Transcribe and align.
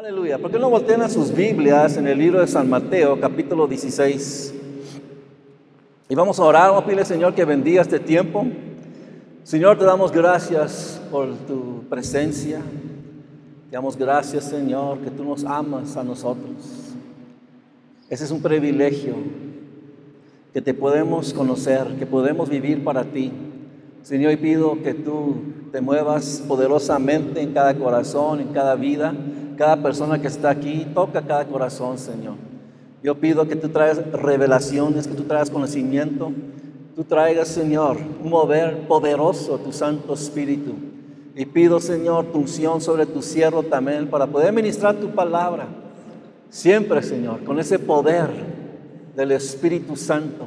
Aleluya. 0.00 0.38
¿Por 0.38 0.50
qué 0.50 0.58
no 0.58 0.70
voltean 0.70 1.02
a 1.02 1.10
sus 1.10 1.30
Biblias 1.30 1.98
en 1.98 2.06
el 2.06 2.18
libro 2.18 2.40
de 2.40 2.46
San 2.46 2.70
Mateo, 2.70 3.20
capítulo 3.20 3.66
16? 3.66 4.54
Y 6.08 6.14
vamos 6.14 6.40
a 6.40 6.42
orar, 6.42 6.70
vamos 6.70 6.98
a 6.98 7.04
Señor, 7.04 7.34
que 7.34 7.44
bendiga 7.44 7.82
este 7.82 8.00
tiempo. 8.00 8.46
Señor, 9.42 9.78
te 9.78 9.84
damos 9.84 10.10
gracias 10.10 11.02
por 11.10 11.34
tu 11.46 11.84
presencia. 11.90 12.62
Te 13.68 13.76
damos 13.76 13.94
gracias, 13.94 14.44
Señor, 14.44 15.00
que 15.00 15.10
tú 15.10 15.22
nos 15.22 15.44
amas 15.44 15.94
a 15.98 16.02
nosotros. 16.02 16.94
Ese 18.08 18.24
es 18.24 18.30
un 18.30 18.40
privilegio, 18.40 19.16
que 20.54 20.62
te 20.62 20.72
podemos 20.72 21.34
conocer, 21.34 21.96
que 21.98 22.06
podemos 22.06 22.48
vivir 22.48 22.82
para 22.82 23.04
ti. 23.04 23.32
Señor, 24.02 24.32
y 24.32 24.38
pido 24.38 24.82
que 24.82 24.94
tú 24.94 25.42
te 25.70 25.82
muevas 25.82 26.42
poderosamente 26.48 27.42
en 27.42 27.52
cada 27.52 27.74
corazón, 27.74 28.40
en 28.40 28.48
cada 28.54 28.76
vida, 28.76 29.14
cada 29.60 29.76
persona 29.76 30.18
que 30.18 30.26
está 30.26 30.48
aquí, 30.48 30.86
toca 30.94 31.20
cada 31.20 31.44
corazón, 31.44 31.98
Señor. 31.98 32.36
Yo 33.02 33.20
pido 33.20 33.46
que 33.46 33.56
tú 33.56 33.68
traigas 33.68 34.00
revelaciones, 34.10 35.06
que 35.06 35.12
tú 35.12 35.24
traigas 35.24 35.50
conocimiento, 35.50 36.32
tú 36.96 37.04
traigas, 37.04 37.48
Señor, 37.48 37.98
un 38.24 38.30
mover 38.30 38.88
poderoso 38.88 39.58
tu 39.58 39.70
Santo 39.70 40.14
Espíritu. 40.14 40.72
Y 41.36 41.44
pido, 41.44 41.78
Señor, 41.78 42.32
tu 42.32 42.38
unción 42.38 42.80
sobre 42.80 43.04
tu 43.04 43.20
siervo 43.20 43.62
también 43.62 44.08
para 44.08 44.26
poder 44.26 44.50
ministrar 44.54 44.94
tu 44.94 45.10
palabra. 45.10 45.66
Siempre, 46.48 47.02
Señor, 47.02 47.44
con 47.44 47.58
ese 47.58 47.78
poder 47.78 48.30
del 49.14 49.32
Espíritu 49.32 49.94
Santo 49.94 50.46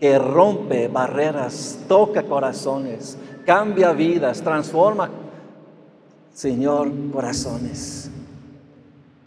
que 0.00 0.18
rompe 0.18 0.88
barreras, 0.88 1.80
toca 1.86 2.22
corazones, 2.22 3.18
cambia 3.44 3.92
vidas, 3.92 4.40
transforma, 4.40 5.10
Señor, 6.32 6.90
corazones. 7.12 8.10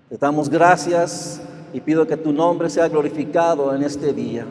Te 0.10 0.18
damos 0.18 0.50
gracias 0.50 1.42
y 1.74 1.82
pido 1.82 2.08
que 2.08 2.16
tu 2.16 2.32
nombre 2.32 2.70
sea 2.70 2.88
glorificado 2.88 3.76
en 3.76 3.84
este 3.84 4.14
día. 4.14 4.46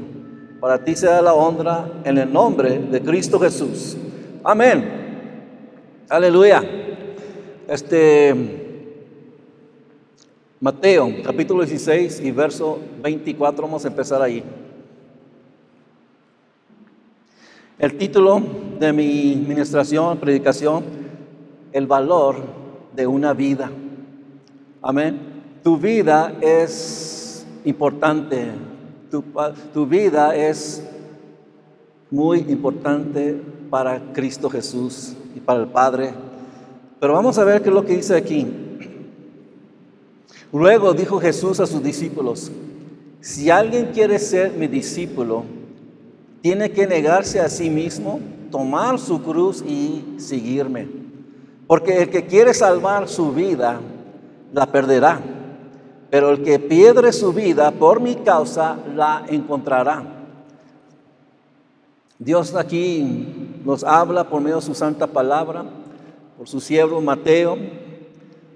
Para 0.60 0.84
ti 0.84 0.94
sea 0.94 1.22
la 1.22 1.32
honra 1.32 2.02
en 2.04 2.18
el 2.18 2.30
nombre 2.30 2.78
de 2.78 3.00
Cristo 3.00 3.40
Jesús. 3.40 3.96
Amén. 4.44 4.84
Aleluya. 6.10 6.62
Este 7.66 8.34
Mateo 10.60 11.10
capítulo 11.24 11.64
16 11.64 12.20
y 12.20 12.30
verso 12.32 12.78
24, 13.02 13.62
vamos 13.62 13.82
a 13.86 13.88
empezar 13.88 14.20
ahí. 14.20 14.44
El 17.78 17.96
título 17.96 18.42
de 18.78 18.92
mi 18.92 19.32
administración, 19.32 20.18
predicación, 20.18 20.84
el 21.72 21.86
valor 21.86 22.36
de 22.94 23.06
una 23.06 23.32
vida. 23.32 23.70
Amén. 24.82 25.35
Tu 25.66 25.76
vida 25.76 26.32
es 26.40 27.44
importante. 27.64 28.52
Tu, 29.10 29.84
vida 29.84 30.36
es 30.36 30.80
muy 32.08 32.38
importante 32.38 33.42
para 33.68 34.00
Cristo 34.12 34.48
Jesús 34.48 35.16
y 35.34 35.40
para 35.40 35.58
el 35.58 35.66
Padre. 35.66 36.14
Pero 37.00 37.14
vamos 37.14 37.36
a 37.36 37.42
ver 37.42 37.62
qué 37.62 37.70
es 37.70 37.74
lo 37.74 37.84
que 37.84 37.96
dice 37.96 38.14
aquí. 38.14 38.46
Luego 40.52 40.94
dijo 40.94 41.18
Jesús 41.18 41.58
a 41.58 41.66
sus 41.66 41.82
discípulos, 41.82 42.52
si 43.20 43.50
alguien 43.50 43.90
quiere 43.92 44.20
ser 44.20 44.52
mi 44.52 44.68
discípulo, 44.68 45.42
tiene 46.42 46.70
que 46.70 46.86
negarse 46.86 47.40
a 47.40 47.48
sí 47.48 47.70
mismo, 47.70 48.20
tomar 48.52 49.00
su 49.00 49.20
cruz 49.20 49.64
y 49.66 50.14
seguirme. 50.18 50.86
Porque 51.66 52.02
el 52.02 52.08
que 52.08 52.24
quiere 52.24 52.54
salvar 52.54 53.08
su 53.08 53.32
vida, 53.32 53.80
la 54.52 54.70
perderá. 54.70 55.32
Pero 56.16 56.30
el 56.30 56.42
que 56.42 56.58
pierde 56.58 57.12
su 57.12 57.30
vida 57.30 57.70
por 57.72 58.00
mi 58.00 58.14
causa, 58.14 58.78
la 58.94 59.26
encontrará. 59.28 60.02
Dios 62.18 62.54
aquí 62.54 63.60
nos 63.62 63.84
habla 63.84 64.24
por 64.24 64.40
medio 64.40 64.56
de 64.56 64.62
su 64.62 64.74
santa 64.74 65.06
palabra, 65.06 65.66
por 66.38 66.48
su 66.48 66.58
siervo 66.58 67.02
Mateo, 67.02 67.58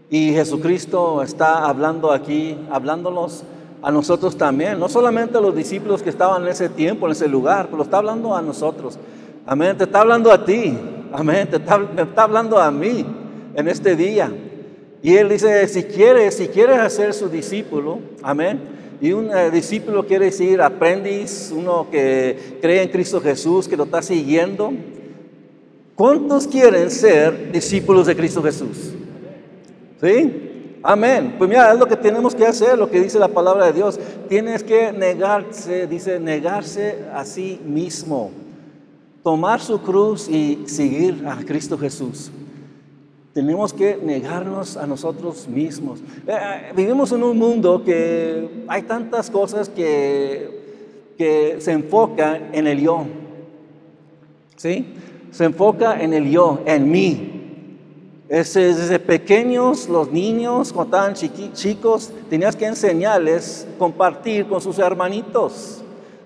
y 0.09 0.33
Jesucristo 0.33 1.23
está 1.23 1.69
hablando 1.69 2.13
aquí, 2.13 2.57
hablándonos 2.71 3.43
a 3.83 3.91
nosotros 3.91 4.39
también, 4.39 4.81
no 4.81 4.89
solamente 4.89 5.37
a 5.37 5.43
los 5.43 5.55
discípulos 5.55 6.03
que 6.03 6.09
estaban 6.09 6.41
en 6.45 6.49
ese 6.49 6.71
tiempo, 6.71 7.05
en 7.05 7.13
ese 7.13 7.29
lugar, 7.29 7.69
pero 7.71 7.83
está 7.83 7.99
hablando 7.99 8.35
a 8.35 8.41
nosotros. 8.41 8.99
Amén, 9.45 9.77
te 9.77 9.85
está 9.85 10.01
hablando 10.01 10.33
a 10.33 10.47
ti, 10.47 10.79
amén, 11.13 11.47
te 11.51 11.57
está, 11.57 11.77
me 11.77 12.01
está 12.01 12.23
hablando 12.23 12.59
a 12.59 12.71
mí 12.71 13.05
en 13.55 13.69
este 13.69 13.97
día. 13.97 14.33
Y 15.03 15.17
él 15.17 15.29
dice, 15.29 15.67
si 15.69 15.85
quieres, 15.85 16.35
si 16.35 16.49
quieres 16.49 16.79
hacer 16.79 17.15
su 17.15 17.29
discípulo, 17.29 18.01
amén. 18.23 18.61
Y 19.01 19.13
un 19.13 19.31
eh, 19.35 19.51
discípulo 19.51 20.07
quiere 20.07 20.27
decir 20.27 20.61
aprendiz, 20.61 21.51
uno 21.55 21.89
que 21.91 22.59
cree 22.61 22.83
en 22.83 22.91
Cristo 22.91 23.21
Jesús, 23.21 23.67
que 23.67 23.77
lo 23.77 23.85
está 23.85 24.03
siguiendo. 24.03 24.73
¿Cuántos 25.95 26.47
quieren 26.47 26.91
ser 26.91 27.51
discípulos 27.51 28.07
de 28.07 28.17
Cristo 28.17 28.43
Jesús? 28.43 28.93
¿Sí? 30.03 30.79
Amén. 30.83 31.35
Pues 31.39 31.49
mira, 31.49 31.73
es 31.73 31.79
lo 31.79 31.87
que 31.87 31.97
tenemos 31.97 32.35
que 32.35 32.47
hacer, 32.47 32.79
lo 32.79 32.91
que 32.91 33.01
dice 33.01 33.19
la 33.19 33.29
palabra 33.29 33.67
de 33.67 33.73
Dios. 33.73 33.99
Tienes 34.29 34.63
que 34.63 34.93
negarse, 34.93 35.87
dice, 35.87 36.21
negarse 36.21 36.99
a 37.15 37.25
sí 37.25 37.59
mismo. 37.65 38.31
Tomar 39.23 39.61
su 39.61 39.81
cruz 39.81 40.29
y 40.29 40.65
seguir 40.67 41.25
a 41.27 41.37
Cristo 41.45 41.77
Jesús. 41.77 42.31
Tenemos 43.33 43.73
que 43.73 43.97
negarnos 43.97 44.77
a 44.77 44.87
nosotros 44.87 45.47
mismos. 45.47 46.01
Eh, 46.27 46.33
eh, 46.33 46.73
vivimos 46.75 47.13
en 47.13 47.23
un 47.23 47.39
mundo 47.39 47.85
que 47.85 48.65
hay 48.67 48.83
tantas 48.83 49.31
cosas 49.31 49.69
que, 49.69 51.15
que 51.17 51.57
se 51.61 51.71
enfocan 51.71 52.49
en 52.53 52.67
el 52.67 52.81
yo. 52.81 53.07
¿Sí? 54.57 54.95
Se 55.31 55.45
enfoca 55.45 56.01
en 56.01 56.13
el 56.13 56.29
yo, 56.29 56.61
en 56.67 56.91
mí. 56.91 57.31
Desde 58.29 58.99
pequeños, 58.99 59.89
los 59.89 60.13
niños, 60.13 60.73
cuando 60.73 60.97
estaban 60.97 61.53
chicos, 61.53 62.13
tenías 62.29 62.55
que 62.55 62.67
enseñarles, 62.67 63.67
compartir 63.79 64.47
con 64.47 64.61
sus 64.61 64.79
hermanitos. 64.79 65.83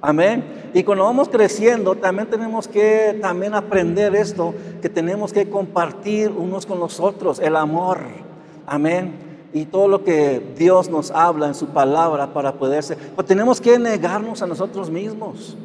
Amén. 0.07 0.45
Y 0.75 0.83
cuando 0.83 1.05
vamos 1.05 1.31
creciendo, 1.31 1.95
también 1.95 2.29
tenemos 2.29 2.69
que 2.69 3.19
también 3.23 3.55
aprender 3.55 4.15
esto, 4.15 4.55
que 4.83 4.91
tenemos 4.91 5.33
que 5.33 5.49
compartir 5.49 6.31
unos 6.31 6.67
con 6.67 6.79
los 6.79 7.01
otros, 7.01 7.39
el 7.39 7.57
amor. 7.57 8.01
Amén. 8.67 9.15
Y 9.55 9.65
todo 9.65 9.89
lo 9.89 10.05
que 10.05 10.43
Dios 10.59 10.91
nos 10.91 11.11
habla 11.11 11.47
en 11.47 11.55
su 11.55 11.69
palabra 11.69 12.35
para 12.35 12.53
poderse, 12.53 12.97
pues 12.97 13.27
tenemos 13.27 13.63
que 13.63 13.79
negarnos 13.79 14.43
a 14.43 14.47
nosotros 14.47 14.91
mismos. 14.91 15.57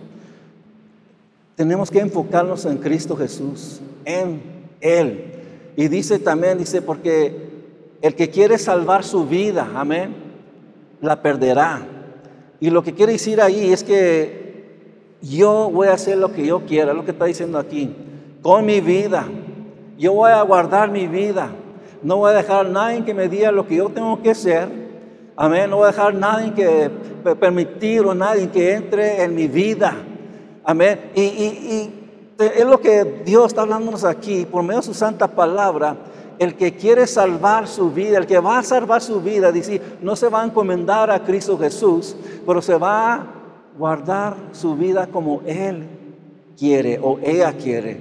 Tenemos 1.58 1.92
que 1.92 2.00
enfocarnos 2.00 2.64
en 2.64 2.78
Cristo 2.78 3.18
Jesús, 3.18 3.82
en 4.06 4.42
Él. 4.80 5.34
Y 5.76 5.90
dice 5.90 6.18
también, 6.18 6.58
dice, 6.58 6.82
porque 6.82 7.50
el 8.02 8.16
que 8.16 8.30
quiere 8.30 8.58
salvar 8.58 9.04
su 9.04 9.26
vida, 9.26 9.70
amén, 9.76 10.16
la 11.02 11.22
perderá. 11.22 11.99
Y 12.60 12.70
lo 12.70 12.84
que 12.84 12.94
quiere 12.94 13.14
decir 13.14 13.42
ahí 13.42 13.72
es 13.72 13.84
que 13.84 14.50
yo 15.22 15.70
voy 15.72 15.88
a 15.88 15.94
hacer 15.94 16.18
lo 16.18 16.32
que 16.32 16.46
yo 16.46 16.62
quiera, 16.66 16.94
lo 16.94 17.06
que 17.06 17.12
está 17.12 17.26
diciendo 17.26 17.58
aquí, 17.58 17.94
con 18.42 18.66
mi 18.66 18.82
vida. 18.82 19.26
Yo 19.98 20.14
voy 20.14 20.32
a 20.32 20.42
guardar 20.42 20.90
mi 20.90 21.08
vida. 21.08 21.50
No 22.02 22.18
voy 22.18 22.32
a 22.32 22.36
dejar 22.36 22.66
a 22.66 22.70
nadie 22.70 23.04
que 23.04 23.14
me 23.14 23.28
diga 23.28 23.52
lo 23.52 23.68
que 23.68 23.76
yo 23.76 23.90
tengo 23.90 24.22
que 24.22 24.32
hacer. 24.32 24.70
Amén. 25.36 25.70
No 25.70 25.78
voy 25.78 25.86
a 25.86 25.92
dejar 25.92 26.16
a 26.16 26.18
nadie 26.18 26.54
que 26.54 26.90
permitir 27.36 28.02
o 28.02 28.14
nadie 28.14 28.50
que 28.50 28.74
entre 28.74 29.24
en 29.24 29.36
mi 29.36 29.48
vida. 29.48 29.94
Amén. 30.64 31.00
Y, 31.16 31.22
y 31.22 31.94
es 32.38 32.66
lo 32.66 32.80
que 32.80 33.22
Dios 33.26 33.48
está 33.48 33.62
hablándonos 33.62 34.06
aquí 34.06 34.46
por 34.46 34.64
medio 34.64 34.80
de 34.80 34.86
su 34.86 34.94
santa 34.94 35.28
palabra. 35.28 35.98
El 36.40 36.56
que 36.56 36.74
quiere 36.74 37.06
salvar 37.06 37.68
su 37.68 37.92
vida, 37.92 38.18
el 38.18 38.26
que 38.26 38.40
va 38.40 38.60
a 38.60 38.64
salvar 38.64 39.02
su 39.02 39.22
vida, 39.22 39.52
dice, 39.52 39.82
no 40.02 40.16
se 40.16 40.30
va 40.30 40.42
a 40.42 40.46
encomendar 40.46 41.12
a 41.12 41.24
Cristo 41.24 41.58
Jesús, 41.58 42.16
pero 42.46 42.62
se 42.62 42.76
va 42.76 43.14
a 43.14 43.26
guardar 43.78 44.36
su 44.54 44.76
vida 44.76 45.08
como 45.08 45.42
Él 45.46 45.88
quiere 46.58 47.00
o 47.02 47.20
ella 47.22 47.54
quiere. 47.54 48.00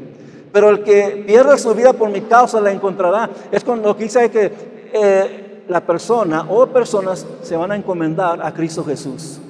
Pero 0.53 0.71
el 0.71 0.83
que 0.83 1.25
pierda 1.27 1.59
su 1.59 1.75
vida 1.75 1.93
por 1.93 2.11
mi 2.11 2.23
causa 2.23 2.61
la 2.61 2.73
encontrará. 2.73 3.29
Es 3.53 3.65
que 3.65 3.95
dice 3.99 4.31
que 4.31 4.53
eh, 4.93 5.65
la 5.69 5.81
persona 5.85 6.47
o 6.49 6.67
personas 6.67 7.27
se 7.43 7.57
van 7.57 7.73
a 7.73 7.77
encomendar 7.77 8.41
a 8.45 8.53
Cristo 8.53 8.85
Jesús. 8.85 9.41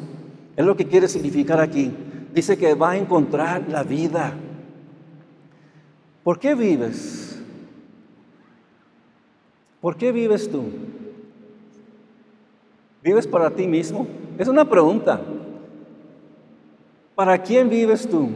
Es 0.56 0.66
lo 0.66 0.76
que 0.76 0.86
quiere 0.86 1.08
significar 1.08 1.60
aquí. 1.60 1.92
Dice 2.34 2.56
que 2.58 2.74
va 2.74 2.90
a 2.90 2.96
encontrar 2.96 3.62
la 3.68 3.82
vida. 3.82 4.32
¿Por 6.24 6.38
qué 6.38 6.54
vives? 6.54 7.37
¿Por 9.80 9.96
qué 9.96 10.12
vives 10.12 10.50
tú? 10.50 10.64
¿Vives 13.02 13.26
para 13.26 13.50
ti 13.50 13.66
mismo? 13.66 14.06
Es 14.38 14.48
una 14.48 14.68
pregunta. 14.68 15.20
¿Para 17.14 17.40
quién 17.42 17.68
vives 17.68 18.08
tú? 18.08 18.28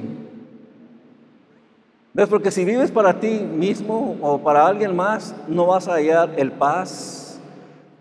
¿Ves? 2.15 2.29
Porque 2.29 2.51
si 2.51 2.65
vives 2.65 2.91
para 2.91 3.19
ti 3.19 3.41
mismo 3.41 4.17
o 4.21 4.39
para 4.39 4.67
alguien 4.67 4.95
más, 4.95 5.35
no 5.49 5.67
vas 5.67 5.89
a 5.89 5.95
hallar 5.95 6.35
el 6.37 6.53
paz, 6.53 7.41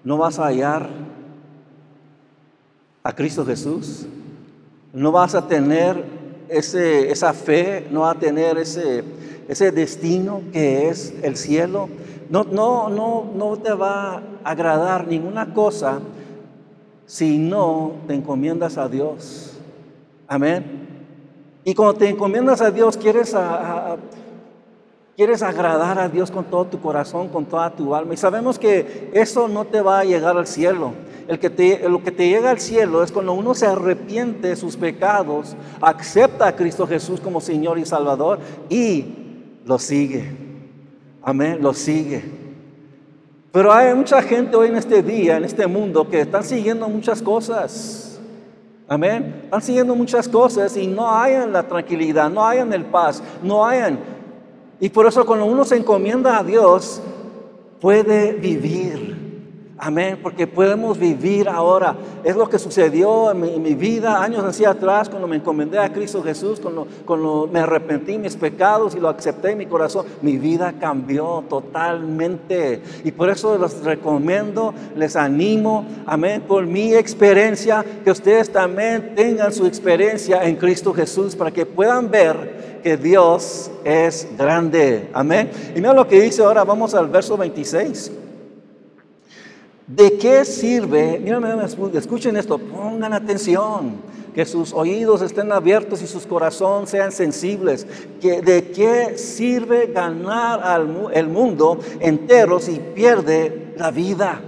no 0.03 0.17
vas 0.17 0.37
a 0.37 0.45
hallar 0.45 0.89
a 3.03 3.13
Cristo 3.13 3.45
Jesús. 3.45 4.05
No 4.93 5.11
vas 5.11 5.35
a 5.35 5.47
tener 5.47 6.03
ese, 6.49 7.09
esa 7.11 7.33
fe, 7.33 7.87
no 7.91 8.01
vas 8.01 8.17
a 8.17 8.19
tener 8.19 8.57
ese, 8.57 9.03
ese 9.47 9.71
destino 9.71 10.41
que 10.51 10.89
es 10.89 11.13
el 11.23 11.37
cielo. 11.37 11.87
No, 12.31 12.45
no, 12.45 12.87
no, 12.87 13.29
no 13.35 13.57
te 13.57 13.73
va 13.73 14.13
a 14.13 14.21
agradar 14.45 15.05
ninguna 15.05 15.53
cosa 15.53 15.99
si 17.05 17.37
no 17.37 17.91
te 18.07 18.13
encomiendas 18.13 18.77
a 18.77 18.87
Dios. 18.87 19.57
Amén. 20.29 20.63
Y 21.65 21.75
cuando 21.75 21.95
te 21.95 22.07
encomiendas 22.07 22.61
a 22.61 22.71
Dios, 22.71 22.95
quieres, 22.95 23.35
quieres 25.17 25.43
agradar 25.43 25.99
a 25.99 26.07
Dios 26.07 26.31
con 26.31 26.45
todo 26.45 26.63
tu 26.63 26.79
corazón, 26.79 27.27
con 27.27 27.43
toda 27.43 27.69
tu 27.69 27.93
alma. 27.93 28.13
Y 28.13 28.17
sabemos 28.17 28.57
que 28.57 29.11
eso 29.13 29.49
no 29.49 29.65
te 29.65 29.81
va 29.81 29.99
a 29.99 30.05
llegar 30.05 30.37
al 30.37 30.47
cielo. 30.47 30.93
El 31.27 31.37
que 31.37 31.49
te, 31.49 31.89
lo 31.89 32.01
que 32.01 32.11
te 32.11 32.29
llega 32.29 32.49
al 32.49 32.61
cielo 32.61 33.03
es 33.03 33.11
cuando 33.11 33.33
uno 33.33 33.53
se 33.53 33.67
arrepiente 33.67 34.47
de 34.47 34.55
sus 34.55 34.77
pecados, 34.77 35.57
acepta 35.81 36.47
a 36.47 36.55
Cristo 36.55 36.87
Jesús 36.87 37.19
como 37.19 37.41
Señor 37.41 37.77
y 37.77 37.85
Salvador 37.85 38.39
y 38.69 39.05
lo 39.65 39.77
sigue. 39.77 40.40
Amén, 41.23 41.59
lo 41.61 41.73
sigue. 41.73 42.23
Pero 43.51 43.71
hay 43.71 43.93
mucha 43.93 44.21
gente 44.21 44.55
hoy 44.55 44.69
en 44.69 44.77
este 44.77 45.03
día, 45.03 45.37
en 45.37 45.43
este 45.43 45.67
mundo, 45.67 46.07
que 46.09 46.21
están 46.21 46.43
siguiendo 46.43 46.87
muchas 46.87 47.21
cosas. 47.21 48.19
Amén. 48.87 49.41
Están 49.43 49.61
siguiendo 49.61 49.95
muchas 49.95 50.27
cosas 50.27 50.75
y 50.77 50.87
no 50.87 51.09
hayan 51.09 51.51
la 51.53 51.63
tranquilidad, 51.63 52.29
no 52.29 52.45
hayan 52.45 52.73
el 52.73 52.85
paz, 52.85 53.21
no 53.43 53.65
hayan. 53.65 53.99
Y 54.79 54.89
por 54.89 55.05
eso 55.05 55.25
cuando 55.25 55.45
uno 55.45 55.63
se 55.63 55.77
encomienda 55.77 56.37
a 56.37 56.43
Dios, 56.43 57.01
puede 57.79 58.33
vivir. 58.33 59.10
Amén, 59.83 60.19
porque 60.21 60.45
podemos 60.45 60.99
vivir 60.99 61.49
ahora. 61.49 61.95
Es 62.23 62.35
lo 62.35 62.47
que 62.47 62.59
sucedió 62.59 63.31
en 63.31 63.63
mi, 63.63 63.73
vida 63.73 64.21
años 64.21 64.45
hacia 64.45 64.69
atrás 64.69 65.09
cuando 65.09 65.27
me 65.27 65.37
encomendé 65.37 65.79
a 65.79 65.91
Cristo 65.91 66.21
Jesús, 66.21 66.59
cuando, 66.59 66.85
cuando 67.03 67.49
me 67.51 67.61
arrepentí 67.61 68.19
mis 68.19 68.35
pecados 68.35 68.93
y 68.93 68.99
lo 68.99 69.09
acepté 69.09 69.53
en 69.53 69.57
mi 69.57 69.65
corazón. 69.65 70.05
Mi 70.21 70.37
vida 70.37 70.75
cambió 70.79 71.43
totalmente. 71.49 72.83
Y 73.03 73.11
por 73.11 73.31
eso 73.31 73.57
les 73.57 73.83
recomiendo, 73.83 74.71
les 74.95 75.15
animo, 75.15 75.83
amén, 76.05 76.43
por 76.47 76.67
mi 76.67 76.93
experiencia, 76.93 77.83
que 78.03 78.11
ustedes 78.11 78.51
también 78.51 79.15
tengan 79.15 79.51
su 79.51 79.65
experiencia 79.65 80.43
en 80.43 80.57
Cristo 80.57 80.93
Jesús 80.93 81.35
para 81.35 81.49
que 81.49 81.65
puedan 81.65 82.11
ver 82.11 82.81
que 82.83 82.97
Dios 82.97 83.71
es 83.83 84.27
grande. 84.37 85.09
Amén. 85.11 85.49
Y 85.75 85.79
mira 85.79 85.93
lo 85.93 86.07
que 86.07 86.21
dice 86.21 86.43
ahora, 86.43 86.63
vamos 86.63 86.93
al 86.93 87.07
verso 87.07 87.35
26. 87.35 88.11
¿De 89.95 90.17
qué 90.17 90.45
sirve? 90.45 91.21
Escuchen 91.93 92.37
esto, 92.37 92.57
pongan 92.57 93.11
atención, 93.11 93.95
que 94.33 94.45
sus 94.45 94.71
oídos 94.71 95.21
estén 95.21 95.51
abiertos 95.51 96.01
y 96.01 96.07
sus 96.07 96.25
corazones 96.25 96.89
sean 96.89 97.11
sensibles. 97.11 97.85
¿De 98.21 98.71
qué 98.73 99.17
sirve 99.17 99.87
ganar 99.87 100.63
al, 100.63 101.09
el 101.13 101.27
mundo 101.27 101.77
entero 101.99 102.61
si 102.61 102.79
pierde 102.95 103.73
la 103.77 103.91
vida? 103.91 104.39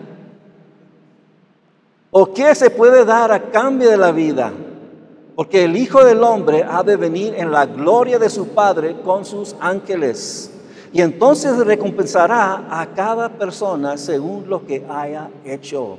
¿O 2.09 2.33
qué 2.33 2.55
se 2.55 2.69
puede 2.69 3.03
dar 3.03 3.33
a 3.33 3.51
cambio 3.51 3.89
de 3.89 3.97
la 3.97 4.13
vida? 4.13 4.53
Porque 5.35 5.65
el 5.65 5.75
Hijo 5.75 6.05
del 6.05 6.23
Hombre 6.23 6.63
ha 6.63 6.83
de 6.83 6.95
venir 6.95 7.33
en 7.35 7.51
la 7.51 7.65
gloria 7.65 8.17
de 8.17 8.29
su 8.29 8.47
Padre 8.49 8.95
con 9.03 9.25
sus 9.25 9.57
ángeles. 9.59 10.52
Y 10.93 11.01
entonces 11.01 11.57
recompensará 11.65 12.67
a 12.69 12.85
cada 12.93 13.27
persona 13.27 13.97
según 13.97 14.47
lo 14.47 14.63
que 14.63 14.85
haya 14.87 15.27
hecho. 15.43 15.97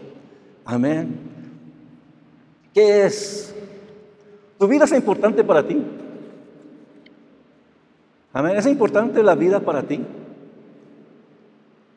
Amén. 0.64 1.18
¿Qué 2.72 3.04
es? 3.04 3.52
¿Tu 4.56 4.68
vida 4.68 4.84
es 4.84 4.92
importante 4.92 5.42
para 5.42 5.66
ti? 5.66 5.84
Amén. 8.32 8.56
¿Es 8.56 8.66
importante 8.68 9.20
la 9.24 9.34
vida 9.34 9.58
para 9.58 9.82
ti? 9.82 10.00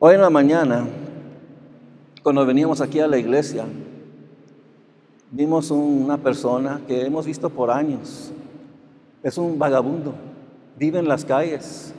Hoy 0.00 0.16
en 0.16 0.20
la 0.20 0.30
mañana, 0.30 0.84
cuando 2.24 2.44
veníamos 2.44 2.80
aquí 2.80 2.98
a 2.98 3.06
la 3.06 3.18
iglesia, 3.18 3.64
vimos 5.30 5.70
una 5.70 6.16
persona 6.16 6.80
que 6.88 7.06
hemos 7.06 7.26
visto 7.26 7.48
por 7.48 7.70
años. 7.70 8.32
Es 9.22 9.38
un 9.38 9.56
vagabundo, 9.56 10.14
vive 10.76 10.98
en 10.98 11.06
las 11.06 11.24
calles, 11.24 11.94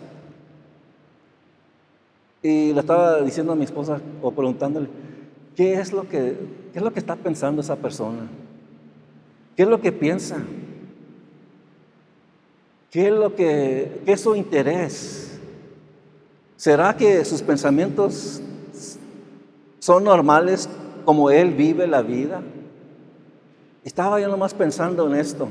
y 2.42 2.74
le 2.74 2.80
estaba 2.80 3.22
diciendo 3.22 3.54
a 3.54 3.56
mi 3.56 3.66
esposa 3.66 4.00
o 4.22 4.32
preguntándole, 4.32 4.88
¿qué 5.56 5.74
es 5.74 5.92
lo 5.92 6.08
que, 6.08 6.38
qué 6.72 6.80
es 6.80 6.82
lo 6.82 6.94
que 6.94 7.00
está 7.00 7.16
pensando 7.16 7.62
esa 7.62 7.76
persona? 7.76 8.30
¿Qué 9.56 9.64
es 9.64 9.70
lo 9.70 9.82
que 9.82 9.92
piensa? 9.92 10.38
¿Qué 12.90 13.08
es 13.08 13.14
lo 13.14 13.36
que, 13.36 14.02
qué 14.06 14.14
es 14.14 14.22
su 14.22 14.36
interés? 14.36 15.40
¿Será 16.56 16.96
que 16.96 17.24
sus 17.26 17.42
pensamientos 17.42 18.42
son 19.80 20.04
normales 20.04 20.70
como 21.06 21.30
él 21.30 21.54
vive 21.54 21.88
la 21.88 22.02
vida? 22.02 22.42
Estaba 23.84 24.20
yo 24.20 24.28
nomás 24.30 24.54
pensando 24.54 25.08
en 25.08 25.20
esto. 25.20 25.48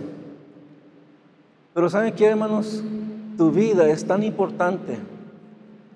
Pero 1.75 1.91
¿saben 1.91 2.15
qué, 2.15 2.27
hermanos? 2.27 2.83
Tu 3.37 3.51
vida 3.51 3.89
es 3.89 4.05
tan 4.07 4.23
importante 4.23 4.99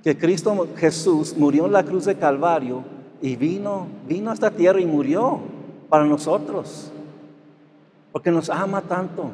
que 0.02 0.18
Cristo 0.18 0.68
Jesús 0.76 1.36
murió 1.36 1.66
en 1.66 1.72
la 1.72 1.84
cruz 1.84 2.06
de 2.06 2.16
Calvario 2.16 2.82
y 3.20 3.36
vino, 3.36 3.86
vino 4.08 4.30
a 4.30 4.34
esta 4.34 4.50
tierra 4.50 4.80
y 4.80 4.86
murió 4.86 5.40
para 5.88 6.04
nosotros, 6.04 6.90
porque 8.10 8.30
nos 8.30 8.50
ama 8.50 8.80
tanto. 8.82 9.30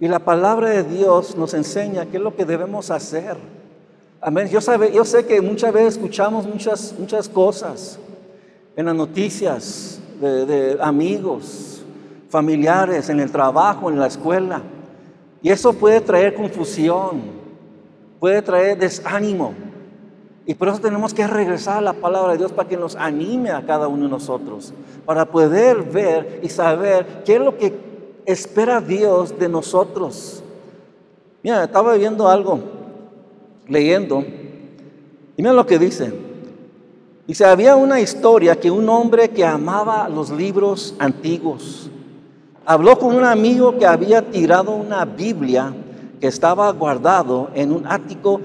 Y 0.00 0.08
la 0.08 0.18
palabra 0.18 0.70
de 0.70 0.82
Dios 0.82 1.36
nos 1.36 1.54
enseña 1.54 2.06
qué 2.06 2.16
es 2.16 2.22
lo 2.22 2.34
que 2.34 2.44
debemos 2.44 2.90
hacer. 2.90 3.36
Amén. 4.20 4.48
Yo, 4.48 4.60
sabe, 4.60 4.92
yo 4.92 5.04
sé 5.04 5.26
que 5.26 5.40
muchas 5.40 5.72
veces 5.72 5.94
escuchamos 5.94 6.44
muchas, 6.46 6.94
muchas 6.98 7.28
cosas 7.28 8.00
en 8.74 8.86
las 8.86 8.96
noticias 8.96 10.00
de, 10.20 10.44
de 10.44 10.78
amigos, 10.80 11.84
familiares, 12.28 13.08
en 13.10 13.20
el 13.20 13.30
trabajo, 13.30 13.90
en 13.90 14.00
la 14.00 14.08
escuela. 14.08 14.62
Y 15.40 15.50
eso 15.50 15.72
puede 15.72 16.00
traer 16.00 16.34
confusión, 16.34 17.41
puede 18.22 18.40
traer 18.40 18.78
desánimo. 18.78 19.52
Y 20.46 20.54
por 20.54 20.68
eso 20.68 20.78
tenemos 20.78 21.12
que 21.12 21.26
regresar 21.26 21.78
a 21.78 21.80
la 21.80 21.92
palabra 21.92 22.30
de 22.30 22.38
Dios 22.38 22.52
para 22.52 22.68
que 22.68 22.76
nos 22.76 22.94
anime 22.94 23.50
a 23.50 23.66
cada 23.66 23.88
uno 23.88 24.04
de 24.04 24.10
nosotros, 24.10 24.72
para 25.04 25.24
poder 25.24 25.82
ver 25.82 26.38
y 26.40 26.48
saber 26.48 27.24
qué 27.24 27.34
es 27.34 27.40
lo 27.40 27.58
que 27.58 27.74
espera 28.24 28.80
Dios 28.80 29.36
de 29.40 29.48
nosotros. 29.48 30.40
Mira, 31.42 31.64
estaba 31.64 31.94
viendo 31.94 32.28
algo, 32.28 32.60
leyendo, 33.66 34.20
y 34.20 35.42
mira 35.42 35.52
lo 35.52 35.66
que 35.66 35.80
dice. 35.80 36.12
Dice, 37.26 37.44
había 37.44 37.74
una 37.74 37.98
historia 37.98 38.54
que 38.54 38.70
un 38.70 38.88
hombre 38.88 39.30
que 39.30 39.44
amaba 39.44 40.08
los 40.08 40.30
libros 40.30 40.94
antiguos 41.00 41.90
habló 42.64 42.96
con 43.00 43.16
un 43.16 43.24
amigo 43.24 43.76
que 43.76 43.84
había 43.84 44.22
tirado 44.22 44.70
una 44.70 45.04
Biblia 45.04 45.74
que 46.22 46.28
estaba 46.28 46.70
guardado 46.70 47.50
en 47.52 47.72
un 47.72 47.84
ático 47.84 48.40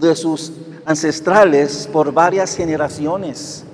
de 0.00 0.16
sus 0.16 0.52
ancestrales 0.84 1.88
por 1.92 2.12
varias 2.12 2.56
generaciones. 2.56 3.64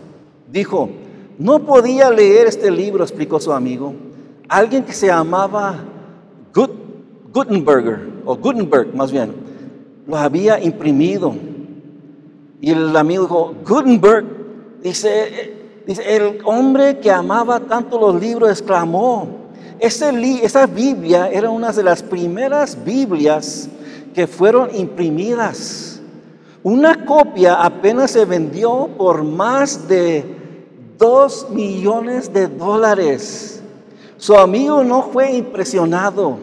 Dijo, 0.53 0.91
no 1.39 1.61
podía 1.61 2.11
leer 2.11 2.49
este 2.49 2.71
libro, 2.71 3.03
explicó 3.03 3.41
su 3.41 3.55
amigo. 3.55 3.95
Alguien 4.47 4.85
que 4.85 4.93
se 4.93 5.07
llamaba 5.07 5.77
Gutenberger, 7.33 8.11
o 8.27 8.37
Gutenberg 8.37 8.95
más 8.95 9.11
bien, 9.11 9.33
lo 10.07 10.19
había 10.19 10.63
imprimido. 10.63 11.35
Y 12.61 12.73
el 12.73 12.95
amigo 12.95 13.23
dijo, 13.23 13.55
Gutenberg, 13.67 14.27
dice, 14.83 15.55
dice, 15.87 16.15
el 16.15 16.41
hombre 16.45 16.99
que 16.99 17.11
amaba 17.11 17.61
tanto 17.61 17.99
los 17.99 18.21
libros 18.21 18.51
exclamó, 18.51 19.46
esa 19.81 20.67
Biblia 20.67 21.29
era 21.31 21.51
una 21.51 21.73
de 21.73 21.83
las 21.83 22.03
primeras 22.03 22.83
Biblias 22.85 23.69
que 24.15 24.27
fueron 24.27 24.75
imprimidas. 24.75 26.01
Una 26.63 27.05
copia 27.05 27.63
apenas 27.63 28.11
se 28.11 28.25
vendió 28.25 28.89
por 28.97 29.23
más 29.23 29.87
de 29.89 30.25
dos 30.99 31.49
millones 31.51 32.33
de 32.33 32.49
dólares. 32.49 33.63
Su 34.17 34.35
amigo 34.35 34.83
no 34.83 35.03
fue 35.03 35.33
impresionado. 35.33 36.39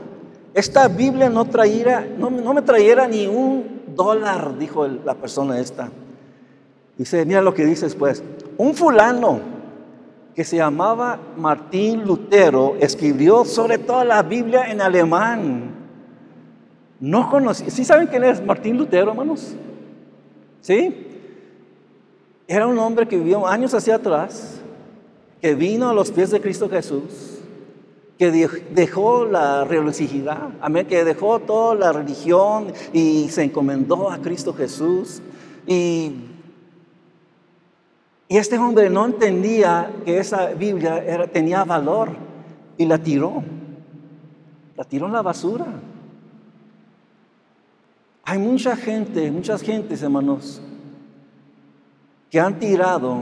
Esta 0.53 0.87
Biblia 0.87 1.29
no, 1.29 1.45
traía, 1.45 2.07
no, 2.17 2.29
me 2.29 2.61
trayera 2.61 3.07
ni 3.07 3.25
un 3.25 3.81
dólar, 3.95 4.57
dijo 4.57 4.87
la 4.87 5.15
persona 5.15 5.59
esta. 5.59 5.89
Dice, 6.97 7.25
mira 7.25 7.41
lo 7.41 7.53
que 7.53 7.65
dice 7.65 7.85
después. 7.85 8.23
Un 8.57 8.75
fulano 8.75 9.52
que 10.35 10.43
se 10.43 10.57
llamaba 10.57 11.19
Martín 11.37 12.03
Lutero 12.05 12.75
escribió 12.79 13.45
sobre 13.45 13.77
toda 13.77 14.03
la 14.03 14.23
Biblia 14.23 14.71
en 14.71 14.81
alemán. 14.81 15.71
No 16.99 17.29
conocí. 17.29 17.69
¿Sí 17.69 17.85
saben 17.85 18.07
quién 18.07 18.23
es 18.23 18.43
Martín 18.43 18.77
Lutero, 18.77 19.11
hermanos? 19.11 19.55
¿Sí? 20.61 21.07
Era 22.47 22.65
un 22.67 22.77
hombre 22.79 23.07
que 23.07 23.17
vivió 23.17 23.45
años 23.45 23.73
hacia 23.73 23.95
atrás, 23.95 24.61
que 25.41 25.53
vino 25.55 25.89
a 25.89 25.93
los 25.93 26.11
pies 26.11 26.31
de 26.31 26.41
Cristo 26.41 26.69
Jesús, 26.69 27.39
que 28.17 28.31
dejó 28.71 29.25
la 29.25 29.65
religiosidad, 29.65 30.49
que 30.87 31.03
dejó 31.03 31.39
toda 31.39 31.75
la 31.75 31.91
religión 31.91 32.73
y 32.91 33.29
se 33.29 33.43
encomendó 33.43 34.09
a 34.09 34.19
Cristo 34.19 34.53
Jesús. 34.53 35.21
Y, 35.67 36.32
y 38.33 38.37
este 38.37 38.57
hombre 38.57 38.89
no 38.89 39.05
entendía 39.05 39.93
que 40.03 40.17
esa 40.17 40.47
Biblia 40.55 41.29
tenía 41.31 41.63
valor 41.65 42.09
y 42.79 42.85
la 42.87 42.97
tiró, 42.97 43.43
la 44.75 44.83
tiró 44.83 45.05
en 45.05 45.13
la 45.13 45.21
basura. 45.21 45.67
Hay 48.23 48.39
mucha 48.39 48.75
gente, 48.75 49.29
muchas 49.29 49.61
gentes, 49.61 50.01
hermanos, 50.01 50.59
que 52.31 52.39
han 52.39 52.57
tirado 52.57 53.19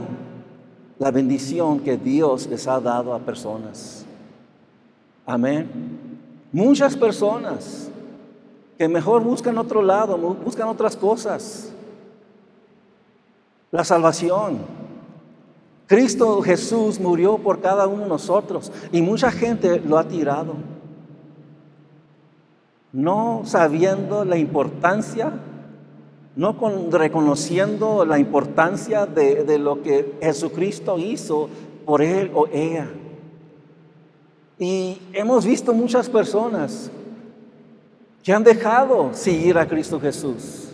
la 0.98 1.10
bendición 1.10 1.80
que 1.80 1.98
Dios 1.98 2.46
les 2.46 2.66
ha 2.66 2.80
dado 2.80 3.12
a 3.12 3.18
personas. 3.18 4.06
Amén. 5.26 5.68
Muchas 6.52 6.96
personas 6.96 7.90
que 8.78 8.88
mejor 8.88 9.22
buscan 9.22 9.58
otro 9.58 9.82
lado, 9.82 10.16
buscan 10.16 10.68
otras 10.68 10.96
cosas. 10.96 11.70
La 13.70 13.84
salvación. 13.84 14.80
Cristo 15.86 16.40
Jesús 16.42 16.98
murió 16.98 17.38
por 17.38 17.60
cada 17.60 17.86
uno 17.86 18.04
de 18.04 18.08
nosotros 18.08 18.72
y 18.92 19.02
mucha 19.02 19.30
gente 19.30 19.80
lo 19.80 19.98
ha 19.98 20.04
tirado 20.04 20.54
no 22.92 23.42
sabiendo 23.44 24.24
la 24.24 24.36
importancia, 24.36 25.32
no 26.36 26.56
reconociendo 26.90 28.04
la 28.04 28.18
importancia 28.18 29.06
de, 29.06 29.58
lo 29.58 29.82
que 29.82 30.14
Jesucristo 30.20 30.98
hizo 30.98 31.48
por 31.86 32.02
él 32.02 32.30
o 32.34 32.46
ella. 32.46 32.88
Y 34.58 35.00
hemos 35.12 35.44
visto 35.44 35.72
muchas 35.72 36.08
personas 36.08 36.90
que 38.22 38.32
han 38.32 38.44
dejado 38.44 39.10
seguir 39.12 39.58
a 39.58 39.66
Cristo 39.66 39.98
Jesús. 39.98 40.71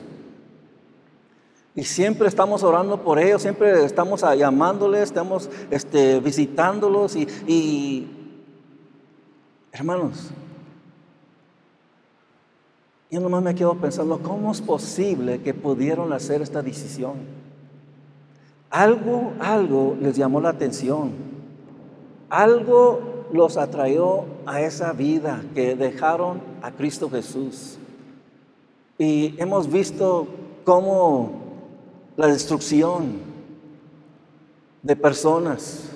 Y 1.78 1.85
siempre 1.85 2.26
estamos 2.26 2.64
orando 2.64 3.04
por 3.04 3.20
ellos, 3.20 3.40
siempre 3.40 3.85
estamos 3.85 4.23
llamándoles, 4.37 5.00
estamos 5.02 5.49
este, 5.70 6.18
visitándolos 6.18 7.14
y, 7.14 7.28
y 7.47 8.08
hermanos, 9.70 10.30
yo 13.08 13.20
nomás 13.20 13.44
me 13.44 13.54
quedo 13.54 13.76
pensando, 13.76 14.18
¿cómo 14.18 14.50
es 14.50 14.61
posible 14.61 15.40
que 15.40 15.54
pudieron 15.54 16.12
hacer 16.12 16.42
esta 16.42 16.62
decisión? 16.62 17.14
Algo, 18.70 19.35
algo 19.38 19.97
les 20.00 20.16
llamó 20.16 20.40
la 20.40 20.49
atención. 20.49 21.12
Algo 22.28 23.28
los 23.32 23.56
atrayó 23.56 24.25
a 24.47 24.62
esa 24.62 24.92
vida 24.92 25.44
que 25.54 25.76
dejaron 25.76 26.40
a 26.61 26.73
Cristo 26.73 27.08
Jesús. 27.08 27.78
Y 28.99 29.40
hemos 29.40 29.70
visto 29.70 30.26
cómo 30.64 31.47
la 32.19 32.27
destrucción 32.27 33.21
de 34.83 34.95
personas 34.95 35.89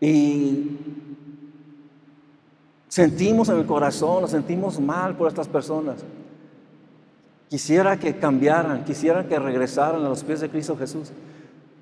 y 0.00 0.78
Sentimos 2.88 3.50
en 3.50 3.58
el 3.58 3.66
corazón, 3.66 4.22
nos 4.22 4.30
sentimos 4.30 4.80
mal 4.80 5.14
por 5.14 5.28
estas 5.28 5.46
personas. 5.46 5.98
Quisiera 7.48 7.98
que 7.98 8.16
cambiaran, 8.16 8.84
quisiera 8.84 9.28
que 9.28 9.38
regresaran 9.38 10.04
a 10.04 10.08
los 10.08 10.24
pies 10.24 10.40
de 10.40 10.48
Cristo 10.48 10.76
Jesús. 10.76 11.12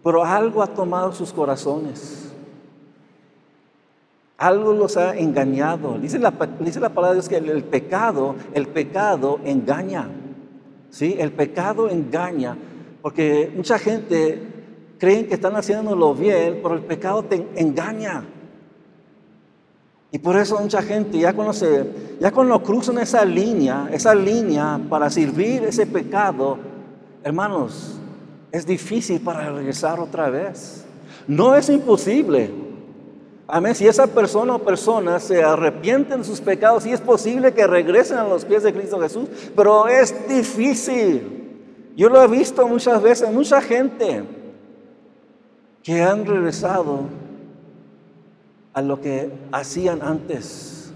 Pero 0.03 0.25
algo 0.25 0.63
ha 0.63 0.67
tomado 0.67 1.13
sus 1.13 1.33
corazones. 1.33 2.33
Algo 4.37 4.73
los 4.73 4.97
ha 4.97 5.17
engañado. 5.17 5.97
Dice 5.99 6.19
la, 6.19 6.33
dice 6.61 6.81
la 6.81 6.91
palabra 6.91 7.15
de 7.15 7.21
Dios 7.21 7.29
que 7.29 7.37
el, 7.37 7.49
el, 7.49 7.65
pecado, 7.65 8.35
el 8.53 8.67
pecado 8.67 9.41
engaña. 9.45 10.09
¿Sí? 10.91 11.17
El 11.19 11.33
pecado 11.33 11.89
engaña. 11.89 12.57
Porque 13.07 13.53
mucha 13.55 13.79
gente 13.79 14.37
creen 14.99 15.29
que 15.29 15.35
están 15.35 15.55
haciéndolo 15.55 16.13
bien, 16.13 16.59
pero 16.61 16.75
el 16.75 16.81
pecado 16.81 17.23
te 17.23 17.47
engaña. 17.55 18.25
Y 20.11 20.19
por 20.19 20.37
eso 20.37 20.59
mucha 20.59 20.83
gente 20.83 21.17
ya 21.17 21.33
cuando, 21.33 21.53
ya 22.19 22.33
cuando 22.33 22.61
cruzan 22.65 22.99
esa 22.99 23.25
línea, 23.25 23.89
esa 23.93 24.13
línea 24.13 24.81
para 24.91 25.09
servir 25.09 25.63
ese 25.63 25.87
pecado, 25.87 26.59
hermanos, 27.23 27.97
es 28.51 28.67
difícil 28.67 29.21
para 29.21 29.53
regresar 29.53 30.01
otra 30.01 30.29
vez. 30.29 30.85
No 31.29 31.55
es 31.55 31.69
imposible. 31.69 32.51
Amén. 33.47 33.77
Si 33.77 33.87
esa 33.87 34.09
persona 34.09 34.57
o 34.57 34.59
personas 34.59 35.23
se 35.23 35.45
arrepienten 35.45 36.19
de 36.19 36.25
sus 36.25 36.41
pecados, 36.41 36.83
sí 36.83 36.91
es 36.91 37.01
posible 37.01 37.55
que 37.55 37.69
regresen 37.69 38.19
a 38.19 38.25
los 38.25 38.45
pies 38.45 38.65
de 38.65 38.73
Cristo 38.73 38.99
Jesús, 38.99 39.29
pero 39.55 39.87
es 39.87 40.29
difícil. 40.29 41.36
Yo 41.97 42.11
lo 42.11 42.23
he 42.23 42.29
visto 42.29 42.69
muchas 42.69 43.03
veces, 43.03 43.33
mucha 43.33 43.61
gente 43.63 44.23
que 45.83 46.03
han 46.03 46.27
regresado 46.27 47.05
a 48.75 48.83
lo 48.83 49.01
que 49.01 49.33
hacían 49.51 50.03
antes. 50.03 50.93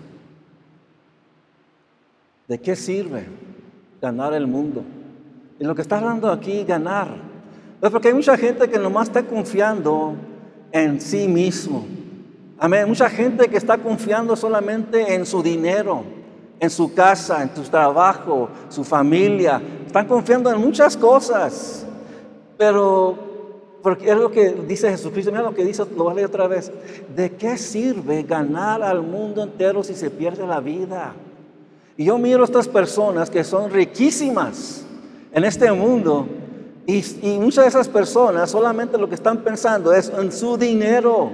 ¿De 2.47 2.61
qué 2.61 2.77
sirve 2.77 3.25
ganar 4.03 4.35
el 4.35 4.47
mundo? 4.47 4.83
Y 5.59 5.65
lo 5.65 5.75
que 5.75 5.81
está 5.81 5.97
hablando 5.97 6.31
aquí, 6.31 6.65
ganar. 6.65 7.09
Es 7.81 7.91
porque 7.91 8.09
hay 8.09 8.15
mucha 8.15 8.37
gente 8.37 8.69
que 8.69 8.79
nomás 8.79 9.09
está 9.09 9.23
confiando 9.23 10.15
en 10.71 11.01
sí 11.01 11.27
mismo. 11.27 11.87
Amén. 12.59 12.87
Mucha 12.87 13.09
gente 13.09 13.49
que 13.49 13.57
está 13.57 13.79
confiando 13.79 14.37
solamente 14.37 15.15
en 15.15 15.25
su 15.25 15.43
dinero, 15.43 16.05
en 16.59 16.69
su 16.69 16.93
casa, 16.93 17.43
en 17.43 17.57
su 17.57 17.63
trabajo, 17.63 18.51
su 18.69 18.85
familia. 18.85 19.63
Están 19.91 20.07
confiando 20.07 20.53
en 20.53 20.61
muchas 20.61 20.97
cosas. 20.97 21.85
Pero 22.57 23.19
porque 23.83 24.09
es 24.09 24.17
lo 24.17 24.31
que 24.31 24.51
dice 24.53 24.89
Jesucristo, 24.89 25.33
mira 25.33 25.43
lo 25.43 25.53
que 25.53 25.65
dice, 25.65 25.85
lo 25.97 26.05
voy 26.05 26.13
a 26.13 26.15
leer 26.15 26.29
otra 26.29 26.47
vez. 26.47 26.71
¿De 27.17 27.33
qué 27.33 27.59
sirve 27.59 28.23
ganar 28.23 28.85
al 28.85 29.03
mundo 29.03 29.43
entero 29.43 29.83
si 29.83 29.97
se 29.97 30.09
pierde 30.09 30.47
la 30.47 30.61
vida? 30.61 31.13
Y 31.97 32.05
yo 32.05 32.19
miro 32.19 32.43
a 32.43 32.45
estas 32.45 32.69
personas 32.69 33.31
que 33.31 33.43
son 33.43 33.69
riquísimas 33.69 34.85
en 35.33 35.43
este 35.43 35.73
mundo 35.73 36.25
y, 36.87 37.03
muchas 37.41 37.65
de 37.65 37.71
esas 37.71 37.89
personas 37.89 38.49
solamente 38.49 38.97
lo 38.97 39.09
que 39.09 39.17
están 39.17 39.39
pensando 39.39 39.93
es 39.93 40.09
en 40.17 40.31
su 40.31 40.57
dinero. 40.57 41.33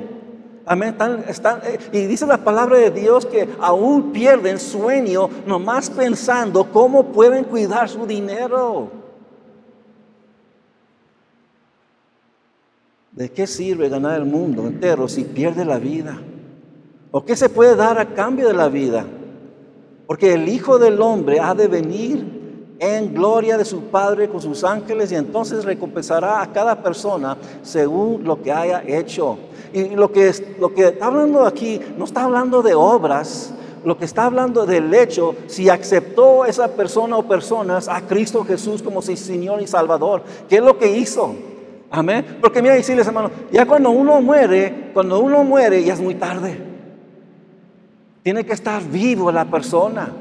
Amén. 0.69 0.97
Están, 1.29 1.61
eh, 1.65 1.79
y 1.93 2.07
dice 2.07 2.27
la 2.27 2.39
palabra 2.39 2.77
de 2.77 2.91
Dios 2.91 3.25
que 3.25 3.49
aún 3.61 4.11
pierden 4.11 4.59
sueño 4.59 5.31
nomás 5.47 5.89
pensando 5.89 6.73
cómo 6.73 7.13
pueden 7.13 7.45
cuidar 7.45 7.89
su 7.89 8.05
dinero. 8.05 8.91
¿De 13.13 13.31
qué 13.31 13.47
sirve 13.47 13.89
ganar 13.89 14.21
el 14.21 14.27
mundo 14.27 14.67
entero 14.67 15.09
si 15.09 15.23
pierde 15.23 15.65
la 15.65 15.79
vida? 15.79 16.19
¿O 17.13 17.25
qué 17.25 17.37
se 17.37 17.49
puede 17.49 17.77
dar 17.77 18.01
a 18.01 18.13
cambio 18.13 18.49
de 18.49 18.55
la 18.55 18.69
vida? 18.69 19.07
Porque 20.09 20.35
el 20.35 20.49
Hijo 20.49 20.81
del 20.81 21.01
Hombre 21.01 21.39
ha 21.39 21.55
de 21.55 21.69
venir 21.69 22.36
en 22.79 23.15
gloria 23.15 23.57
de 23.57 23.65
su 23.65 23.83
Padre 23.85 24.29
con 24.29 24.41
sus 24.41 24.63
ángeles 24.65 25.11
y 25.13 25.15
entonces 25.15 25.65
recompensará 25.65 26.43
a 26.43 26.53
cada 26.53 26.83
persona 26.83 27.37
según 27.63 28.25
lo 28.25 28.43
que 28.43 28.53
haya 28.53 28.83
hecho. 28.87 29.39
Y 29.73 29.91
lo 29.91 30.13
que, 30.13 30.33
lo 30.61 30.75
que 30.75 30.89
está 30.89 31.07
hablando 31.07 31.47
aquí 31.47 31.81
no 31.97 32.05
está 32.05 32.25
hablando 32.25 32.63
de 32.63 32.75
obras, 32.75 33.53
lo 33.85 33.97
que 33.97 34.05
está 34.05 34.25
hablando 34.27 34.67
del 34.67 34.93
hecho 34.93 35.35
si 35.47 35.69
aceptó 35.69 36.45
esa 36.45 36.69
persona 36.69 37.17
o 37.17 37.23
personas 37.23 37.89
a 37.89 38.01
Cristo 38.03 38.45
Jesús 38.45 38.83
como 38.83 39.01
su 39.01 39.17
Señor 39.17 39.63
y 39.63 39.67
Salvador. 39.67 40.23
¿Qué 40.49 40.57
es 40.57 40.63
lo 40.63 40.79
que 40.79 40.97
hizo? 40.97 41.35
Amén. 41.91 42.39
Porque 42.41 42.61
mira, 42.61 42.75
decirles, 42.75 43.07
hermano, 43.07 43.31
ya 43.51 43.65
cuando 43.65 43.91
uno 43.91 44.21
muere, 44.21 44.91
cuando 44.93 45.21
uno 45.21 45.45
muere, 45.45 45.83
ya 45.85 45.95
es 45.95 46.01
muy 46.01 46.15
tarde. 46.15 46.59
Tiene 48.23 48.45
que 48.45 48.53
estar 48.53 48.83
vivo 48.83 49.31
la 49.31 49.45
persona 49.45 50.13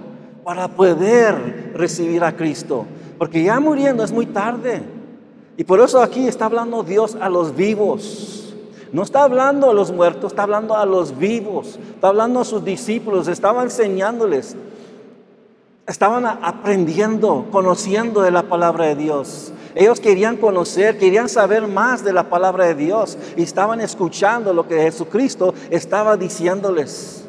para 0.43 0.67
poder 0.67 1.64
recibir 1.75 2.24
a 2.24 2.36
Cristo. 2.36 2.86
Porque 3.17 3.44
ya 3.44 3.60
muriendo 3.60 4.03
es 4.03 4.12
muy 4.12 4.25
tarde. 4.25 4.82
Y 5.58 5.63
por 5.63 5.79
eso 5.79 6.01
aquí 6.01 6.27
está 6.27 6.46
hablando 6.46 6.84
Dios 6.84 7.15
a 7.20 7.29
los 7.29 7.55
vivos. 7.55 8.55
No 8.91 9.03
está 9.03 9.24
hablando 9.24 9.70
a 9.70 9.74
los 9.74 9.91
muertos, 9.91 10.32
está 10.32 10.44
hablando 10.44 10.75
a 10.75 10.86
los 10.86 11.17
vivos. 11.17 11.77
Está 11.94 12.08
hablando 12.08 12.39
a 12.39 12.46
sus 12.46 12.63
discípulos, 12.63 13.27
estaba 13.27 13.63
enseñándoles. 13.63 14.55
Estaban 15.86 16.25
aprendiendo, 16.25 17.46
conociendo 17.51 18.22
de 18.22 18.32
la 18.32 18.44
palabra 18.44 18.86
de 18.86 18.96
Dios. 18.96 19.51
Ellos 19.75 20.00
querían 20.00 20.38
conocer, 20.38 20.98
querían 20.98 21.27
saber 21.27 21.67
más 21.67 22.03
de 22.03 22.13
la 22.13 22.29
palabra 22.29 22.65
de 22.65 22.75
Dios 22.75 23.17
y 23.36 23.44
estaban 23.44 23.82
escuchando 23.82 24.53
lo 24.53 24.67
que 24.67 24.82
Jesucristo 24.82 25.53
estaba 25.70 26.15
diciéndoles. 26.15 27.25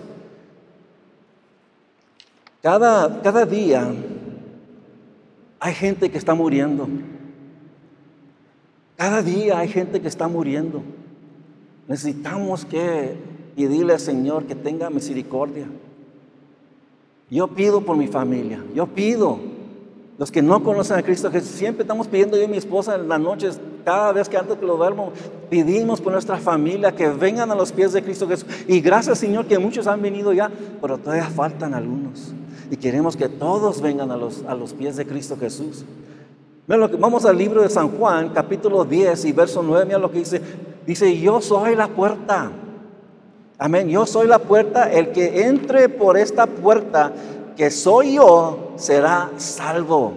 Cada, 2.63 3.21
cada 3.23 3.45
día 3.45 3.93
hay 5.61 5.75
gente 5.75 6.11
que 6.11 6.19
está 6.19 6.35
muriendo. 6.35 6.89
Cada 8.97 9.23
día 9.23 9.59
hay 9.59 9.69
gente 9.69 10.01
que 10.01 10.09
está 10.09 10.29
muriendo. 10.29 10.83
Necesitamos 11.89 12.65
que 12.65 13.15
pedirle 13.55 13.95
al 13.95 14.01
Señor 14.01 14.45
que 14.45 14.55
tenga 14.55 14.91
misericordia. 14.91 15.67
Yo 17.31 17.49
pido 17.49 17.81
por 17.81 17.97
mi 17.97 18.07
familia, 18.07 18.63
yo 18.75 18.87
pido. 18.87 19.39
Los 20.19 20.31
que 20.31 20.41
no 20.41 20.63
conocen 20.63 20.97
a 20.97 21.03
Cristo 21.03 21.31
Jesús, 21.31 21.51
siempre 21.51 21.83
estamos 21.83 22.09
pidiendo 22.09 22.39
yo 22.39 22.45
y 22.45 22.49
mi 22.49 22.57
esposa 22.57 22.95
en 22.95 23.07
las 23.07 23.21
noches, 23.21 23.61
cada 23.85 24.13
vez 24.13 24.31
que 24.31 24.39
antes 24.39 24.57
que 24.57 24.65
lo 24.65 24.79
duermo, 24.79 25.13
pedimos 25.51 26.01
por 26.01 26.11
nuestra 26.11 26.39
familia 26.39 26.93
que 26.93 27.09
vengan 27.09 27.51
a 27.51 27.55
los 27.55 27.71
pies 27.71 27.93
de 27.93 28.03
Cristo 28.03 28.27
Jesús. 28.27 28.49
Y 28.67 28.81
gracias 28.81 29.19
Señor 29.19 29.45
que 29.45 29.59
muchos 29.59 29.87
han 29.87 30.01
venido 30.01 30.33
ya, 30.33 30.51
pero 30.81 30.97
todavía 30.97 31.27
faltan 31.27 31.75
algunos. 31.75 32.33
Y 32.71 32.77
queremos 32.77 33.17
que 33.17 33.29
todos 33.29 33.81
vengan 33.81 34.11
a 34.11 34.17
los, 34.17 34.43
a 34.47 34.55
los 34.55 34.73
pies 34.73 34.97
de 34.97 35.07
Cristo 35.07 35.37
Jesús. 35.39 35.85
Vamos 36.67 37.25
al 37.25 37.39
libro 37.39 37.63
de 37.63 37.69
San 37.71 37.97
Juan, 37.97 38.31
capítulo 38.31 38.85
10 38.85 39.25
y 39.27 39.33
verso 39.33 39.63
9, 39.63 39.85
mira 39.85 39.99
lo 39.99 40.11
que 40.11 40.19
dice. 40.19 40.41
Dice, 40.85 41.19
yo 41.19 41.41
soy 41.41 41.77
la 41.77 41.89
puerta. 41.89 42.51
Amén, 43.59 43.89
yo 43.89 44.05
soy 44.05 44.27
la 44.27 44.39
puerta, 44.39 44.91
el 44.91 45.13
que 45.13 45.47
entre 45.47 45.89
por 45.89 46.17
esta 46.19 46.47
puerta 46.47 47.13
que 47.57 47.71
soy 47.71 48.15
yo 48.15 48.73
será 48.77 49.31
salvo. 49.37 50.13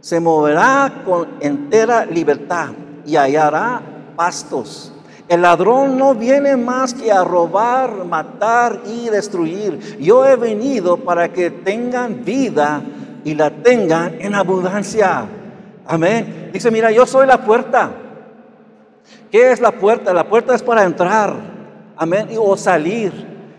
Se 0.00 0.18
moverá 0.18 1.02
con 1.04 1.28
entera 1.40 2.06
libertad 2.06 2.70
y 3.04 3.16
hallará 3.16 3.82
pastos. 4.16 4.92
El 5.28 5.42
ladrón 5.42 5.98
no 5.98 6.14
viene 6.14 6.56
más 6.56 6.94
que 6.94 7.10
a 7.10 7.24
robar, 7.24 8.04
matar 8.04 8.80
y 8.86 9.08
destruir. 9.08 9.98
Yo 9.98 10.24
he 10.24 10.36
venido 10.36 10.98
para 10.98 11.32
que 11.32 11.50
tengan 11.50 12.24
vida 12.24 12.80
y 13.24 13.34
la 13.34 13.50
tengan 13.50 14.20
en 14.20 14.36
abundancia. 14.36 15.26
Amén. 15.84 16.50
Dice, 16.52 16.70
mira, 16.70 16.92
yo 16.92 17.06
soy 17.06 17.26
la 17.26 17.44
puerta. 17.44 17.90
¿Qué 19.30 19.50
es 19.50 19.60
la 19.60 19.72
puerta? 19.72 20.12
La 20.12 20.28
puerta 20.28 20.54
es 20.54 20.62
para 20.62 20.84
entrar. 20.84 21.34
Amén. 21.96 22.28
O 22.38 22.56
salir. 22.56 23.12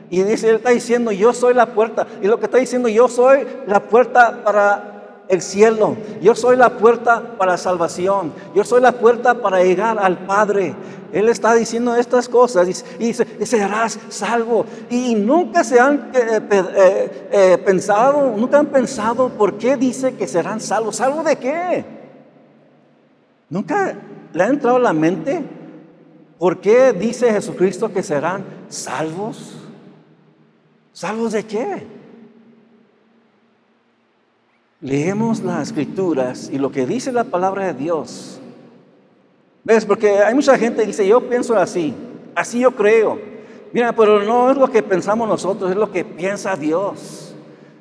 Y 0.10 0.24
dice, 0.24 0.50
él 0.50 0.56
está 0.58 0.70
diciendo, 0.70 1.12
yo 1.12 1.34
soy 1.34 1.54
la 1.54 1.66
puerta. 1.66 2.08
Y 2.22 2.28
lo 2.28 2.40
que 2.40 2.46
está 2.46 2.60
diciendo, 2.60 2.88
yo 2.88 3.10
soy 3.10 3.46
la 3.66 3.82
puerta 3.82 4.42
para 4.42 4.97
el 5.28 5.42
cielo. 5.42 5.98
Yo 6.22 6.36
soy 6.36 6.58
la 6.58 6.78
puerta 6.78 7.38
para 7.38 7.58
salvación. 7.58 8.34
Yo 8.56 8.64
soy 8.64 8.82
la 8.82 8.94
puerta 8.94 9.42
para 9.42 9.64
llegar 9.64 9.98
al 10.00 10.26
Padre. 10.26 10.76
Él 11.12 11.30
está 11.30 11.54
diciendo 11.54 11.96
estas 11.96 12.28
cosas 12.28 12.86
y, 13.00 13.14
serás 13.14 14.00
salvo. 14.10 14.66
Y 14.90 15.16
nunca 15.16 15.64
se 15.64 15.80
han 15.80 16.12
eh, 16.14 16.42
eh, 16.52 17.30
eh, 17.32 17.58
pensado, 17.66 18.36
nunca 18.36 18.60
han 18.60 18.68
pensado 18.68 19.30
por 19.30 19.58
qué 19.58 19.78
dice 19.78 20.16
que 20.16 20.28
serán 20.28 20.60
salvos. 20.60 20.98
¿Salvo 20.98 21.24
de 21.24 21.36
qué? 21.38 21.86
Nunca 23.50 23.96
le 24.34 24.44
ha 24.44 24.48
entrado 24.48 24.78
a 24.78 24.82
la 24.82 24.94
mente 24.94 25.44
por 26.38 26.60
qué 26.60 26.94
dice 26.94 27.32
Jesucristo 27.32 27.92
que 27.92 28.04
serán 28.04 28.44
salvos. 28.68 29.54
¿Salvos 30.92 31.32
de 31.32 31.46
qué? 31.46 31.97
Leemos 34.80 35.42
las 35.42 35.70
escrituras 35.70 36.50
y 36.52 36.60
lo 36.60 36.72
que 36.72 36.86
dice 36.86 37.12
la 37.12 37.24
palabra 37.24 37.66
de 37.66 37.74
Dios. 37.74 38.40
¿Ves? 39.64 39.86
Porque 39.86 40.20
hay 40.20 40.36
mucha 40.36 40.58
gente 40.58 40.82
que 40.82 40.88
dice, 40.88 41.08
yo 41.08 41.28
pienso 41.28 41.56
así, 41.56 41.94
así 42.36 42.60
yo 42.60 42.72
creo. 42.72 43.20
Mira, 43.74 43.94
pero 43.94 44.24
no 44.24 44.52
es 44.52 44.58
lo 44.58 44.68
que 44.68 44.84
pensamos 44.84 45.28
nosotros, 45.28 45.72
es 45.72 45.78
lo 45.78 45.92
que 45.92 46.06
piensa 46.06 46.56
Dios. 46.56 47.34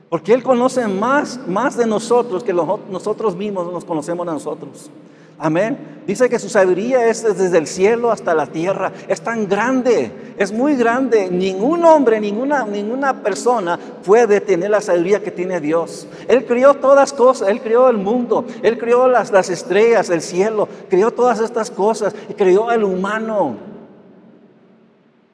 Porque 0.08 0.32
Él 0.32 0.42
conoce 0.42 0.88
más, 0.88 1.38
más 1.46 1.76
de 1.76 1.86
nosotros 1.86 2.42
que 2.42 2.52
nosotros 2.52 3.36
mismos 3.36 3.70
nos 3.72 3.84
conocemos 3.84 4.26
a 4.26 4.32
nosotros. 4.32 4.90
Amén. 5.38 5.96
Dice 6.06 6.30
que 6.30 6.38
su 6.38 6.48
sabiduría 6.48 7.08
es 7.08 7.22
desde 7.22 7.58
el 7.58 7.66
cielo 7.66 8.12
hasta 8.12 8.34
la 8.34 8.46
tierra. 8.46 8.92
Es 9.08 9.20
tan 9.20 9.48
grande, 9.48 10.34
es 10.38 10.52
muy 10.52 10.76
grande. 10.76 11.28
Ningún 11.30 11.84
hombre, 11.84 12.20
ninguna, 12.20 12.64
ninguna 12.64 13.22
persona 13.22 13.78
puede 14.04 14.40
tener 14.40 14.70
la 14.70 14.80
sabiduría 14.80 15.22
que 15.22 15.32
tiene 15.32 15.60
Dios. 15.60 16.06
Él 16.28 16.46
crió 16.46 16.74
todas 16.74 17.12
cosas, 17.12 17.48
Él 17.48 17.60
crió 17.60 17.88
el 17.90 17.98
mundo, 17.98 18.46
Él 18.62 18.78
crió 18.78 19.08
las, 19.08 19.32
las 19.32 19.50
estrellas, 19.50 20.08
el 20.08 20.22
cielo, 20.22 20.68
crió 20.88 21.10
todas 21.10 21.40
estas 21.40 21.70
cosas 21.70 22.14
y 22.28 22.34
crió 22.34 22.70
al 22.70 22.84
humano. 22.84 23.56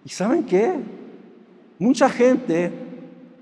¿Y 0.04 0.08
saben 0.08 0.42
qué? 0.44 0.74
Mucha 1.78 2.08
gente, 2.08 2.72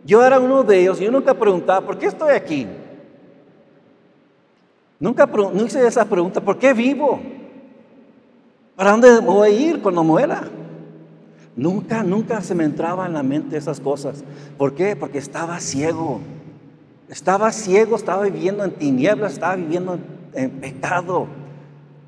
yo 0.05 0.25
era 0.25 0.41
uno 0.41 0.63
de 0.65 0.81
ellos, 0.81 0.99
yo 0.99 1.11
nunca 1.11 1.33
preguntaba, 1.33 1.87
¿por 1.87 1.97
qué 1.97 2.07
estoy 2.07 2.33
aquí? 2.33 2.67
Nunca 5.01 5.25
no 5.27 5.65
hice 5.65 5.87
esa 5.87 6.05
pregunta, 6.05 6.43
¿por 6.43 6.59
qué 6.59 6.75
vivo? 6.75 7.19
¿Para 8.77 8.91
dónde 8.91 9.19
voy 9.21 9.49
a 9.49 9.51
ir 9.51 9.81
cuando 9.81 10.05
muera? 10.05 10.43
Nunca, 11.57 12.03
nunca 12.03 12.43
se 12.43 12.55
me 12.55 12.65
entraba 12.65 13.07
en 13.07 13.15
la 13.15 13.23
mente 13.23 13.57
esas 13.57 13.81
cosas. 13.81 14.23
¿Por 14.59 14.75
qué? 14.75 14.97
Porque 14.97 15.17
estaba 15.17 15.59
ciego. 15.59 16.21
Estaba 17.09 17.51
ciego, 17.51 17.97
estaba 17.97 18.25
viviendo 18.25 18.63
en 18.63 18.73
tinieblas, 18.73 19.33
estaba 19.33 19.57
viviendo 19.57 19.99
en, 20.35 20.51
pecado. 20.51 21.27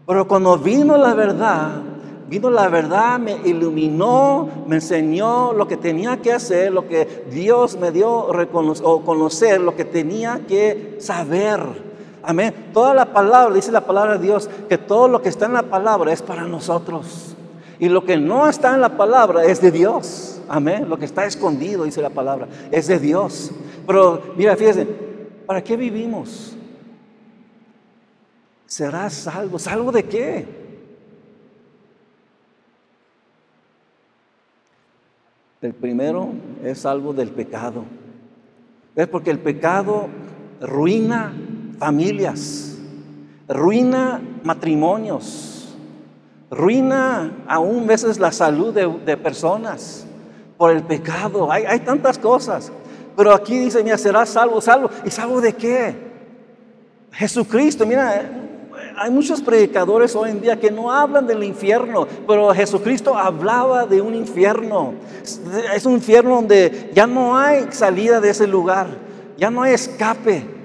Pero 0.06 0.28
cuando 0.28 0.58
vino 0.58 0.96
la 0.98 1.14
verdad, 1.14 1.82
vino 2.28 2.50
la 2.50 2.68
verdad, 2.68 3.18
me 3.18 3.36
iluminó, 3.44 4.48
me 4.66 4.76
enseñó 4.76 5.54
lo 5.54 5.66
que 5.66 5.78
tenía 5.78 6.18
que 6.18 6.32
hacer, 6.32 6.72
lo 6.72 6.86
que 6.88 7.24
Dios 7.30 7.78
me 7.78 7.90
dio 7.90 8.10
o 8.12 9.02
conocer, 9.02 9.60
lo 9.62 9.74
que 9.76 9.86
tenía 9.86 10.42
que 10.46 10.96
saber. 11.00 11.91
Amén. 12.22 12.70
Toda 12.72 12.94
la 12.94 13.12
palabra, 13.12 13.54
dice 13.54 13.72
la 13.72 13.84
palabra 13.84 14.18
de 14.18 14.26
Dios, 14.26 14.48
que 14.68 14.78
todo 14.78 15.08
lo 15.08 15.22
que 15.22 15.28
está 15.28 15.46
en 15.46 15.54
la 15.54 15.64
palabra 15.64 16.12
es 16.12 16.22
para 16.22 16.44
nosotros. 16.44 17.36
Y 17.78 17.88
lo 17.88 18.04
que 18.04 18.16
no 18.16 18.48
está 18.48 18.74
en 18.74 18.80
la 18.80 18.96
palabra 18.96 19.44
es 19.44 19.60
de 19.60 19.72
Dios. 19.72 20.40
Amén. 20.48 20.88
Lo 20.88 20.98
que 20.98 21.04
está 21.04 21.24
escondido, 21.24 21.84
dice 21.84 22.00
la 22.00 22.10
palabra, 22.10 22.46
es 22.70 22.86
de 22.86 22.98
Dios. 22.98 23.50
Pero 23.86 24.22
mira, 24.36 24.56
fíjense, 24.56 24.86
¿para 25.46 25.62
qué 25.64 25.76
vivimos? 25.76 26.56
¿Serás 28.66 29.14
salvo? 29.14 29.58
¿Salvo 29.58 29.90
de 29.90 30.04
qué? 30.04 30.62
El 35.60 35.74
primero 35.74 36.30
es 36.64 36.78
salvo 36.78 37.12
del 37.12 37.30
pecado. 37.30 37.84
Es 38.96 39.08
porque 39.08 39.30
el 39.30 39.38
pecado 39.38 40.08
ruina 40.60 41.32
familias, 41.82 42.76
ruina 43.48 44.22
matrimonios, 44.44 45.74
ruina 46.48 47.42
aún 47.48 47.88
veces 47.88 48.20
la 48.20 48.30
salud 48.30 48.72
de, 48.72 49.16
personas 49.16 50.06
por 50.56 50.70
el 50.70 50.84
pecado. 50.84 51.50
Hay, 51.50 51.64
hay, 51.64 51.80
tantas 51.80 52.18
cosas. 52.18 52.70
Pero 53.16 53.34
aquí 53.34 53.58
dice, 53.58 53.82
mira, 53.82 53.98
serás 53.98 54.28
salvo, 54.28 54.60
salvo. 54.60 54.90
¿Y 55.04 55.10
salvo 55.10 55.40
de 55.40 55.54
qué? 55.54 55.96
Jesucristo, 57.10 57.84
mira, 57.84 58.30
hay 58.96 59.10
muchos 59.10 59.42
predicadores 59.42 60.14
hoy 60.14 60.30
en 60.30 60.40
día 60.40 60.60
que 60.60 60.70
no 60.70 60.92
hablan 60.92 61.26
del 61.26 61.42
infierno, 61.42 62.06
pero 62.28 62.54
Jesucristo 62.54 63.18
hablaba 63.18 63.86
de 63.86 64.00
un 64.00 64.14
infierno. 64.14 64.94
Es 65.74 65.84
un 65.84 65.94
infierno 65.94 66.36
donde 66.36 66.92
ya 66.94 67.08
no 67.08 67.36
hay 67.36 67.66
salida 67.72 68.20
de 68.20 68.30
ese 68.30 68.46
lugar, 68.46 68.86
ya 69.36 69.50
no 69.50 69.62
hay 69.62 69.74
escape. 69.74 70.61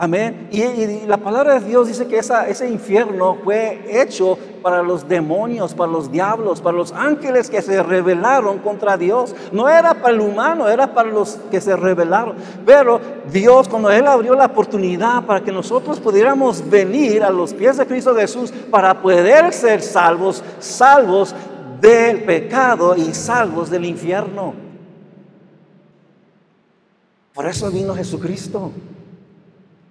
Amén. 0.00 0.48
Y, 0.52 1.06
la 1.06 1.16
palabra 1.16 1.58
de 1.58 1.66
Dios 1.66 1.88
dice 1.88 2.06
que 2.06 2.18
ese 2.18 2.70
infierno 2.70 3.36
fue 3.42 3.82
hecho 4.00 4.38
para 4.62 4.80
los 4.80 5.08
demonios, 5.08 5.74
para 5.74 5.90
los 5.90 6.12
diablos, 6.12 6.60
para 6.60 6.76
los 6.76 6.92
ángeles 6.92 7.50
que 7.50 7.60
se 7.60 7.82
rebelaron 7.82 8.58
contra 8.58 8.96
Dios. 8.96 9.34
No 9.50 9.68
era 9.68 9.94
para 9.94 10.14
el 10.14 10.20
humano, 10.20 10.68
era 10.68 10.94
para 10.94 11.08
los 11.08 11.40
que 11.50 11.60
se 11.60 11.74
rebelaron. 11.74 12.36
Pero 12.64 13.00
Dios, 13.32 13.68
cuando 13.68 13.90
Él 13.90 14.06
abrió 14.06 14.36
la 14.36 14.46
oportunidad 14.46 15.24
para 15.24 15.42
que 15.42 15.50
nosotros 15.50 15.98
pudiéramos 15.98 16.70
venir 16.70 17.24
a 17.24 17.30
los 17.30 17.52
pies 17.52 17.76
de 17.76 17.86
Cristo 17.86 18.14
Jesús 18.14 18.52
para 18.70 19.02
poder 19.02 19.52
ser 19.52 19.82
salvos, 19.82 20.44
salvos 20.60 21.34
del 21.80 22.22
pecado 22.22 22.94
y 22.96 23.12
salvos 23.14 23.68
del 23.68 23.84
infierno. 23.84 24.54
Por 27.34 27.46
eso 27.46 27.68
vino 27.68 27.96
Jesucristo 27.96 28.70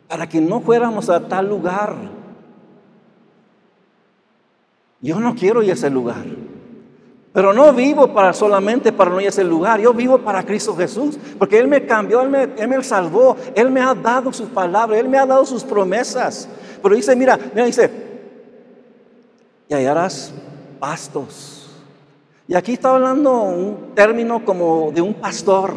para 0.08 0.28
que 0.28 0.40
no 0.40 0.62
fuéramos 0.62 1.10
a 1.10 1.28
tal 1.28 1.50
lugar. 1.50 1.96
Yo 5.02 5.20
no 5.20 5.36
quiero 5.36 5.62
ir 5.62 5.72
a 5.72 5.74
ese 5.74 5.90
lugar. 5.90 6.26
Pero 7.34 7.54
no 7.54 7.72
vivo 7.72 8.14
para 8.14 8.34
solamente 8.34 8.92
para 8.92 9.12
no 9.12 9.22
ir 9.22 9.28
a 9.28 9.30
ese 9.30 9.44
lugar. 9.44 9.80
Yo 9.80 9.94
vivo 9.94 10.18
para 10.20 10.44
Cristo 10.44 10.76
Jesús. 10.76 11.20
Porque 11.38 11.60
Él 11.60 11.68
me 11.68 11.86
cambió, 11.86 12.22
Él 12.22 12.30
me, 12.30 12.44
él 12.58 12.68
me 12.68 12.84
salvó. 12.84 13.36
Él 13.54 13.70
me 13.70 13.82
ha 13.82 13.94
dado 13.94 14.34
su 14.34 14.48
palabra. 14.48 14.98
Él 14.98 15.08
me 15.08 15.20
ha 15.20 15.26
dado 15.26 15.46
sus 15.46 15.64
promesas. 15.64 16.50
Pero 16.82 16.96
dice, 16.96 17.16
mira, 17.16 17.38
mira, 17.54 17.66
dice, 17.66 17.92
y 19.70 19.74
hallarás 19.74 20.34
pastos. 20.80 21.70
Y 22.48 22.56
aquí 22.56 22.74
está 22.74 22.96
hablando 22.96 23.42
un 23.42 23.94
término 23.94 24.44
como 24.46 24.92
de 24.92 25.02
un 25.02 25.14
pastor. 25.14 25.74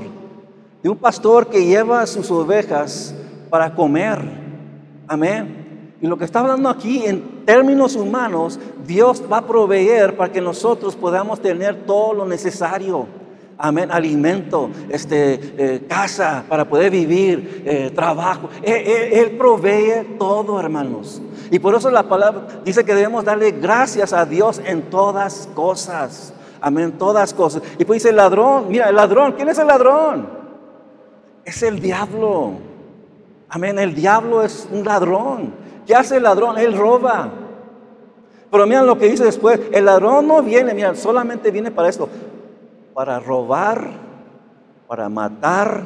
De 0.83 0.89
un 0.89 0.97
pastor 0.97 1.49
que 1.49 1.67
lleva 1.67 2.07
sus 2.07 2.31
ovejas 2.31 3.15
para 3.51 3.75
comer. 3.75 4.19
Amén. 5.07 5.95
Y 6.01 6.07
lo 6.07 6.17
que 6.17 6.25
está 6.25 6.41
hablando 6.41 6.69
aquí 6.69 7.05
en 7.05 7.45
términos 7.45 7.95
humanos, 7.95 8.59
Dios 8.87 9.23
va 9.31 9.39
a 9.39 9.47
proveer 9.47 10.17
para 10.17 10.33
que 10.33 10.41
nosotros 10.41 10.97
podamos 10.97 11.41
tener 11.41 11.85
todo 11.85 12.15
lo 12.15 12.27
necesario. 12.27 13.07
Amén, 13.63 13.91
alimento, 13.93 14.71
este, 14.89 15.39
eh, 15.59 15.87
casa 15.87 16.45
para 16.49 16.67
poder 16.67 16.91
vivir, 16.91 17.63
eh, 17.67 17.91
trabajo. 17.95 18.49
Él, 18.63 19.37
provee 19.37 20.17
todo, 20.19 20.59
hermanos. 20.59 21.21
Y 21.51 21.59
por 21.59 21.75
eso 21.75 21.91
la 21.91 22.05
palabra 22.05 22.47
dice 22.65 22.83
que 22.85 22.95
debemos 22.95 23.23
darle 23.23 23.51
gracias 23.51 24.15
a 24.15 24.25
Dios 24.25 24.63
en 24.65 24.89
todas 24.89 25.51
cosas. 25.55 26.33
Amén, 26.63 26.93
todas 26.93 27.35
cosas. 27.35 27.63
Y 27.79 27.85
pues 27.85 27.99
dice 27.99 28.09
el 28.09 28.17
ladrón, 28.17 28.67
mira, 28.69 28.89
el 28.89 28.97
ladrón, 28.97 29.33
¿quién 29.33 29.51
es 29.51 29.59
el 29.59 29.67
ladrón? 29.67 30.27
Es 31.45 31.63
el 31.63 31.81
diablo. 31.81 32.70
Amén, 33.51 33.79
el 33.81 33.95
diablo 33.95 34.43
es 34.43 34.69
un 34.71 34.85
ladrón. 34.85 35.53
¿Qué 35.85 35.95
hace 35.95 36.19
el 36.19 36.23
ladrón? 36.23 36.57
Él 36.57 36.77
roba. 36.77 37.31
Pero 38.51 38.67
miren 38.67 38.87
lo 38.87 38.97
que 38.97 39.09
dice 39.09 39.25
después, 39.25 39.61
el 39.73 39.85
ladrón 39.85 40.29
no 40.29 40.43
viene, 40.43 40.73
mira, 40.73 40.95
solamente 40.95 41.51
viene 41.51 41.71
para 41.71 41.89
esto, 41.89 42.09
para 42.95 43.19
robar, 43.19 43.91
para 44.87 45.09
matar 45.09 45.83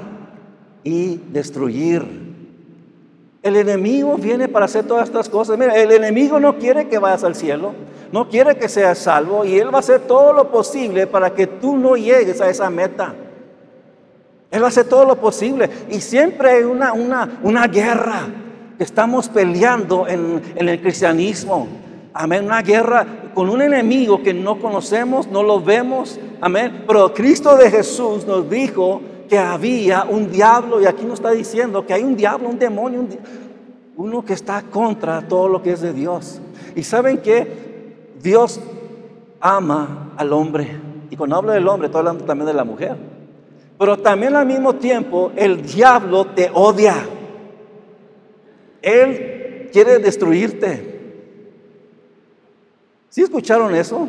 y 0.82 1.16
destruir. 1.16 2.24
El 3.42 3.56
enemigo 3.56 4.16
viene 4.16 4.48
para 4.48 4.64
hacer 4.64 4.86
todas 4.86 5.08
estas 5.08 5.28
cosas. 5.28 5.58
Mira, 5.58 5.76
el 5.76 5.92
enemigo 5.92 6.40
no 6.40 6.58
quiere 6.58 6.88
que 6.88 6.98
vayas 6.98 7.24
al 7.24 7.34
cielo, 7.34 7.72
no 8.12 8.28
quiere 8.28 8.56
que 8.56 8.68
seas 8.68 8.98
salvo 8.98 9.44
y 9.44 9.58
él 9.58 9.72
va 9.72 9.78
a 9.78 9.80
hacer 9.80 10.00
todo 10.00 10.32
lo 10.32 10.50
posible 10.50 11.06
para 11.06 11.34
que 11.34 11.46
tú 11.46 11.76
no 11.76 11.96
llegues 11.96 12.40
a 12.40 12.48
esa 12.48 12.70
meta. 12.70 13.14
Él 14.54 14.64
hacer 14.64 14.88
todo 14.88 15.04
lo 15.04 15.16
posible 15.16 15.68
y 15.90 16.00
siempre 16.00 16.48
hay 16.48 16.62
una, 16.62 16.92
una, 16.92 17.40
una 17.42 17.66
guerra 17.66 18.20
que 18.78 18.84
estamos 18.84 19.28
peleando 19.28 20.06
en, 20.06 20.40
en 20.54 20.68
el 20.68 20.80
cristianismo. 20.80 21.66
Amén, 22.12 22.44
una 22.44 22.62
guerra 22.62 23.04
con 23.34 23.50
un 23.50 23.60
enemigo 23.60 24.22
que 24.22 24.32
no 24.32 24.60
conocemos, 24.60 25.26
no 25.26 25.42
lo 25.42 25.60
vemos. 25.60 26.20
Amén. 26.40 26.84
Pero 26.86 27.12
Cristo 27.12 27.56
de 27.56 27.68
Jesús 27.68 28.24
nos 28.28 28.48
dijo 28.48 29.02
que 29.28 29.36
había 29.36 30.04
un 30.04 30.30
diablo 30.30 30.80
y 30.80 30.86
aquí 30.86 31.04
nos 31.04 31.14
está 31.14 31.32
diciendo 31.32 31.84
que 31.84 31.92
hay 31.92 32.04
un 32.04 32.16
diablo, 32.16 32.48
un 32.48 32.58
demonio, 32.58 33.08
uno 33.96 34.24
que 34.24 34.34
está 34.34 34.62
contra 34.62 35.26
todo 35.26 35.48
lo 35.48 35.62
que 35.62 35.72
es 35.72 35.80
de 35.80 35.92
Dios. 35.92 36.40
Y 36.76 36.84
saben 36.84 37.18
que 37.18 38.04
Dios 38.22 38.60
ama 39.40 40.12
al 40.16 40.32
hombre. 40.32 40.80
Y 41.10 41.16
cuando 41.16 41.34
hablo 41.34 41.50
del 41.50 41.66
hombre, 41.66 41.86
estoy 41.86 41.98
hablando 41.98 42.24
también 42.24 42.46
de 42.46 42.54
la 42.54 42.62
mujer. 42.62 43.13
Pero 43.78 43.98
también 43.98 44.36
al 44.36 44.46
mismo 44.46 44.74
tiempo 44.74 45.32
el 45.36 45.62
diablo 45.62 46.26
te 46.26 46.50
odia. 46.52 46.94
Él 48.80 49.68
quiere 49.72 49.98
destruirte. 49.98 50.94
¿Sí 53.08 53.22
escucharon 53.22 53.74
eso? 53.74 54.08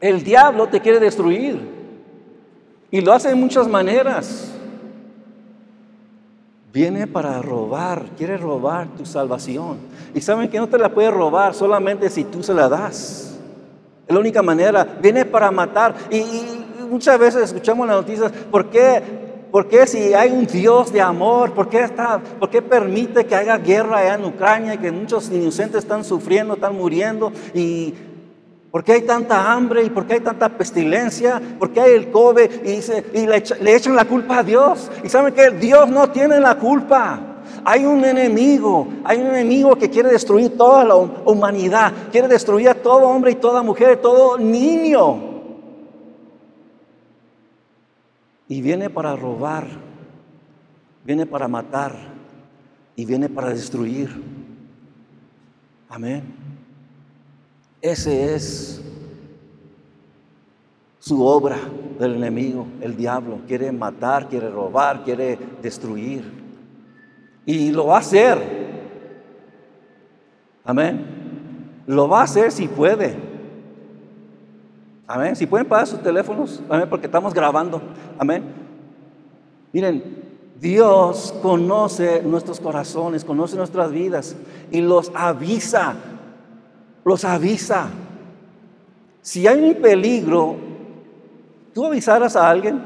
El 0.00 0.22
diablo 0.22 0.68
te 0.68 0.80
quiere 0.80 1.00
destruir. 1.00 1.58
Y 2.90 3.00
lo 3.00 3.12
hace 3.12 3.28
de 3.28 3.34
muchas 3.34 3.66
maneras. 3.66 4.52
Viene 6.72 7.06
para 7.06 7.40
robar, 7.40 8.04
quiere 8.16 8.36
robar 8.36 8.88
tu 8.88 9.06
salvación. 9.06 9.78
Y 10.14 10.20
saben 10.20 10.48
que 10.48 10.58
no 10.58 10.68
te 10.68 10.78
la 10.78 10.92
puede 10.92 11.10
robar 11.10 11.54
solamente 11.54 12.10
si 12.10 12.24
tú 12.24 12.42
se 12.42 12.52
la 12.52 12.68
das. 12.68 13.38
Es 14.06 14.14
la 14.14 14.20
única 14.20 14.42
manera. 14.42 14.84
Viene 15.00 15.24
para 15.24 15.50
matar. 15.50 15.94
Y, 16.10 16.65
muchas 16.88 17.18
veces 17.18 17.44
escuchamos 17.44 17.86
las 17.86 17.96
noticias, 17.96 18.32
¿por 18.50 18.70
qué 18.70 19.02
¿Por 19.56 19.68
qué 19.68 19.86
si 19.86 20.12
hay 20.12 20.32
un 20.32 20.46
Dios 20.46 20.92
de 20.92 21.00
amor, 21.00 21.52
por 21.52 21.70
qué, 21.70 21.80
está, 21.80 22.20
por 22.38 22.50
qué 22.50 22.60
permite 22.60 23.24
que 23.24 23.34
haya 23.34 23.56
guerra 23.56 24.00
allá 24.00 24.14
en 24.16 24.24
Ucrania 24.26 24.74
y 24.74 24.76
que 24.78 24.92
muchos 24.92 25.30
inocentes 25.30 25.78
están 25.78 26.04
sufriendo, 26.04 26.54
están 26.54 26.76
muriendo? 26.76 27.32
¿Y 27.54 27.94
por 28.70 28.84
qué 28.84 28.92
hay 28.92 29.02
tanta 29.02 29.50
hambre 29.50 29.84
y 29.84 29.88
por 29.88 30.06
qué 30.06 30.14
hay 30.14 30.20
tanta 30.20 30.50
pestilencia? 30.50 31.40
¿Por 31.58 31.70
qué 31.70 31.80
hay 31.80 31.92
el 31.92 32.10
COVID? 32.10 32.50
Y, 32.66 33.18
y 33.18 33.26
le, 33.26 33.42
le, 33.62 33.76
echan 33.76 33.96
la 33.96 34.04
culpa 34.04 34.40
a 34.40 34.42
Dios. 34.42 34.90
Y 35.02 35.08
saben 35.08 35.32
que 35.32 35.50
Dios 35.52 35.88
no 35.88 36.10
tiene 36.10 36.38
la 36.38 36.58
culpa. 36.58 37.18
Hay 37.64 37.86
un 37.86 38.04
enemigo, 38.04 38.88
hay 39.04 39.22
un 39.22 39.28
enemigo 39.28 39.76
que 39.76 39.88
quiere 39.88 40.10
destruir 40.10 40.56
toda 40.58 40.84
la 40.84 40.96
humanidad, 40.96 41.92
quiere 42.12 42.28
destruir 42.28 42.68
a 42.68 42.74
todo 42.74 43.08
hombre 43.08 43.30
y 43.30 43.36
toda 43.36 43.62
mujer, 43.62 43.96
todo 44.02 44.36
niño. 44.36 45.25
Y 48.48 48.62
viene 48.62 48.90
para 48.90 49.16
robar, 49.16 49.66
viene 51.04 51.26
para 51.26 51.48
matar 51.48 51.96
y 52.94 53.04
viene 53.04 53.28
para 53.28 53.50
destruir. 53.50 54.22
Amén. 55.88 56.22
Ese 57.80 58.34
es 58.34 58.82
su 60.98 61.24
obra 61.24 61.56
del 61.98 62.14
enemigo, 62.14 62.66
el 62.80 62.96
diablo. 62.96 63.40
Quiere 63.46 63.70
matar, 63.72 64.28
quiere 64.28 64.50
robar, 64.50 65.04
quiere 65.04 65.38
destruir. 65.62 66.32
Y 67.44 67.70
lo 67.70 67.86
va 67.86 67.96
a 67.96 68.00
hacer. 68.00 68.38
Amén. 70.64 71.82
Lo 71.86 72.08
va 72.08 72.22
a 72.22 72.24
hacer 72.24 72.50
si 72.50 72.66
puede. 72.66 73.25
Amén. 75.06 75.36
Si 75.36 75.46
pueden 75.46 75.68
pagar 75.68 75.86
sus 75.86 76.02
teléfonos, 76.02 76.60
amén, 76.68 76.88
porque 76.88 77.06
estamos 77.06 77.32
grabando. 77.32 77.80
Amén. 78.18 78.42
Miren, 79.72 80.02
Dios 80.60 81.34
conoce 81.42 82.22
nuestros 82.22 82.58
corazones, 82.58 83.24
conoce 83.24 83.56
nuestras 83.56 83.92
vidas 83.92 84.36
y 84.70 84.80
los 84.80 85.12
avisa. 85.14 85.94
Los 87.04 87.24
avisa. 87.24 87.88
Si 89.22 89.46
hay 89.46 89.62
un 89.62 89.74
peligro, 89.76 90.56
¿tú 91.72 91.84
avisarás 91.84 92.34
a 92.34 92.50
alguien? 92.50 92.82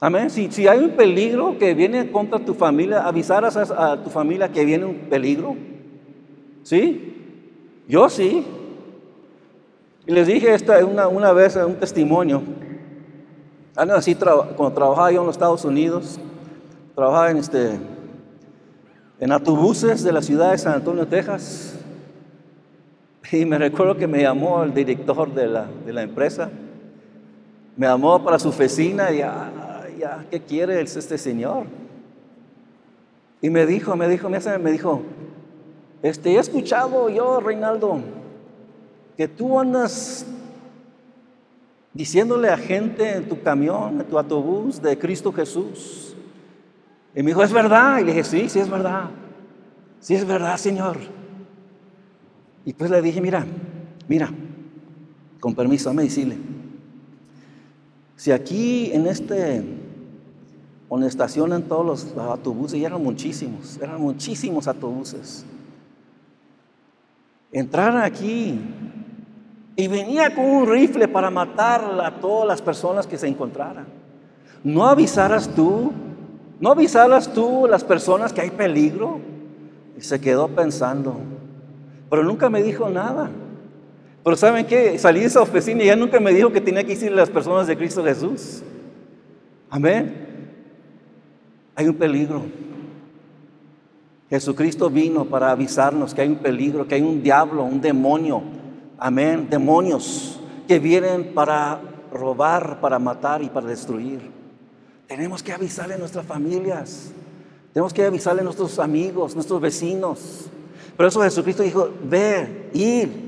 Amén. 0.00 0.28
Si, 0.30 0.50
si 0.50 0.66
hay 0.66 0.80
un 0.80 0.90
peligro 0.90 1.56
que 1.58 1.72
viene 1.74 2.10
contra 2.10 2.38
tu 2.38 2.54
familia, 2.54 3.06
¿avisarás 3.06 3.56
a, 3.56 3.92
a 3.92 4.02
tu 4.02 4.10
familia 4.10 4.50
que 4.50 4.64
viene 4.64 4.84
un 4.86 4.96
peligro? 5.08 5.56
¿Sí? 6.64 7.14
Yo 7.86 8.08
sí. 8.08 8.44
Y 10.06 10.12
les 10.12 10.26
dije 10.28 10.54
esta 10.54 10.84
una, 10.84 11.08
una 11.08 11.32
vez 11.32 11.56
un 11.56 11.74
testimonio. 11.74 12.42
Así 13.74 14.14
cuando 14.14 14.72
trabajaba 14.72 15.10
yo 15.10 15.20
en 15.20 15.26
los 15.26 15.34
Estados 15.34 15.64
Unidos, 15.64 16.18
trabajaba 16.94 17.30
en, 17.30 17.38
este, 17.38 17.72
en 19.18 19.32
autobuses 19.32 20.04
de 20.04 20.12
la 20.12 20.22
ciudad 20.22 20.52
de 20.52 20.58
San 20.58 20.74
Antonio, 20.74 21.06
Texas. 21.06 21.78
Y 23.32 23.44
me 23.44 23.58
recuerdo 23.58 23.96
que 23.96 24.06
me 24.06 24.22
llamó 24.22 24.62
el 24.62 24.72
director 24.72 25.34
de 25.34 25.48
la, 25.48 25.66
de 25.84 25.92
la 25.92 26.02
empresa. 26.02 26.48
Me 27.76 27.88
llamó 27.88 28.22
para 28.22 28.38
su 28.38 28.48
oficina 28.48 29.10
y 29.10 29.18
ya, 29.18 29.50
ya, 29.98 30.24
¿qué 30.30 30.40
quiere 30.40 30.80
este 30.80 31.18
señor? 31.18 31.64
Y 33.42 33.50
me 33.50 33.66
dijo, 33.66 33.96
me 33.96 34.08
dijo, 34.08 34.28
me 34.30 34.70
dijo, 34.70 35.02
este, 36.02 36.30
he 36.30 36.38
escuchado 36.38 37.10
yo, 37.10 37.40
Reinaldo, 37.40 38.00
que 39.16 39.28
tú 39.28 39.58
andas 39.58 40.26
diciéndole 41.94 42.50
a 42.50 42.58
gente 42.58 43.16
en 43.16 43.28
tu 43.28 43.40
camión, 43.40 44.00
en 44.00 44.06
tu 44.06 44.18
autobús 44.18 44.82
de 44.82 44.98
Cristo 44.98 45.32
Jesús. 45.32 46.14
Y 47.14 47.22
me 47.22 47.30
dijo, 47.30 47.42
¿es 47.42 47.52
verdad? 47.52 48.00
Y 48.00 48.04
le 48.04 48.12
dije, 48.12 48.24
sí, 48.24 48.48
sí 48.50 48.58
es 48.58 48.68
verdad. 48.68 49.08
Sí 50.00 50.14
es 50.14 50.26
verdad, 50.26 50.58
Señor. 50.58 50.98
Y 52.66 52.74
pues 52.74 52.90
le 52.90 53.00
dije, 53.00 53.20
mira, 53.20 53.46
mira, 54.06 54.30
con 55.40 55.54
permiso, 55.54 55.94
me 55.94 56.02
decirle, 56.02 56.36
si 58.16 58.32
aquí 58.32 58.90
en 58.92 59.06
este, 59.06 59.62
donde 60.90 61.06
estacionan 61.06 61.62
todos 61.62 61.86
los 61.86 62.16
autobuses, 62.18 62.78
y 62.78 62.84
eran 62.84 63.02
muchísimos, 63.02 63.78
eran 63.80 64.00
muchísimos 64.00 64.66
autobuses, 64.66 65.46
entrar 67.52 67.96
aquí 67.98 68.58
y 69.76 69.88
venía 69.88 70.34
con 70.34 70.46
un 70.46 70.66
rifle 70.66 71.06
para 71.06 71.30
matar 71.30 71.84
a 72.02 72.10
todas 72.18 72.48
las 72.48 72.62
personas 72.62 73.06
que 73.06 73.18
se 73.18 73.28
encontraran. 73.28 73.86
¿No 74.64 74.86
avisaras 74.86 75.54
tú? 75.54 75.92
¿No 76.58 76.70
avisaras 76.70 77.32
tú 77.32 77.66
a 77.66 77.68
las 77.68 77.84
personas 77.84 78.32
que 78.32 78.40
hay 78.40 78.50
peligro? 78.50 79.20
Y 79.98 80.00
se 80.00 80.18
quedó 80.18 80.48
pensando. 80.48 81.16
Pero 82.08 82.24
nunca 82.24 82.48
me 82.48 82.62
dijo 82.62 82.88
nada. 82.88 83.30
Pero 84.24 84.36
¿saben 84.36 84.66
qué? 84.66 84.98
Salí 84.98 85.20
de 85.20 85.26
esa 85.26 85.42
oficina 85.42 85.82
y 85.82 85.86
ya 85.86 85.96
nunca 85.96 86.18
me 86.20 86.32
dijo 86.32 86.50
que 86.50 86.62
tenía 86.62 86.82
que 86.82 86.94
decirle 86.94 87.18
a 87.18 87.20
las 87.20 87.30
personas 87.30 87.66
de 87.66 87.76
Cristo 87.76 88.02
Jesús. 88.02 88.62
Amén. 89.68 90.26
Hay 91.74 91.86
un 91.86 91.94
peligro. 91.94 92.42
Jesucristo 94.30 94.88
vino 94.88 95.26
para 95.26 95.50
avisarnos 95.50 96.14
que 96.14 96.22
hay 96.22 96.28
un 96.28 96.38
peligro, 96.38 96.88
que 96.88 96.94
hay 96.94 97.02
un 97.02 97.22
diablo, 97.22 97.62
un 97.62 97.80
demonio 97.80 98.42
amén, 98.98 99.48
demonios 99.50 100.40
que 100.66 100.78
vienen 100.78 101.34
para 101.34 101.80
robar, 102.12 102.80
para 102.80 102.98
matar 102.98 103.42
y 103.42 103.48
para 103.48 103.66
destruir. 103.66 104.30
Tenemos 105.06 105.42
que 105.42 105.52
avisarle 105.52 105.94
a 105.94 105.98
nuestras 105.98 106.26
familias. 106.26 107.10
Tenemos 107.72 107.92
que 107.92 108.04
avisarle 108.04 108.40
a 108.40 108.44
nuestros 108.44 108.78
amigos, 108.78 109.34
nuestros 109.34 109.60
vecinos. 109.60 110.46
Por 110.96 111.06
eso 111.06 111.22
Jesucristo 111.22 111.62
dijo, 111.62 111.90
ver, 112.02 112.70
ir 112.72 113.26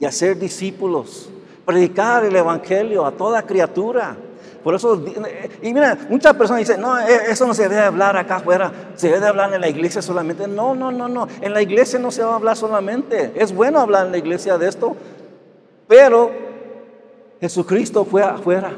y 0.00 0.04
hacer 0.04 0.38
discípulos, 0.38 1.28
predicar 1.66 2.24
el 2.24 2.34
Evangelio 2.34 3.04
a 3.04 3.12
toda 3.12 3.42
criatura. 3.42 4.16
Por 4.62 4.74
eso, 4.74 5.02
y 5.62 5.72
mira, 5.72 5.96
muchas 6.08 6.34
personas 6.34 6.60
dicen, 6.60 6.80
no, 6.80 6.98
e, 6.98 7.30
eso 7.30 7.46
no 7.46 7.54
se 7.54 7.68
debe 7.68 7.80
hablar 7.80 8.16
acá 8.16 8.36
afuera, 8.36 8.72
se 8.94 9.08
debe 9.08 9.26
hablar 9.26 9.52
en 9.54 9.60
la 9.60 9.68
iglesia 9.68 10.02
solamente. 10.02 10.46
No, 10.46 10.74
no, 10.74 10.92
no, 10.92 11.08
no, 11.08 11.28
en 11.40 11.52
la 11.52 11.62
iglesia 11.62 11.98
no 11.98 12.10
se 12.10 12.22
va 12.22 12.32
a 12.32 12.36
hablar 12.36 12.56
solamente. 12.56 13.32
Es 13.34 13.54
bueno 13.54 13.80
hablar 13.80 14.06
en 14.06 14.12
la 14.12 14.18
iglesia 14.18 14.58
de 14.58 14.68
esto, 14.68 14.96
pero 15.88 16.30
Jesucristo 17.40 18.04
fue 18.04 18.22
afuera 18.22 18.72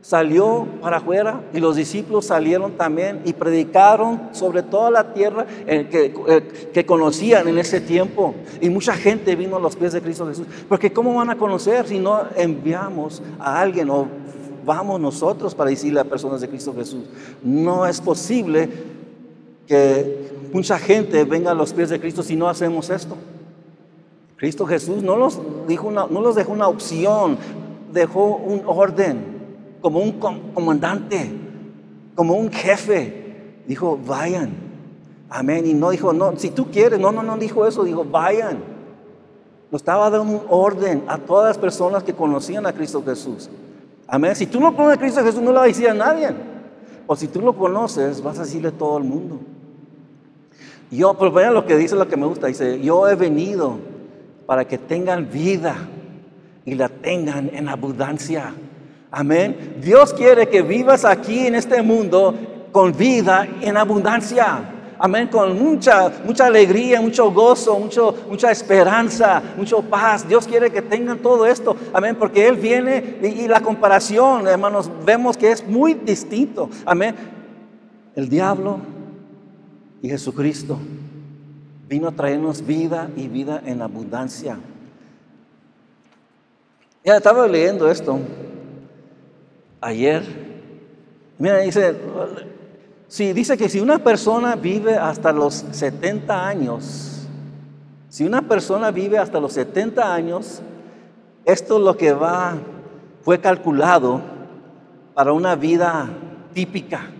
salió 0.00 0.66
para 0.80 0.98
afuera 0.98 1.42
y 1.52 1.60
los 1.60 1.76
discípulos 1.76 2.26
salieron 2.26 2.72
también 2.72 3.20
y 3.24 3.32
predicaron 3.32 4.30
sobre 4.32 4.62
toda 4.62 4.90
la 4.90 5.12
tierra 5.12 5.44
que, 5.66 6.14
eh, 6.28 6.70
que, 6.72 6.86
conocían 6.86 7.48
en 7.48 7.58
ese 7.58 7.80
tiempo. 7.80 8.34
Y 8.60 8.70
mucha 8.70 8.94
gente 8.94 9.36
vino 9.36 9.56
a 9.56 9.60
los 9.60 9.76
pies 9.76 9.92
de 9.92 10.00
Cristo 10.00 10.26
Jesús. 10.26 10.46
Porque 10.68 10.92
¿cómo 10.92 11.14
van 11.14 11.30
a 11.30 11.36
conocer 11.36 11.86
si 11.86 11.98
no 11.98 12.22
enviamos 12.36 13.22
a 13.38 13.60
alguien 13.60 13.90
o 13.90 14.08
vamos 14.64 15.00
nosotros 15.00 15.54
para 15.54 15.70
decirle 15.70 16.00
a 16.00 16.04
personas 16.04 16.40
de 16.40 16.48
Cristo 16.48 16.74
Jesús? 16.74 17.04
No 17.42 17.86
es 17.86 18.00
posible 18.00 18.68
que 19.66 20.30
mucha 20.52 20.78
gente 20.78 21.24
venga 21.24 21.50
a 21.50 21.54
los 21.54 21.72
pies 21.72 21.90
de 21.90 22.00
Cristo 22.00 22.22
si 22.22 22.36
no 22.36 22.48
hacemos 22.48 22.90
esto. 22.90 23.16
Cristo 24.36 24.66
Jesús 24.66 25.02
no 25.02 25.16
los, 25.16 25.40
dijo 25.66 25.90
no 25.90 26.20
los 26.20 26.36
dejó 26.36 26.52
una 26.52 26.68
opción, 26.68 27.36
dejó 27.92 28.36
un 28.36 28.62
orden 28.66 29.38
como 29.80 30.00
un 30.00 30.12
comandante, 30.12 31.30
como 32.14 32.34
un 32.34 32.50
jefe. 32.50 33.26
Dijo, 33.66 33.98
vayan. 34.06 34.68
Amén. 35.28 35.66
Y 35.66 35.74
no 35.74 35.90
dijo, 35.90 36.12
no, 36.12 36.36
si 36.36 36.50
tú 36.50 36.70
quieres, 36.70 36.98
no, 36.98 37.12
no, 37.12 37.22
no 37.22 37.36
dijo 37.36 37.66
eso, 37.66 37.84
dijo, 37.84 38.04
vayan. 38.04 38.58
Nos 39.70 39.82
estaba 39.82 40.08
dando 40.08 40.38
un 40.38 40.42
orden 40.48 41.04
a 41.06 41.18
todas 41.18 41.48
las 41.48 41.58
personas 41.58 42.02
que 42.02 42.14
conocían 42.14 42.64
a 42.64 42.72
Cristo 42.72 43.02
Jesús. 43.04 43.50
Amén. 44.08 44.34
Si 44.34 44.46
tú 44.46 44.58
no 44.58 44.74
conoces 44.74 44.96
a 44.96 45.00
Cristo 45.00 45.22
Jesús, 45.22 45.42
no 45.42 45.52
lo 45.52 45.60
vas 45.60 45.64
a 45.64 45.68
decir 45.68 45.88
a 45.88 45.94
nadie. 45.94 46.30
O 47.06 47.14
si 47.14 47.28
tú 47.28 47.40
lo 47.42 47.54
conoces, 47.54 48.22
vas 48.22 48.38
a 48.38 48.42
decirle 48.42 48.68
a 48.68 48.72
todo 48.72 48.96
el 48.98 49.04
mundo. 49.04 49.38
Yo, 50.90 51.14
pero 51.14 51.30
vean 51.30 51.52
lo 51.52 51.66
que 51.66 51.76
dice, 51.76 51.94
lo 51.94 52.08
que 52.08 52.16
me 52.16 52.26
gusta. 52.26 52.46
Dice, 52.46 52.80
yo 52.80 53.06
he 53.08 53.14
venido 53.14 53.78
para 54.46 54.66
que 54.66 54.78
tengan 54.78 55.30
vida 55.30 55.76
y 56.64 56.74
la 56.74 56.88
tengan 56.88 57.50
en 57.52 57.68
abundancia. 57.68 58.54
Amén. 59.10 59.76
Dios 59.82 60.14
quiere 60.14 60.48
que 60.48 60.62
vivas 60.62 61.04
aquí 61.04 61.46
en 61.46 61.54
este 61.54 61.82
mundo 61.82 62.34
con 62.72 62.92
vida 62.92 63.46
en 63.60 63.76
abundancia. 63.76 64.77
Amén, 64.98 65.28
con 65.28 65.56
mucha, 65.58 66.10
mucha 66.24 66.46
alegría, 66.46 67.00
mucho 67.00 67.30
gozo, 67.30 67.78
mucho, 67.78 68.14
mucha 68.28 68.50
esperanza, 68.50 69.42
mucho 69.56 69.80
paz. 69.82 70.26
Dios 70.26 70.46
quiere 70.46 70.70
que 70.70 70.82
tengan 70.82 71.18
todo 71.18 71.46
esto. 71.46 71.76
Amén, 71.92 72.16
porque 72.16 72.48
Él 72.48 72.56
viene 72.56 73.18
y, 73.22 73.26
y 73.26 73.48
la 73.48 73.60
comparación, 73.60 74.46
hermanos, 74.48 74.90
vemos 75.04 75.36
que 75.36 75.52
es 75.52 75.66
muy 75.66 75.94
distinto. 75.94 76.68
Amén. 76.84 77.14
El 78.16 78.28
diablo 78.28 78.80
y 80.02 80.08
Jesucristo 80.08 80.78
vino 81.88 82.08
a 82.08 82.12
traernos 82.12 82.66
vida 82.66 83.08
y 83.16 83.28
vida 83.28 83.62
en 83.64 83.80
abundancia. 83.80 84.58
Ya 87.04 87.16
estaba 87.16 87.46
leyendo 87.46 87.90
esto 87.90 88.18
ayer. 89.80 90.22
Mira, 91.38 91.58
dice, 91.60 91.94
si 93.08 93.32
dice 93.32 93.56
que 93.56 93.68
si 93.68 93.80
una 93.80 93.98
persona 93.98 94.54
vive 94.54 94.96
hasta 94.96 95.32
los 95.32 95.64
70 95.72 96.46
años, 96.46 97.26
si 98.08 98.24
una 98.24 98.42
persona 98.42 98.90
vive 98.90 99.18
hasta 99.18 99.40
los 99.40 99.54
70 99.54 100.14
años, 100.14 100.60
esto 101.44 101.78
es 101.78 101.82
lo 101.82 101.96
que 101.96 102.12
va, 102.12 102.54
fue 103.22 103.40
calculado 103.40 104.20
para 105.14 105.32
una 105.32 105.56
vida 105.56 106.08
típica. 106.52 107.10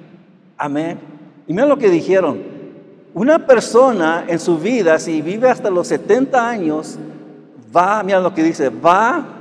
Amén. 0.57 1.01
Y 1.47 1.53
mira 1.53 1.67
lo 1.67 1.79
que 1.79 1.89
dijeron. 1.89 2.59
Una 3.15 3.47
persona 3.47 4.27
en 4.29 4.39
su 4.39 4.59
vida, 4.59 4.99
si 4.99 5.23
vive 5.23 5.49
hasta 5.49 5.71
los 5.71 5.89
70 5.89 6.49
años, 6.49 6.99
va, 7.75 8.03
mira 8.03 8.21
lo 8.21 8.35
que 8.35 8.43
dice, 8.43 8.69
va 8.69 9.39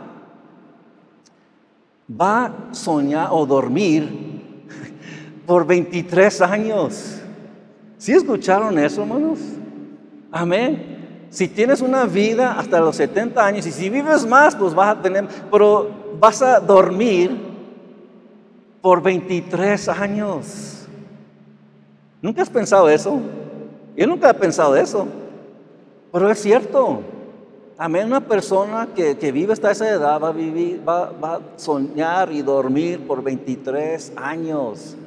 va 2.09 2.45
a 2.45 2.73
soñar 2.73 3.29
o 3.31 3.45
dormir 3.45 4.26
por 5.47 5.65
23 5.65 6.41
años. 6.41 7.19
¿Sí 7.97 8.11
escucharon 8.11 8.77
eso, 8.77 9.01
hermanos? 9.01 9.39
Amén. 10.29 11.27
Si 11.29 11.47
tienes 11.47 11.81
una 11.81 12.05
vida 12.05 12.59
hasta 12.59 12.79
los 12.81 12.97
70 12.97 13.43
años 13.43 13.65
y 13.65 13.71
si 13.71 13.89
vives 13.89 14.25
más, 14.27 14.55
pues 14.55 14.75
vas 14.75 14.97
a 14.97 15.01
tener, 15.01 15.25
pero 15.49 15.89
vas 16.19 16.41
a 16.41 16.59
dormir 16.59 17.31
por 18.81 19.01
23 19.01 19.87
años. 19.89 20.85
¿Nunca 22.21 22.41
has 22.41 22.49
pensado 22.49 22.89
eso? 22.89 23.19
Yo 23.95 24.05
nunca 24.05 24.29
he 24.29 24.33
pensado 24.33 24.75
eso, 24.75 25.07
pero 26.11 26.29
es 26.29 26.39
cierto. 26.39 27.01
Amén. 27.77 28.07
Una 28.07 28.21
persona 28.21 28.89
que, 28.93 29.13
vive 29.31 29.53
hasta 29.53 29.71
esa 29.71 29.89
edad 29.89 30.21
va 30.21 30.29
a, 30.29 30.31
vivir, 30.31 30.81
va, 30.87 31.13
a 31.21 31.39
soñar 31.55 32.31
y 32.33 32.41
dormir 32.41 33.05
por 33.07 33.23
23 33.23 34.13
años. 34.17 34.97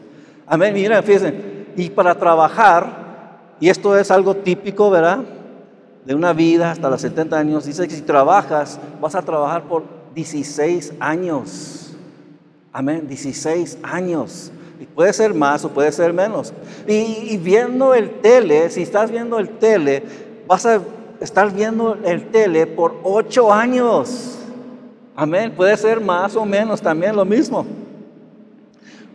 Amén. 0.51 0.75
Mira, 0.75 1.01
fíjense. 1.01 1.33
Y 1.77 1.91
para 1.91 2.13
trabajar, 2.17 3.55
y 3.61 3.69
esto 3.69 3.97
es 3.97 4.11
algo 4.11 4.35
típico, 4.35 4.91
¿verdad? 4.91 5.21
De 6.05 6.13
una 6.13 6.33
vida 6.33 6.73
hasta 6.73 6.91
los 6.91 7.01
70 7.03 7.39
años. 7.39 7.67
Dice 7.67 7.87
que 7.87 7.95
si 7.95 8.03
trabajas, 8.03 8.81
vas 9.01 9.15
a 9.15 9.23
trabajar 9.23 9.63
por 9.63 9.85
16 10.13 10.95
años. 10.99 11.95
Amén. 12.73 13.07
16 13.07 13.79
años. 13.85 14.51
Y 14.81 14.87
puede 14.87 15.13
ser 15.13 15.33
más 15.35 15.65
o 15.65 15.69
puede 15.69 15.93
ser 15.93 16.13
menos. 16.13 16.53
Y, 16.89 16.95
y 17.31 17.37
viendo 17.37 17.95
el 17.95 18.21
tele, 18.21 18.71
si 18.71 18.83
estás 18.83 19.09
viendo 19.13 19.39
el 19.39 19.51
tele, 19.51 20.03
vas 20.49 20.67
a 20.67 20.81
estar 21.21 21.53
viendo 21.53 21.97
el 22.05 22.29
tele 22.33 22.67
por 22.67 22.97
ocho 23.05 23.53
años. 23.53 24.37
Amén. 25.15 25.53
Puede 25.55 25.77
ser 25.77 26.01
más 26.01 26.35
o 26.35 26.45
menos 26.45 26.83
también 26.83 27.15
lo 27.15 27.25
mismo. 27.25 27.65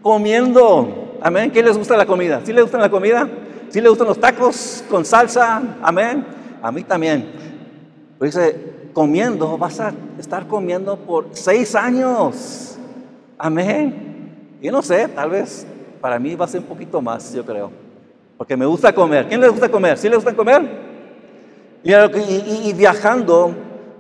Comiendo. 0.02 1.05
Amén. 1.26 1.50
¿Qué 1.50 1.64
les 1.64 1.76
gusta 1.76 1.98
la 1.98 2.06
comida? 2.06 2.40
¿Sí 2.46 2.54
les 2.54 2.62
gusta 2.62 2.78
la 2.78 2.88
comida? 2.88 3.28
¿Sí 3.70 3.82
les 3.82 3.90
gustan 3.90 4.06
los 4.06 4.20
tacos 4.20 4.84
con 4.88 5.04
salsa? 5.04 5.60
Amén. 5.82 6.24
A 6.62 6.72
mí 6.72 6.84
también. 6.84 7.32
Pues 8.20 8.36
dice, 8.36 8.90
comiendo, 8.94 9.58
vas 9.58 9.80
a 9.80 9.92
estar 10.20 10.48
comiendo 10.48 10.96
por 10.96 11.30
seis 11.32 11.74
años. 11.74 12.78
Amén. 13.40 14.60
Yo 14.62 14.72
no 14.72 14.84
sé, 14.84 15.08
tal 15.08 15.32
vez 15.32 15.66
para 16.00 16.20
mí 16.20 16.36
va 16.36 16.46
a 16.46 16.48
ser 16.48 16.62
un 16.62 16.68
poquito 16.68 17.02
más, 17.02 17.34
yo 17.34 17.44
creo. 17.44 17.72
Porque 18.38 18.56
me 18.56 18.68
gusta 18.68 18.94
comer. 18.94 19.28
¿Quién 19.28 19.42
les 19.42 19.50
gusta 19.50 19.68
comer? 19.68 19.98
¿Sí 19.98 20.08
les 20.08 20.18
gusta 20.18 20.36
comer? 20.36 20.62
Y, 21.84 22.72
viajando, 22.74 23.52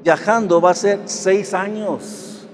viajando 0.04 0.62
va 0.62 0.70
a 0.70 0.76
ser 0.76 1.00
seis 1.06 1.56
años. 1.56 2.48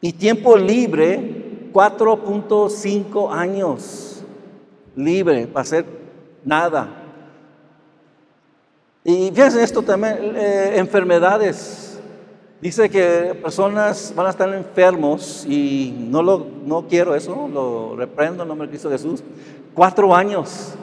Y 0.00 0.12
tiempo 0.12 0.56
libre, 0.56 1.43
4.5 1.74 3.32
años. 3.32 4.22
Libre, 4.94 5.46
va 5.46 5.62
a 5.62 5.64
ser 5.64 5.84
nada. 6.44 6.88
Y 9.02 9.30
fíjense 9.30 9.62
esto 9.62 9.82
también, 9.82 10.36
eh, 10.36 10.74
enfermedades. 10.76 12.00
Dice 12.60 12.88
que 12.88 13.38
personas 13.42 14.14
van 14.16 14.28
a 14.28 14.30
estar 14.30 14.48
enfermos 14.54 15.44
y 15.46 15.94
no, 16.08 16.22
lo, 16.22 16.46
no 16.64 16.86
quiero 16.86 17.14
eso, 17.14 17.48
lo 17.52 17.96
reprendo 17.96 18.44
en 18.44 18.48
nombre 18.48 18.68
de 18.68 18.70
Cristo 18.70 18.88
Jesús. 18.88 19.22
Cuatro 19.74 20.14
años. 20.14 20.74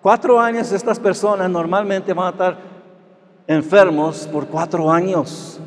Cuatro 0.00 0.38
años 0.40 0.70
estas 0.70 1.00
personas 1.00 1.50
normalmente 1.50 2.14
van 2.14 2.28
a 2.28 2.30
estar 2.30 2.58
enfermos 3.46 4.28
por 4.30 4.46
cuatro 4.46 4.90
años, 4.90 5.58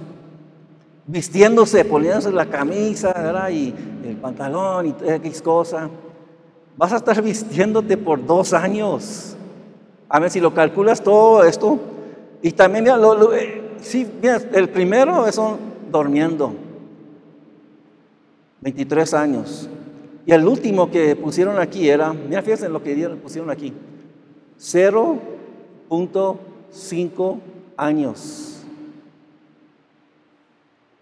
vistiéndose, 1.08 1.84
poniéndose 1.86 2.32
la 2.32 2.46
camisa 2.46 3.50
y 3.50 3.74
el 4.06 4.18
pantalón 4.18 4.88
y 4.88 4.94
X 5.10 5.42
cosa. 5.42 5.90
Vas 6.76 6.94
a 6.94 6.98
estar 6.98 7.20
vistiéndote 7.22 7.98
por 7.98 8.24
dos 8.24 8.54
años. 8.54 9.36
A 10.10 10.20
ver 10.20 10.30
si 10.30 10.40
lo 10.40 10.54
calculas 10.54 11.02
todo 11.02 11.44
esto. 11.44 11.80
Y 12.42 12.52
también, 12.52 12.84
mira, 12.84 13.00
eh, 13.34 13.64
el 14.54 14.70
primero 14.70 15.28
es 15.28 15.42
durmiendo. 15.92 16.54
23 18.62 19.14
años. 19.14 19.70
Y 20.26 20.32
el 20.34 20.46
último 20.46 20.92
que 20.92 21.16
pusieron 21.16 21.58
aquí 21.58 21.90
era, 21.90 22.14
mira, 22.14 22.42
fíjense 22.42 22.68
lo 22.70 22.84
que 22.84 23.10
pusieron 23.22 23.50
aquí. 23.50 23.74
0.5 24.60 27.40
años. 27.78 28.57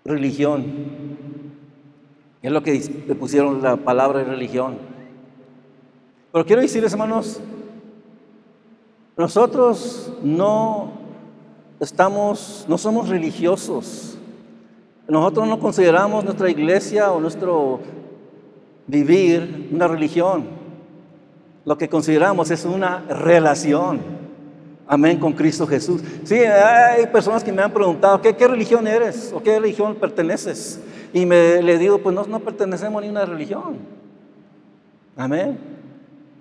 Religión. 0.05 0.65
Es 2.41 2.51
lo 2.51 2.61
que 2.61 2.79
le 3.07 3.15
pusieron 3.15 3.61
la 3.61 3.75
palabra 3.75 4.23
religión. 4.23 4.77
Pero 6.31 6.45
quiero 6.45 6.61
decirles, 6.61 6.93
hermanos, 6.93 7.41
nosotros 9.17 10.13
no 10.21 10.91
estamos, 11.79 12.65
no 12.67 12.77
somos 12.77 13.09
religiosos. 13.09 14.17
Nosotros 15.07 15.47
no 15.47 15.59
consideramos 15.59 16.23
nuestra 16.23 16.49
iglesia 16.49 17.11
o 17.11 17.19
nuestro 17.19 17.79
vivir 18.87 19.69
una 19.71 19.87
religión. 19.87 20.45
Lo 21.63 21.77
que 21.77 21.89
consideramos 21.89 22.51
es 22.51 22.65
una 22.65 22.99
relación. 23.09 24.24
Amén, 24.87 25.19
con 25.19 25.33
Cristo 25.33 25.65
Jesús. 25.65 26.01
Sí, 26.23 26.35
hay 26.35 27.07
personas 27.07 27.43
que 27.43 27.51
me 27.51 27.61
han 27.61 27.71
preguntado, 27.71 28.21
¿qué, 28.21 28.47
religión 28.47 28.87
eres? 28.87 29.31
¿O 29.33 29.41
qué 29.41 29.59
religión 29.59 29.95
perteneces? 29.95 30.79
Y 31.11 31.25
me, 31.25 31.61
le 31.61 31.77
digo, 31.77 31.97
pues 31.99 32.13
no, 32.13 32.25
no 32.25 32.39
pertenecemos 32.39 32.99
a 32.99 33.01
ninguna 33.01 33.25
religión. 33.25 33.77
Amén. 35.17 35.57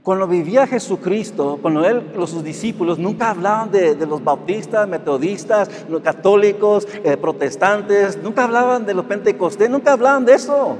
Cuando 0.03 0.27
vivía 0.27 0.67
Jesucristo, 0.67 1.59
cuando 1.63 1.87
él, 1.87 2.11
los, 2.15 2.29
sus 2.29 2.45
discípulos 2.45 2.99
nunca 2.99 3.31
hablaban 3.31 3.71
de, 3.71 3.95
los 4.07 4.23
bautistas, 4.23 4.87
metodistas, 4.87 5.71
católicos, 6.03 6.87
eh, 7.03 7.17
protestantes, 7.17 8.23
nunca 8.23 8.45
hablaban 8.45 8.85
de 8.85 8.93
los 8.93 9.07
pentecostés, 9.07 9.71
nunca 9.71 9.95
hablaban 9.95 10.27
de 10.27 10.35
eso. 10.35 10.77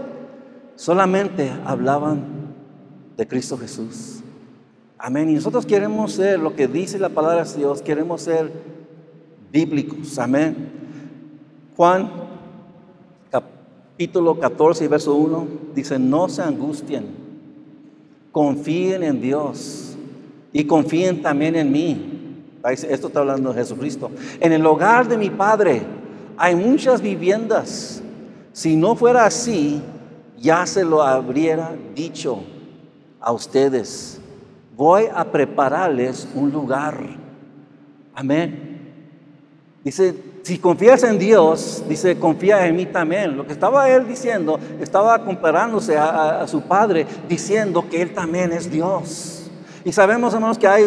Solamente 0.75 1.51
hablaban 1.65 2.23
de 3.17 3.27
Cristo 3.27 3.57
Jesús. 3.57 4.24
Amén. 4.99 5.31
Y 5.31 5.35
nosotros 5.35 5.67
queremos 5.67 6.13
ser 6.13 6.39
lo 6.39 6.55
que 6.55 6.67
dice 6.69 6.99
la 6.99 7.09
palabra 7.09 7.45
de 7.45 7.57
Dios, 7.57 7.83
queremos 7.83 8.23
ser 8.23 8.51
bíblicos. 9.53 10.19
Amén. 10.19 10.57
Juan 11.77 12.11
capítulo 13.31 14.39
14, 14.39 14.89
verso 14.89 15.15
1 15.15 15.47
dice, 15.75 15.99
no 15.99 16.29
se 16.29 16.43
angustien 16.43 17.25
confíen 18.35 19.05
en 19.05 19.21
Dios 19.21 19.95
y 20.53 20.65
confíen 20.65 21.23
también 21.23 21.55
en 21.55 21.71
mí. 21.71 22.43
Esto 22.65 23.07
está 23.07 23.21
hablando 23.21 23.53
de 23.53 23.61
Jesucristo. 23.61 24.11
En 24.41 24.53
el 24.53 24.67
hogar 24.67 25.07
de 25.07 25.17
mi 25.17 25.31
Padre 25.31 25.83
hay 26.37 26.57
muchas 26.57 27.01
viviendas. 27.01 28.03
Si 28.53 28.75
no 28.75 28.97
fuera 28.97 29.25
así, 29.25 29.81
ya 30.37 30.67
se 30.67 30.85
lo 30.85 31.01
habría 31.01 31.77
dicho 31.95 32.43
a 33.21 33.31
ustedes. 33.31 34.14
Voy 34.77 35.05
a 35.15 35.25
prepararles 35.25 36.29
un 36.35 36.51
lugar. 36.51 36.99
Amén. 38.15 38.75
Dice, 39.85 40.15
si 40.43 40.59
confías 40.59 41.03
en 41.05 41.19
Dios, 41.19 41.85
dice, 41.89 42.19
confía 42.19 42.67
en 42.67 42.75
mí 42.75 42.87
también. 42.87 43.37
Lo 43.37 43.47
que 43.47 43.53
estaba 43.53 43.89
él 43.89 44.09
diciendo, 44.09 44.59
estaba 44.81 45.25
comparándose 45.25 45.97
a, 45.97 46.47
su 46.49 46.63
padre, 46.63 47.07
diciendo 47.29 47.85
que 47.89 48.03
él 48.03 48.15
también 48.15 48.53
es 48.53 48.71
Dios. 48.71 49.51
Y 49.85 49.93
sabemos, 49.93 50.35
hermanos, 50.35 50.59
que 50.59 50.67
hay, 50.67 50.85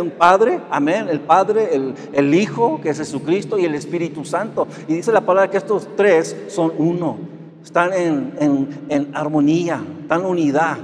un 0.00 0.10
Padre, 0.10 0.60
amén, 0.68 1.08
el 1.08 1.20
Padre, 1.20 1.70
el, 2.12 2.34
Hijo, 2.34 2.80
que 2.80 2.90
es 2.90 2.98
Jesucristo, 2.98 3.56
y 3.56 3.64
el 3.64 3.76
Espíritu 3.76 4.24
Santo. 4.24 4.66
Y 4.88 4.94
dice 4.94 5.12
la 5.12 5.20
palabra 5.20 5.48
que 5.48 5.56
estos 5.56 5.88
tres 5.96 6.36
son 6.48 6.72
uno, 6.76 7.18
están 7.64 7.92
en, 7.92 8.86
en 8.88 9.10
armonía, 9.14 9.80
están 10.02 10.22
en 10.22 10.26
unidad. 10.26 10.76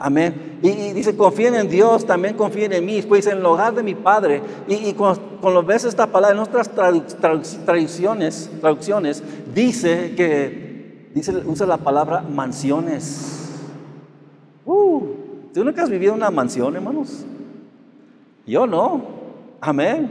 Amén. 0.00 0.58
Y, 0.62 0.92
dice, 0.92 1.14
confíen 1.14 1.54
en 1.54 1.68
Dios, 1.68 2.06
también 2.06 2.34
confíen 2.34 2.72
en 2.72 2.84
mí. 2.84 3.02
Pues 3.02 3.26
en 3.26 3.38
el 3.38 3.46
hogar 3.46 3.74
de 3.74 3.82
mi 3.82 3.94
Padre. 3.94 4.42
Y, 4.66 4.94
cuando, 4.94 5.20
cuando, 5.40 5.62
ves 5.62 5.84
esta 5.84 6.06
palabra 6.06 6.30
en 6.30 6.38
nuestras 6.38 6.70
traducciones, 6.70 8.50
traducciones, 8.60 9.22
dice 9.54 10.14
que, 10.16 11.10
dice, 11.14 11.42
usa 11.44 11.66
la 11.66 11.76
palabra 11.76 12.22
mansiones. 12.22 13.50
Uh, 14.64 15.02
¿Tú 15.52 15.64
nunca 15.64 15.82
has 15.82 15.90
vivido 15.90 16.14
una 16.14 16.30
mansión, 16.30 16.74
hermanos? 16.74 17.24
Yo 18.46 18.66
no. 18.66 19.02
Amén. 19.60 20.10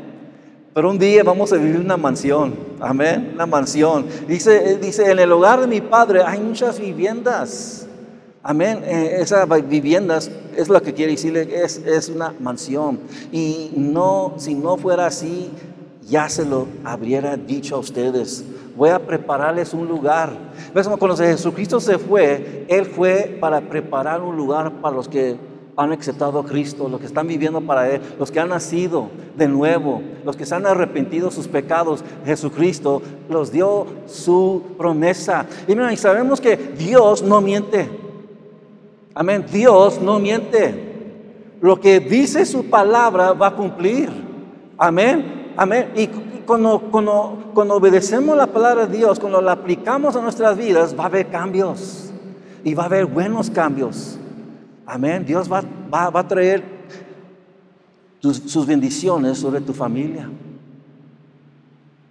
Pero 0.73 0.91
un 0.91 0.99
día 0.99 1.23
vamos 1.23 1.51
a 1.51 1.55
vivir 1.55 1.79
una 1.79 1.97
mansión. 1.97 2.53
Amén. 2.79 3.31
Una 3.33 3.47
mansión. 3.47 4.05
Dice, 4.27 4.77
dice, 4.77 5.09
en 5.09 5.17
el 5.17 5.31
hogar 5.31 5.61
de 5.61 5.67
mi 5.67 5.81
Padre 5.81 6.21
hay 6.23 6.39
muchas 6.39 6.79
viviendas. 6.79 7.88
Amén. 8.41 8.81
Eh, 8.85 9.17
esa 9.19 9.45
vivienda 9.45 10.17
es 10.55 10.69
lo 10.69 10.81
que 10.81 10.93
quiere 10.93 11.11
decirle, 11.11 11.61
es, 11.61 11.77
es 11.77 12.07
una 12.07 12.33
mansión. 12.39 12.99
Y 13.33 13.71
no, 13.75 14.35
si 14.37 14.55
no 14.55 14.77
fuera 14.77 15.07
así, 15.07 15.49
ya 16.07 16.29
se 16.29 16.45
lo 16.45 16.67
habría 16.85 17.35
dicho 17.35 17.75
a 17.75 17.79
ustedes. 17.79 18.45
Voy 18.77 18.91
a 18.91 18.99
prepararles 18.99 19.73
un 19.73 19.89
lugar. 19.89 20.31
Cuando 20.73 21.17
Jesucristo 21.17 21.81
se 21.81 21.97
fue, 21.97 22.65
Él 22.69 22.85
fue 22.85 23.37
para 23.41 23.59
preparar 23.59 24.21
un 24.21 24.37
lugar 24.37 24.71
para 24.81 24.95
los 24.95 25.09
que 25.09 25.35
han 25.75 25.91
aceptado 25.91 26.39
a 26.39 26.45
Cristo, 26.45 26.87
los 26.87 26.99
que 26.99 27.07
están 27.07 27.27
viviendo 27.27 27.59
para 27.59 27.89
Él, 27.89 28.01
los 28.17 28.31
que 28.31 28.39
han 28.39 28.49
nacido 28.49 29.09
de 29.37 29.49
nuevo, 29.49 30.01
los 30.23 30.37
que 30.37 30.45
se 30.45 30.55
han 30.55 30.65
arrepentido 30.65 31.29
sus 31.29 31.49
pecados. 31.49 32.05
Jesucristo 32.25 33.01
los 33.29 33.51
dio 33.51 33.85
su 34.07 34.63
promesa. 34.77 35.45
Y, 35.67 35.73
y 35.77 35.97
sabemos 35.97 36.39
que 36.39 36.55
Dios 36.55 37.21
no 37.21 37.41
miente. 37.41 38.08
Amén. 39.19 39.45
Dios 39.51 40.01
no 40.01 40.17
miente. 40.17 41.57
Lo 41.59 41.77
que 41.77 41.99
dice 41.99 42.45
su 42.45 42.69
palabra 42.69 43.33
va 43.33 43.47
a 43.47 43.53
cumplir. 43.53 44.09
Amén. 44.77 45.51
Amén. 45.57 45.91
Y 45.97 46.07
cuando, 46.45 46.79
cuando, 46.89 47.75
obedecemos 47.75 48.37
la 48.37 48.47
palabra 48.47 48.85
de 48.85 48.97
Dios, 48.97 49.19
cuando 49.19 49.41
la 49.41 49.51
aplicamos 49.51 50.15
a 50.15 50.21
nuestras 50.21 50.57
vidas, 50.57 50.97
va 50.97 51.03
a 51.03 51.07
haber 51.07 51.27
cambios. 51.27 52.13
Y 52.63 52.73
va 52.73 52.83
a 52.83 52.85
haber 52.85 53.07
buenos 53.07 53.49
cambios. 53.49 54.17
Amén. 54.85 55.25
Dios 55.25 55.51
va, 55.51 55.65
a 55.91 56.27
traer 56.29 56.63
sus 58.21 58.65
bendiciones 58.65 59.37
sobre 59.37 59.59
tu 59.59 59.73
familia. 59.73 60.29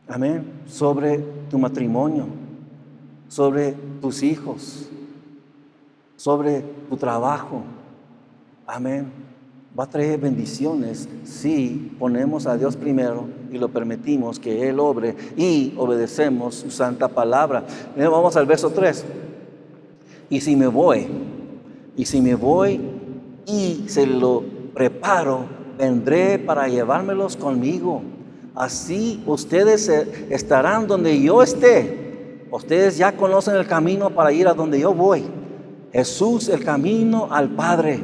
Amén. 0.06 0.44
Sobre 0.66 1.24
tu 1.48 1.58
matrimonio. 1.58 2.26
Sobre 3.28 3.72
tus 4.02 4.22
hijos 4.22 4.90
sobre 6.18 6.62
tu 6.90 6.96
trabajo. 6.96 7.62
Amén. 8.66 9.10
Va 9.78 9.84
a 9.84 9.88
traer 9.88 10.18
bendiciones 10.18 11.08
si 11.22 11.94
ponemos 11.96 12.46
a 12.46 12.56
Dios 12.56 12.76
primero 12.76 13.28
y 13.52 13.58
lo 13.58 13.68
permitimos 13.68 14.40
que 14.40 14.68
Él 14.68 14.80
obre 14.80 15.14
y 15.36 15.74
obedecemos 15.76 16.56
su 16.56 16.70
santa 16.72 17.06
palabra. 17.06 17.64
Vamos 17.96 18.36
al 18.36 18.46
verso 18.46 18.70
3. 18.70 19.04
Y 20.28 20.40
si 20.40 20.56
me 20.56 20.66
voy, 20.66 21.06
y 21.96 22.04
si 22.04 22.20
me 22.20 22.34
voy 22.34 22.80
y 23.46 23.84
se 23.86 24.04
lo 24.04 24.42
preparo, 24.74 25.46
vendré 25.78 26.40
para 26.40 26.66
llevármelos 26.66 27.36
conmigo. 27.36 28.02
Así 28.56 29.22
ustedes 29.24 29.88
estarán 29.88 30.88
donde 30.88 31.22
yo 31.22 31.44
esté. 31.44 32.46
Ustedes 32.50 32.98
ya 32.98 33.12
conocen 33.12 33.54
el 33.54 33.68
camino 33.68 34.10
para 34.10 34.32
ir 34.32 34.48
a 34.48 34.54
donde 34.54 34.80
yo 34.80 34.92
voy. 34.92 35.24
Jesús 35.92 36.48
el 36.48 36.64
camino 36.64 37.28
al 37.30 37.50
Padre. 37.50 38.00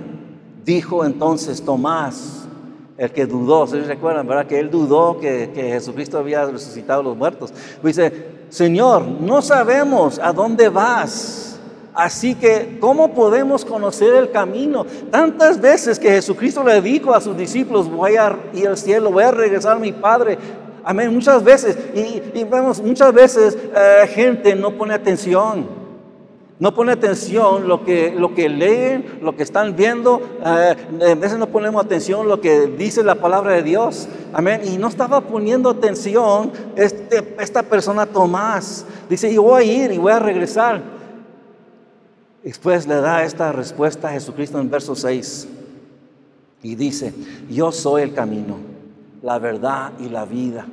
Dijo 0.64 1.04
entonces 1.04 1.62
Tomás, 1.62 2.44
el 2.96 3.10
que 3.10 3.26
dudó, 3.26 3.66
¿se 3.66 3.80
recuerdan, 3.82 4.26
verdad? 4.26 4.46
Que 4.46 4.60
él 4.60 4.70
dudó 4.70 5.18
que, 5.18 5.50
Jesucristo 5.54 6.18
había 6.18 6.46
resucitado 6.46 7.00
a 7.00 7.04
los 7.04 7.16
muertos. 7.16 7.52
Dice, 7.82 8.28
Señor, 8.50 9.06
no 9.06 9.42
sabemos 9.42 10.18
a 10.18 10.32
dónde 10.32 10.68
vas. 10.68 11.58
Así 11.92 12.34
que, 12.34 12.78
¿cómo 12.80 13.12
podemos 13.14 13.64
conocer 13.64 14.14
el 14.14 14.30
camino? 14.30 14.84
Tantas 15.10 15.60
veces 15.60 15.98
que 15.98 16.10
Jesucristo 16.10 16.64
le 16.64 16.80
dijo 16.80 17.14
a 17.14 17.20
sus 17.20 17.36
discípulos, 17.36 17.90
voy 17.90 18.16
a 18.16 18.36
ir 18.52 18.68
al 18.68 18.76
cielo, 18.76 19.12
voy 19.12 19.24
a 19.24 19.30
regresar 19.30 19.76
a 19.76 19.80
mi 19.80 19.92
Padre. 19.92 20.38
Amén, 20.84 21.12
muchas 21.12 21.42
veces. 21.42 21.76
Y, 21.94 22.44
vemos, 22.44 22.80
muchas 22.80 23.12
veces 23.12 23.56
eh, 23.56 24.06
gente 24.08 24.54
no 24.54 24.72
pone 24.72 24.94
atención. 24.94 25.83
No 26.60 26.72
pone 26.72 26.92
atención 26.92 27.66
lo 27.66 27.84
que, 27.84 28.14
lo 28.16 28.34
que 28.34 28.48
leen, 28.48 29.18
lo 29.22 29.36
que 29.36 29.42
están 29.42 29.74
viendo. 29.74 30.22
Eh, 30.44 31.10
a 31.10 31.14
veces 31.16 31.36
no 31.36 31.48
ponemos 31.48 31.84
atención 31.84 32.28
lo 32.28 32.40
que 32.40 32.68
dice 32.68 33.02
la 33.02 33.16
palabra 33.16 33.54
de 33.54 33.64
Dios. 33.64 34.08
Amén. 34.32 34.60
Y 34.64 34.78
no 34.78 34.86
estaba 34.86 35.20
poniendo 35.20 35.70
atención 35.70 36.52
este, 36.76 37.34
esta 37.40 37.64
persona 37.64 38.06
Tomás. 38.06 38.86
Dice, 39.08 39.34
yo 39.34 39.42
voy 39.42 39.62
a 39.62 39.84
ir 39.84 39.92
y 39.92 39.98
voy 39.98 40.12
a 40.12 40.20
regresar. 40.20 40.80
Después 42.44 42.86
le 42.86 42.96
da 42.96 43.24
esta 43.24 43.50
respuesta 43.50 44.08
a 44.08 44.12
Jesucristo 44.12 44.60
en 44.60 44.70
verso 44.70 44.94
6. 44.94 45.48
Y 46.62 46.76
dice, 46.76 47.12
yo 47.50 47.72
soy 47.72 48.02
el 48.02 48.14
camino, 48.14 48.58
la 49.22 49.38
verdad 49.38 49.92
y 49.98 50.08
la 50.08 50.24
vida. 50.24 50.66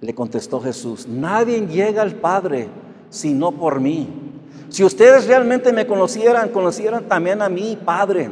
Le 0.00 0.14
contestó 0.14 0.60
Jesús, 0.60 1.08
nadie 1.08 1.66
llega 1.66 2.02
al 2.02 2.14
Padre 2.14 2.68
sino 3.10 3.52
por 3.52 3.80
mí. 3.80 4.27
Si 4.68 4.84
ustedes 4.84 5.26
realmente 5.26 5.72
me 5.72 5.86
conocieran, 5.86 6.50
conocieran 6.50 7.04
también 7.04 7.40
a 7.42 7.48
mi 7.48 7.76
Padre. 7.76 8.30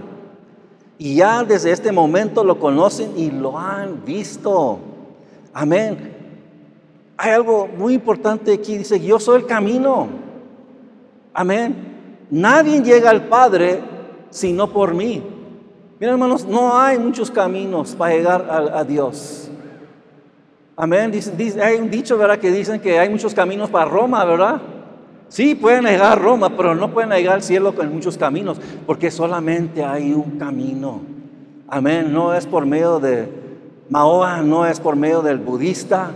Y 0.99 1.17
ya 1.17 1.45
desde 1.45 1.73
este 1.73 1.93
momento 1.93 2.45
lo 2.45 2.59
conocen 2.59 3.13
y 3.17 3.31
lo 3.31 3.59
han 3.59 4.05
visto. 4.05 4.79
Amén. 5.53 6.15
Hay 7.17 7.33
algo 7.33 7.67
muy 7.67 7.95
importante 7.95 8.53
aquí. 8.53 8.79
Dice, 8.79 9.01
yo 9.01 9.19
soy 9.19 9.41
el 9.41 9.47
camino. 9.47 10.09
Amén. 11.33 12.27
Nadie 12.31 12.83
llega 12.83 13.11
al 13.11 13.25
Padre 13.29 13.81
sino 14.31 14.71
por 14.71 14.93
mí. 14.93 15.23
Miren 15.99 16.15
hermanos, 16.15 16.45
no 16.45 16.79
hay 16.79 16.99
muchos 16.99 17.31
caminos 17.31 17.95
para 17.95 18.15
llegar 18.15 18.47
a, 18.51 18.85
Dios. 18.85 19.51
Amén. 20.77 21.11
hay 21.63 21.77
un 21.77 21.91
dicho, 21.91 22.19
¿verdad? 22.19 22.39
Que 22.39 22.51
dicen 22.51 22.81
que 22.81 22.99
hay 22.99 23.09
muchos 23.09 23.33
caminos 23.33 23.71
para 23.71 23.87
Roma, 23.87 24.23
¿verdad? 24.27 24.61
Sí, 25.29 25.55
pueden 25.55 25.85
llegar 25.85 26.13
a 26.13 26.15
Roma, 26.15 26.57
pero 26.57 26.75
no 26.75 26.93
pueden 26.93 27.11
llegar 27.11 27.35
al 27.35 27.43
cielo 27.43 27.75
con 27.75 27.93
muchos 27.93 28.17
caminos, 28.17 28.59
porque 28.87 29.11
solamente 29.11 29.85
hay 29.85 30.13
un 30.13 30.39
camino. 30.39 31.01
Amén. 31.69 32.13
No 32.13 32.33
es 32.33 32.47
por 32.47 32.65
medio 32.65 33.01
de 33.01 33.29
Mahoma, 33.91 34.43
no 34.43 34.67
es 34.67 34.79
por 34.79 34.95
medio 34.95 35.23
del 35.23 35.39
budista, 35.39 36.13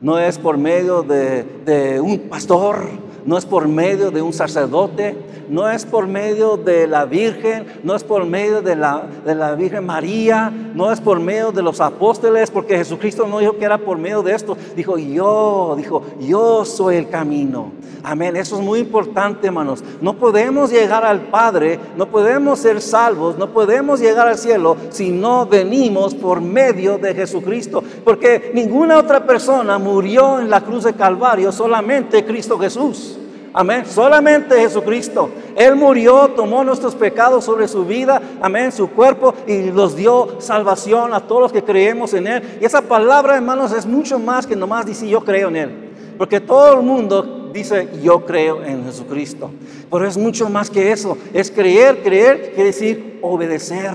no 0.00 0.18
es 0.18 0.38
por 0.38 0.58
medio 0.58 1.02
de 1.02 2.00
un 2.00 2.20
pastor, 2.28 2.86
no 3.24 3.38
es 3.38 3.46
por 3.46 3.68
medio 3.68 4.10
de 4.10 4.22
un 4.22 4.32
sacerdote, 4.32 5.16
no 5.48 5.68
es 5.68 5.84
por 5.84 6.06
medio 6.06 6.56
de 6.56 6.86
la 6.86 7.04
Virgen, 7.04 7.66
no 7.82 7.94
es 7.94 8.04
por 8.04 8.24
medio 8.24 8.62
de 8.62 8.76
la, 8.76 9.06
de 9.24 9.34
la 9.34 9.54
Virgen 9.54 9.86
María, 9.86 10.50
no 10.74 10.90
es 10.90 11.00
por 11.00 11.20
medio 11.20 11.52
de 11.52 11.62
los 11.62 11.80
apóstoles, 11.80 12.50
porque 12.50 12.76
Jesucristo 12.76 13.26
no 13.26 13.38
dijo 13.38 13.58
que 13.58 13.64
era 13.64 13.78
por 13.78 13.98
medio 13.98 14.22
de 14.22 14.34
esto, 14.34 14.56
dijo 14.74 14.98
yo, 14.98 15.74
dijo 15.76 16.02
yo 16.20 16.64
soy 16.64 16.96
el 16.96 17.08
camino. 17.08 17.72
Amén, 18.04 18.34
eso 18.34 18.56
es 18.56 18.62
muy 18.62 18.80
importante, 18.80 19.46
hermanos. 19.46 19.84
No 20.00 20.14
podemos 20.14 20.70
llegar 20.70 21.04
al 21.04 21.20
Padre, 21.28 21.78
no 21.96 22.08
podemos 22.08 22.58
ser 22.58 22.80
salvos, 22.80 23.38
no 23.38 23.50
podemos 23.50 24.00
llegar 24.00 24.26
al 24.26 24.38
cielo 24.38 24.76
si 24.90 25.10
no 25.10 25.46
venimos 25.46 26.14
por 26.14 26.40
medio 26.40 26.98
de 26.98 27.14
Jesucristo, 27.14 27.82
porque 28.04 28.50
ninguna 28.54 28.98
otra 28.98 29.24
persona 29.24 29.78
murió 29.78 30.40
en 30.40 30.50
la 30.50 30.62
cruz 30.62 30.84
de 30.84 30.94
Calvario, 30.94 31.52
solamente 31.52 32.24
Cristo 32.24 32.58
Jesús. 32.58 33.11
Amén. 33.54 33.84
Solamente 33.86 34.58
Jesucristo. 34.58 35.28
Él 35.56 35.76
murió, 35.76 36.28
tomó 36.28 36.64
nuestros 36.64 36.94
pecados 36.94 37.44
sobre 37.44 37.68
su 37.68 37.84
vida, 37.84 38.20
amén, 38.40 38.72
su 38.72 38.88
cuerpo 38.88 39.34
y 39.46 39.70
los 39.70 39.94
dio 39.94 40.40
salvación 40.40 41.12
a 41.12 41.20
todos 41.20 41.42
los 41.42 41.52
que 41.52 41.62
creemos 41.62 42.14
en 42.14 42.26
Él. 42.26 42.58
Y 42.60 42.64
esa 42.64 42.80
palabra, 42.82 43.36
hermanos, 43.36 43.72
es 43.72 43.84
mucho 43.84 44.18
más 44.18 44.46
que 44.46 44.56
nomás 44.56 44.86
decir 44.86 45.08
yo 45.08 45.22
creo 45.22 45.48
en 45.48 45.56
Él. 45.56 45.70
Porque 46.16 46.40
todo 46.40 46.78
el 46.78 46.82
mundo 46.82 47.50
dice 47.52 47.88
yo 48.02 48.24
creo 48.24 48.62
en 48.64 48.84
Jesucristo. 48.84 49.50
Pero 49.90 50.06
es 50.06 50.16
mucho 50.16 50.48
más 50.48 50.70
que 50.70 50.90
eso. 50.90 51.18
Es 51.34 51.50
creer, 51.50 52.02
creer 52.02 52.52
quiere 52.54 52.64
decir 52.64 53.18
obedecer. 53.20 53.92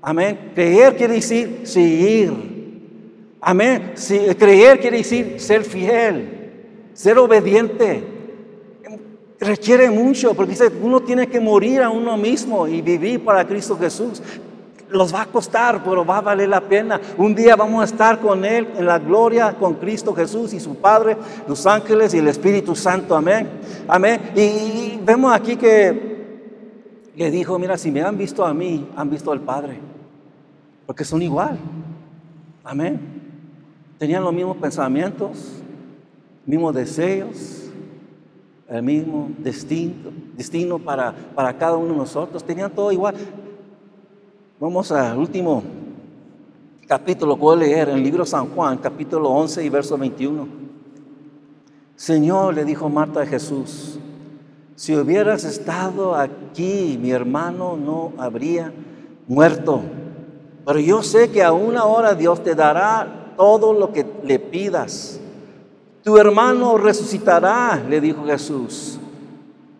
Amén. 0.00 0.52
Creer 0.54 0.96
quiere 0.96 1.14
decir 1.14 1.60
seguir. 1.64 2.32
Amén. 3.40 3.92
creer 4.38 4.80
quiere 4.80 4.98
decir 4.98 5.34
ser 5.38 5.62
fiel, 5.62 6.52
ser 6.94 7.18
obediente 7.18 8.15
requiere 9.40 9.90
mucho, 9.90 10.34
porque 10.34 10.52
dice, 10.52 10.70
uno 10.82 11.00
tiene 11.00 11.26
que 11.26 11.40
morir 11.40 11.82
a 11.82 11.90
uno 11.90 12.16
mismo 12.16 12.66
y 12.66 12.80
vivir 12.80 13.24
para 13.24 13.46
Cristo 13.46 13.76
Jesús. 13.78 14.22
Los 14.88 15.12
va 15.12 15.22
a 15.22 15.26
costar, 15.26 15.82
pero 15.82 16.06
va 16.06 16.18
a 16.18 16.20
valer 16.20 16.48
la 16.48 16.60
pena. 16.60 17.00
Un 17.18 17.34
día 17.34 17.56
vamos 17.56 17.82
a 17.82 17.84
estar 17.84 18.20
con 18.20 18.44
Él 18.44 18.68
en 18.76 18.86
la 18.86 18.98
gloria, 18.98 19.54
con 19.54 19.74
Cristo 19.74 20.14
Jesús 20.14 20.52
y 20.54 20.60
su 20.60 20.76
Padre, 20.76 21.16
los 21.48 21.66
ángeles 21.66 22.14
y 22.14 22.18
el 22.18 22.28
Espíritu 22.28 22.76
Santo. 22.76 23.16
Amén. 23.16 23.48
Amén. 23.88 24.20
Y, 24.36 24.98
vemos 25.04 25.34
aquí 25.34 25.56
que 25.56 26.16
le 27.16 27.30
dijo, 27.30 27.58
mira, 27.58 27.76
si 27.76 27.90
me 27.90 28.02
han 28.02 28.16
visto 28.16 28.44
a 28.44 28.54
mí, 28.54 28.88
han 28.96 29.10
visto 29.10 29.32
al 29.32 29.40
Padre. 29.40 29.80
Porque 30.86 31.04
son 31.04 31.20
igual. 31.20 31.58
Amén. 32.62 33.00
Tenían 33.98 34.22
los 34.22 34.32
mismos 34.32 34.56
pensamientos, 34.58 35.62
mismos 36.44 36.74
deseos 36.74 37.65
el 38.68 38.82
mismo 38.82 39.30
destino, 39.38 40.78
para, 40.78 41.12
para 41.34 41.56
cada 41.56 41.76
uno 41.76 41.92
de 41.92 41.98
nosotros. 41.98 42.42
Tenían 42.44 42.70
todo 42.70 42.92
igual. 42.92 43.14
Vamos 44.58 44.90
al 44.92 45.18
último 45.18 45.62
capítulo, 46.86 47.36
puedo 47.36 47.56
leer 47.56 47.88
en 47.88 47.96
el 47.96 48.02
libro 48.02 48.24
de 48.24 48.30
San 48.30 48.48
Juan, 48.50 48.78
capítulo 48.78 49.28
11 49.30 49.64
y 49.64 49.68
verso 49.68 49.98
21. 49.98 50.46
Señor, 51.96 52.54
le 52.54 52.64
dijo 52.64 52.88
Marta 52.88 53.22
a 53.22 53.26
Jesús, 53.26 53.98
si 54.76 54.94
hubieras 54.94 55.44
estado 55.44 56.14
aquí, 56.14 56.98
mi 57.00 57.10
hermano 57.10 57.76
no 57.76 58.12
habría 58.18 58.72
muerto. 59.26 59.80
Pero 60.66 60.78
yo 60.78 61.02
sé 61.02 61.30
que 61.30 61.42
a 61.42 61.52
una 61.52 61.84
hora 61.84 62.14
Dios 62.14 62.42
te 62.42 62.54
dará 62.54 63.34
todo 63.36 63.72
lo 63.72 63.92
que 63.92 64.06
le 64.22 64.38
pidas. 64.38 65.20
Tu 66.06 66.16
hermano 66.18 66.78
resucitará, 66.78 67.82
le 67.88 68.00
dijo 68.00 68.24
Jesús. 68.26 68.96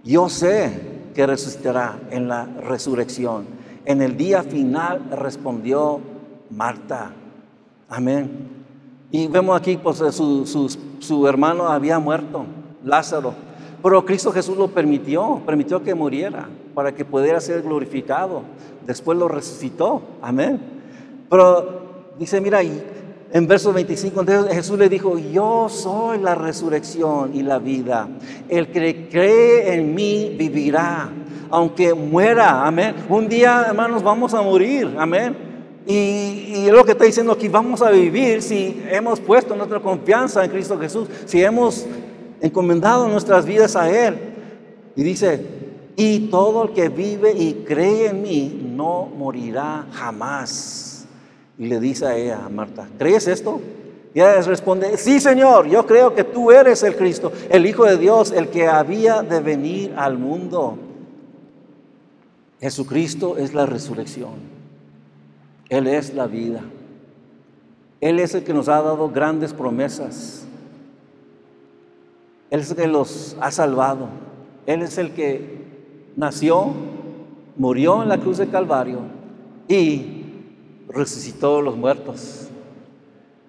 Yo 0.03 0.29
sé 0.29 0.73
que 1.15 1.25
resucitará 1.25 2.01
en 2.11 2.27
la 2.27 2.47
resurrección. 2.47 3.47
En 3.85 4.03
el 4.03 4.17
día 4.17 4.43
final 4.43 5.03
respondió 5.13 6.01
Marta. 6.51 7.13
Amén. 7.89 8.49
Y 9.13 9.29
vemos 9.29 9.57
aquí, 9.57 9.77
pues 9.77 9.99
su, 9.99 10.77
su 10.99 11.29
hermano 11.29 11.69
había 11.69 12.01
muerto, 12.01 12.45
Lázaro. 12.83 13.33
Pero 13.81 14.05
Cristo 14.05 14.33
Jesús 14.33 14.57
lo 14.57 14.67
permitió, 14.67 15.41
permitió 15.47 15.81
que 15.85 15.95
muriera 15.95 16.49
para 16.75 16.93
que 16.93 17.05
pudiera 17.05 17.41
ser 17.41 17.63
glorificado. 17.63 18.43
Después 18.85 19.17
lo 19.17 19.29
resucitó. 19.29 20.03
Amén. 20.21 20.61
Pero 21.31 21.83
dice, 22.19 22.41
mira, 22.41 22.65
en 23.37 23.47
verso 23.47 23.71
25, 23.71 24.21
entonces 24.21 24.55
Jesús 24.55 24.79
le 24.79 24.89
dijo, 24.89 25.19
yo 25.19 25.69
soy 25.69 26.17
la 26.21 26.35
resurrección 26.35 27.33
y 27.35 27.43
la 27.43 27.59
vida. 27.59 28.09
El 28.49 28.69
que 28.69 29.11
cree 29.11 29.75
en 29.75 29.95
mí 29.95 30.35
vivirá, 30.39 31.11
aunque 31.51 31.93
muera. 31.93 32.67
Amén. 32.67 32.95
Un 33.11 33.29
día, 33.29 33.67
hermanos, 33.69 34.03
vamos 34.03 34.33
a 34.33 34.41
morir. 34.41 34.91
Amén. 34.99 35.37
Y, 35.87 35.93
y, 35.93 36.71
lo 36.71 36.83
que 36.83 36.93
está 36.93 37.05
diciendo 37.05 37.35
aquí, 37.35 37.49
vamos 37.49 37.83
a 37.83 37.91
vivir 37.91 38.41
si 38.41 38.83
hemos 38.91 39.21
puesto 39.21 39.55
nuestra 39.55 39.81
confianza 39.81 40.43
en 40.43 40.51
Cristo 40.51 40.79
Jesús, 40.79 41.07
si 41.27 41.43
hemos 41.43 41.87
encomendado 42.41 43.07
nuestras 43.07 43.45
vidas 43.45 43.77
a 43.77 43.91
Él. 43.91 44.17
Y 44.97 45.03
dice, 45.03 45.45
y 45.95 46.31
todo 46.31 46.65
el 46.65 46.71
que 46.71 46.89
vive 46.89 47.35
y 47.37 47.65
cree 47.67 48.07
en 48.07 48.23
mí 48.23 48.73
no 48.75 49.11
morirá 49.15 49.85
jamás. 49.93 50.86
Y 51.59 51.67
le 51.67 51.81
dice 51.81 52.07
a 52.07 52.17
ella, 52.17 52.45
a 52.45 52.49
Marta, 52.49 52.89
¿crees 52.99 53.27
esto? 53.29 53.61
Y 54.15 54.21
ella 54.21 54.41
responde, 54.43 54.97
sí 54.97 55.21
Señor, 55.21 55.69
yo 55.69 55.87
creo 55.87 56.15
que 56.15 56.25
tú 56.25 56.51
eres 56.51 56.83
el 56.83 56.97
Cristo, 56.97 57.33
el 57.51 57.67
Hijo 57.67 57.85
de 57.85 57.97
Dios, 57.97 58.33
el 58.33 58.49
que 58.49 58.67
había 58.67 59.23
de 59.23 59.41
venir 59.41 59.95
al 59.97 60.19
mundo. 60.19 60.79
Jesucristo 62.61 63.37
es 63.37 63.53
la 63.55 63.67
resurrección. 63.67 64.57
Él 65.69 65.87
es 65.87 66.15
la 66.15 66.27
vida. 66.27 66.63
Él 68.01 68.19
es 68.19 68.35
el 68.35 68.45
que 68.45 68.55
nos 68.55 68.69
ha 68.69 68.81
dado 68.83 69.11
grandes 69.11 69.53
promesas. 69.53 70.47
Él 72.51 72.61
es 72.61 72.71
el 72.71 72.77
que 72.77 72.87
los 72.87 73.37
ha 73.41 73.51
salvado. 73.51 74.09
Él 74.67 74.83
es 74.83 74.99
el 74.99 75.13
que 75.13 75.65
nació, 76.17 76.73
murió 77.57 78.03
en 78.03 78.09
la 78.09 78.19
cruz 78.19 78.39
de 78.39 78.49
Calvario 78.49 79.01
y 79.69 80.16
resucitó 80.97 81.63
los 81.63 81.77
muertos. 81.77 82.49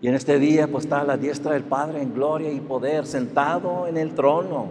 Y 0.01 0.07
en 0.07 0.15
este 0.15 0.37
día 0.37 0.67
pues 0.67 0.85
está 0.85 1.01
a 1.01 1.03
la 1.03 1.17
diestra 1.17 1.53
del 1.53 1.63
Padre 1.63 2.01
en 2.01 2.13
gloria 2.13 2.51
y 2.51 2.59
poder, 2.59 3.07
sentado 3.07 3.87
en 3.87 3.97
el 3.97 4.13
trono. 4.13 4.67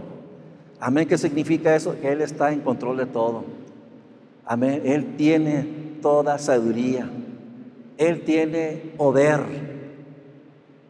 Amén, 0.79 1.09
¿qué 1.09 1.19
significa 1.19 1.75
eso? 1.75 1.99
Que 2.01 2.13
Él 2.13 2.21
está 2.21 2.53
en 2.53 2.61
control 2.61 2.99
de 2.99 3.07
todo. 3.07 3.45
Amén, 4.45 4.83
Él 4.85 5.17
tiene 5.17 5.67
toda 6.01 6.39
sabiduría. 6.39 7.11
Él 7.99 8.23
tiene 8.23 8.93
poder. 8.97 9.41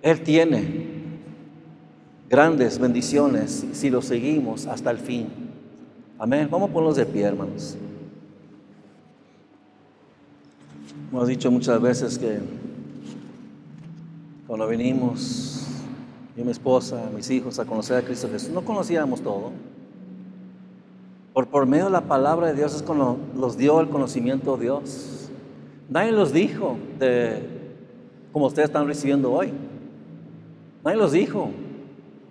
Él 0.03 0.21
tiene 0.23 0.97
grandes 2.29 2.79
bendiciones 2.79 3.65
si 3.73 3.89
lo 3.89 4.03
seguimos 4.03 4.67
hasta 4.67 4.91
el 4.91 4.99
fin. 4.99 5.29
Amén, 6.19 6.49
vamos 6.51 6.69
a 6.69 6.73
ponernos 6.73 6.97
de 6.97 7.07
pie, 7.07 7.23
hermanos. 7.23 7.77
Hemos 11.13 11.29
dicho 11.29 11.51
muchas 11.53 11.81
veces 11.81 12.19
que 12.19 12.41
cuando 14.47 14.67
venimos, 14.67 15.65
yo, 16.37 16.45
mi 16.45 16.51
esposa, 16.51 17.11
mis 17.15 17.31
hijos, 17.31 17.61
a 17.61 17.65
conocer 17.65 17.97
a 17.97 18.03
Cristo 18.03 18.29
Jesús, 18.29 18.51
no 18.51 18.63
conocíamos 18.63 19.21
todo. 19.21 19.53
Por, 21.33 21.47
por 21.47 21.65
medio 21.67 21.85
de 21.85 21.91
la 21.93 22.01
palabra 22.01 22.49
de 22.49 22.55
Dios 22.55 22.75
es 22.75 22.83
cuando 22.83 23.19
los 23.37 23.57
dio 23.57 23.81
el 23.81 23.89
conocimiento 23.89 24.57
de 24.57 24.65
Dios. 24.65 25.31
Nadie 25.89 26.11
los 26.11 26.33
dijo 26.33 26.77
de 26.99 27.57
como 28.33 28.47
ustedes 28.47 28.69
están 28.69 28.89
recibiendo 28.89 29.33
hoy. 29.33 29.53
Nadie 30.85 30.99
los 30.99 31.13
dijo 31.13 31.51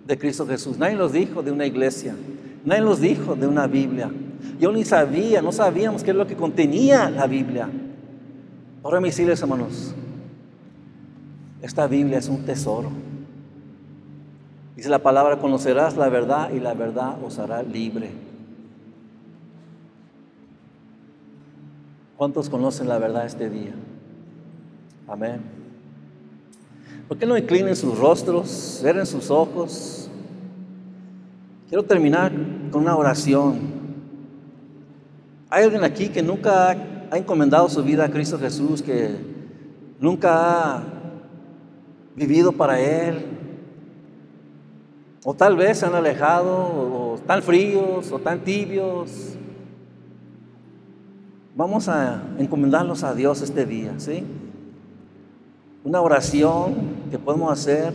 de 0.06 0.18
Cristo 0.18 0.46
Jesús. 0.46 0.76
Nadie 0.76 0.96
los 0.96 1.12
dijo 1.12 1.42
de 1.42 1.50
una 1.50 1.64
iglesia. 1.64 2.14
Nadie 2.64 2.82
los 2.82 3.00
dijo 3.00 3.34
de 3.36 3.46
una 3.46 3.66
Biblia. 3.66 4.10
Yo 4.60 4.70
ni 4.70 4.84
sabía, 4.84 5.40
no 5.40 5.50
sabíamos 5.50 6.02
qué 6.02 6.10
es 6.10 6.16
lo 6.16 6.26
que 6.26 6.36
contenía 6.36 7.08
la 7.08 7.26
Biblia. 7.26 7.70
Ahora 8.86 9.00
mis 9.00 9.18
hijos, 9.18 9.42
hermanos, 9.42 9.92
esta 11.60 11.88
Biblia 11.88 12.18
es 12.18 12.28
un 12.28 12.44
tesoro. 12.44 12.88
Dice 14.76 14.88
la 14.88 15.00
palabra, 15.00 15.40
conocerás 15.40 15.96
la 15.96 16.08
verdad 16.08 16.52
y 16.52 16.60
la 16.60 16.72
verdad 16.72 17.16
os 17.20 17.36
hará 17.40 17.64
libre. 17.64 18.12
¿Cuántos 22.16 22.48
conocen 22.48 22.88
la 22.88 22.98
verdad 22.98 23.26
este 23.26 23.50
día? 23.50 23.72
Amén. 25.08 25.40
¿Por 27.08 27.18
qué 27.18 27.26
no 27.26 27.36
inclinen 27.36 27.74
sus 27.74 27.98
rostros, 27.98 28.78
cierren 28.80 29.06
sus 29.06 29.32
ojos? 29.32 30.08
Quiero 31.68 31.82
terminar 31.82 32.30
con 32.70 32.82
una 32.82 32.94
oración. 32.94 33.58
¿Hay 35.50 35.64
alguien 35.64 35.82
aquí 35.82 36.08
que 36.08 36.22
nunca 36.22 36.70
ha 36.70 36.95
encomendado 37.12 37.68
su 37.68 37.82
vida 37.82 38.04
a 38.04 38.10
Cristo 38.10 38.38
Jesús, 38.38 38.82
que 38.82 39.16
nunca 40.00 40.76
ha 40.76 40.82
vivido 42.14 42.52
para 42.52 42.80
Él? 42.80 43.26
O 45.24 45.34
tal 45.34 45.56
vez 45.56 45.78
se 45.78 45.86
han 45.86 45.94
alejado, 45.94 46.54
o 46.54 47.18
tan 47.26 47.42
fríos, 47.42 48.12
o 48.12 48.18
tan 48.18 48.40
tibios. 48.40 49.34
Vamos 51.56 51.88
a 51.88 52.22
encomendarlos 52.38 53.02
a 53.02 53.14
Dios 53.14 53.42
este 53.42 53.66
día, 53.66 53.94
¿sí? 53.98 54.24
Una 55.82 56.00
oración 56.00 56.74
que 57.10 57.18
podemos 57.18 57.50
hacer, 57.52 57.94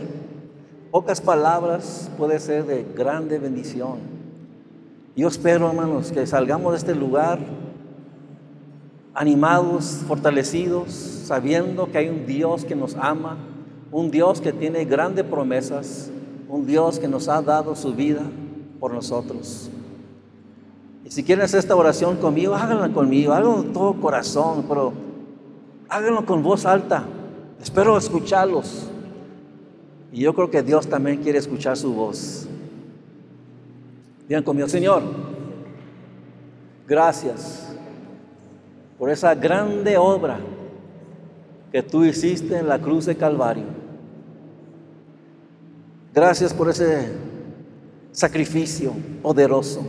pocas 0.90 1.20
palabras, 1.20 2.10
puede 2.18 2.38
ser 2.40 2.66
de 2.66 2.84
grande 2.94 3.38
bendición. 3.38 3.98
Yo 5.14 5.28
espero, 5.28 5.68
hermanos, 5.68 6.10
que 6.10 6.26
salgamos 6.26 6.72
de 6.72 6.78
este 6.78 6.94
lugar 6.94 7.38
animados, 9.14 10.02
fortalecidos, 10.06 10.92
sabiendo 10.92 11.90
que 11.90 11.98
hay 11.98 12.08
un 12.08 12.26
Dios 12.26 12.64
que 12.64 12.74
nos 12.74 12.96
ama, 12.96 13.36
un 13.90 14.10
Dios 14.10 14.40
que 14.40 14.52
tiene 14.52 14.84
grandes 14.84 15.24
promesas, 15.24 16.10
un 16.48 16.66
Dios 16.66 16.98
que 16.98 17.08
nos 17.08 17.28
ha 17.28 17.42
dado 17.42 17.76
su 17.76 17.94
vida 17.94 18.22
por 18.80 18.92
nosotros. 18.92 19.70
Si 21.08 21.22
quieren 21.22 21.44
hacer 21.44 21.60
esta 21.60 21.76
oración 21.76 22.16
conmigo, 22.16 22.54
háganla 22.54 22.88
conmigo, 22.90 23.32
háganlo 23.32 23.62
de 23.62 23.68
todo 23.70 24.00
corazón, 24.00 24.64
pero 24.66 24.94
háganlo 25.88 26.24
con 26.24 26.42
voz 26.42 26.64
alta. 26.64 27.04
Espero 27.62 27.98
escucharlos. 27.98 28.88
Y 30.10 30.20
yo 30.20 30.34
creo 30.34 30.50
que 30.50 30.62
Dios 30.62 30.86
también 30.86 31.22
quiere 31.22 31.38
escuchar 31.38 31.76
su 31.76 31.92
voz. 31.92 32.48
Digan 34.26 34.42
conmigo, 34.42 34.68
Señor, 34.68 35.02
gracias 36.86 37.71
por 39.02 39.10
esa 39.10 39.34
grande 39.34 39.98
obra 39.98 40.38
que 41.72 41.82
tú 41.82 42.04
hiciste 42.04 42.56
en 42.56 42.68
la 42.68 42.78
cruz 42.78 43.04
de 43.06 43.16
Calvario. 43.16 43.64
Gracias 46.14 46.54
por 46.54 46.70
ese 46.70 47.08
sacrificio 48.12 48.92
poderoso 49.20 49.82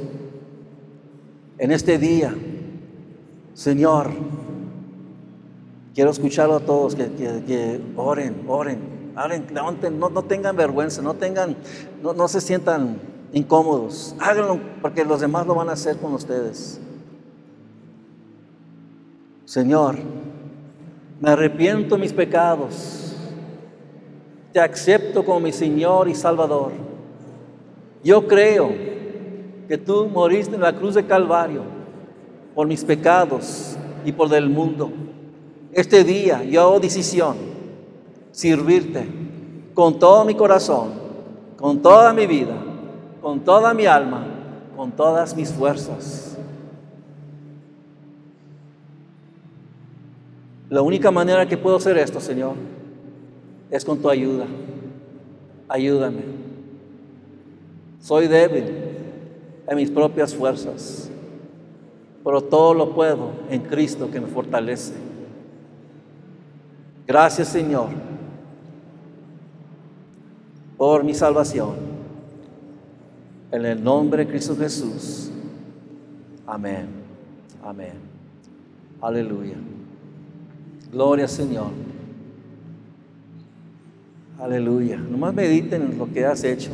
en 1.60 1.72
este 1.72 2.00
día, 2.00 2.34
Señor, 3.54 4.10
quiero 5.94 6.10
escucharlo 6.10 6.56
a 6.56 6.62
todos, 6.62 6.96
que, 6.96 7.82
oren, 7.96 8.44
oren, 8.48 8.80
oren, 9.16 9.46
no, 10.00 10.10
no, 10.10 10.24
tengan 10.24 10.56
vergüenza, 10.56 11.04
no 11.04 11.14
tengan, 11.14 11.56
no, 12.02 12.16
no 12.16 12.28
se 12.28 12.42
sientan 12.42 12.98
incómodos, 13.32 14.16
háganlo 14.20 14.60
porque 14.82 15.06
los 15.06 15.22
demás 15.22 15.46
lo 15.46 15.54
van 15.54 15.70
a 15.70 15.74
hacer 15.74 15.98
con 15.98 16.14
ustedes. 16.14 16.80
Señor, 19.46 19.98
me 21.20 21.30
arrepiento 21.30 21.96
de 21.96 22.02
mis 22.02 22.14
pecados, 22.14 23.14
te 24.52 24.60
acepto 24.60 25.26
como 25.26 25.42
mi 25.42 25.52
Señor 25.52 26.08
y 26.08 26.16
Salvador. 26.16 26.72
Yo 28.04 28.28
creo 28.28 28.70
que 29.68 29.78
tú 29.78 30.08
moriste 30.08 30.56
en 30.56 30.62
la 30.62 30.74
cruz 30.74 30.96
de 30.96 31.06
Calvario 31.06 31.64
por 32.56 32.68
mis 32.68 32.84
pecados 32.84 33.78
y 34.06 34.12
por 34.12 34.30
del 34.30 34.50
mundo. 34.50 34.92
Este 35.72 36.04
día 36.04 36.44
yo 36.44 36.62
hago 36.62 36.80
decisión 36.80 37.36
servirte 38.32 39.08
con 39.74 40.00
todo 40.00 40.24
mi 40.26 40.36
corazón, 40.36 40.92
con 41.58 41.82
toda 41.82 42.14
mi 42.14 42.28
vida, 42.28 42.56
con 43.22 43.40
toda 43.42 43.74
mi 43.74 43.86
alma, 43.86 44.26
con 44.76 44.92
todas 44.92 45.36
mis 45.36 45.52
fuerzas. 45.52 46.33
La 50.74 50.82
única 50.82 51.12
manera 51.12 51.48
que 51.48 51.56
puedo 51.56 51.76
hacer 51.76 52.00
esto, 52.00 52.20
Señor, 52.20 52.56
es 53.70 53.86
con 53.86 54.00
tu 54.00 54.10
ayuda. 54.10 54.48
Ayúdame. 55.70 56.24
Soy 58.02 58.28
débil, 58.28 58.66
en 59.68 59.78
mis 59.78 59.92
propias 59.92 60.34
fuerzas, 60.34 61.12
pero 62.24 62.42
todo 62.42 62.74
lo 62.74 62.92
puedo 62.96 63.34
en 63.52 63.62
Cristo 63.62 64.10
que 64.10 64.20
me 64.20 64.26
fortalece. 64.26 64.96
Gracias 67.06 67.50
Señor 67.50 67.90
por 70.76 71.04
mi 71.04 71.14
salvación. 71.14 71.76
En 73.52 73.64
el 73.64 73.84
nombre 73.84 74.26
de 74.26 74.32
Cristo 74.32 74.56
Jesús. 74.56 75.30
Amén. 76.48 76.88
Amén. 77.64 77.94
Aleluya. 79.00 79.73
Gloria 80.94 81.28
Señor. 81.28 81.72
Aleluya. 84.40 84.98
Nomás 84.98 85.34
mediten 85.34 85.82
en 85.82 85.98
lo 85.98 86.12
que 86.14 86.24
has 86.24 86.44
hecho 86.44 86.70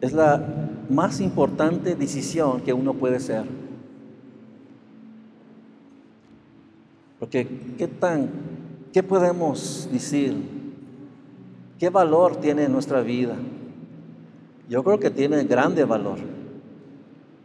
es 0.00 0.12
la 0.12 0.46
más 0.88 1.20
importante 1.20 1.96
decisión 1.96 2.60
que 2.60 2.72
uno 2.72 2.94
puede 2.94 3.16
hacer. 3.16 3.44
Porque 7.18 7.48
¿qué 7.76 7.88
tan 7.88 8.28
qué 8.92 9.02
podemos 9.02 9.88
decir? 9.90 10.36
¿Qué 11.80 11.90
valor 11.90 12.36
tiene 12.36 12.68
nuestra 12.68 13.00
vida? 13.00 13.34
Yo 14.68 14.84
creo 14.84 15.00
que 15.00 15.10
tiene 15.10 15.42
grande 15.44 15.84
valor. 15.84 16.18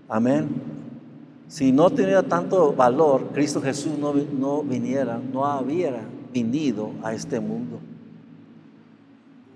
Amén. 0.08 0.71
Si 1.52 1.74
no 1.74 1.90
tuviera 1.90 2.24
tanto 2.24 2.72
valor, 2.72 3.32
Cristo 3.34 3.62
Jesús 3.62 4.00
no, 4.00 4.14
no 4.14 4.64
viniera, 4.64 5.20
no 5.34 5.42
hubiera 5.60 6.00
venido 6.34 6.92
a 7.04 7.14
este 7.14 7.42
mundo. 7.42 7.78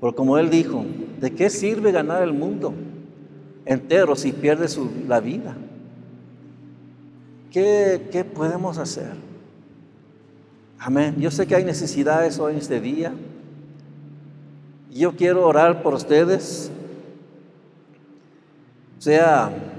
Porque 0.01 0.17
como 0.17 0.37
Él 0.37 0.49
dijo, 0.49 0.83
¿de 1.21 1.31
qué 1.31 1.49
sirve 1.49 1.93
ganar 1.93 2.21
el 2.21 2.33
mundo 2.33 2.73
entero 3.63 4.13
si 4.17 4.33
pierde 4.33 4.67
su, 4.67 4.91
la 5.07 5.21
vida? 5.21 5.55
¿Qué, 7.49 8.09
¿Qué 8.11 8.25
podemos 8.25 8.77
hacer? 8.77 9.13
Amén. 10.77 11.15
Yo 11.17 11.31
sé 11.31 11.47
que 11.47 11.55
hay 11.55 11.63
necesidades 11.63 12.37
hoy 12.39 12.51
en 12.51 12.59
este 12.59 12.81
día. 12.81 13.13
Yo 14.91 15.15
quiero 15.15 15.47
orar 15.47 15.81
por 15.81 15.93
ustedes, 15.93 16.69
sea 18.99 19.74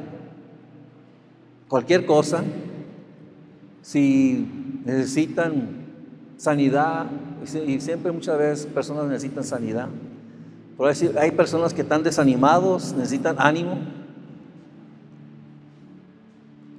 cualquier 1.68 2.06
cosa, 2.06 2.42
si 3.82 4.46
necesitan 4.84 5.86
sanidad, 6.36 7.06
y 7.66 7.80
siempre 7.80 8.12
muchas 8.12 8.38
veces 8.38 8.66
personas 8.66 9.06
necesitan 9.06 9.44
sanidad. 9.44 9.88
Pero 10.76 11.20
hay 11.20 11.30
personas 11.30 11.72
que 11.72 11.82
están 11.82 12.02
desanimados, 12.02 12.92
necesitan 12.92 13.36
ánimo. 13.38 13.78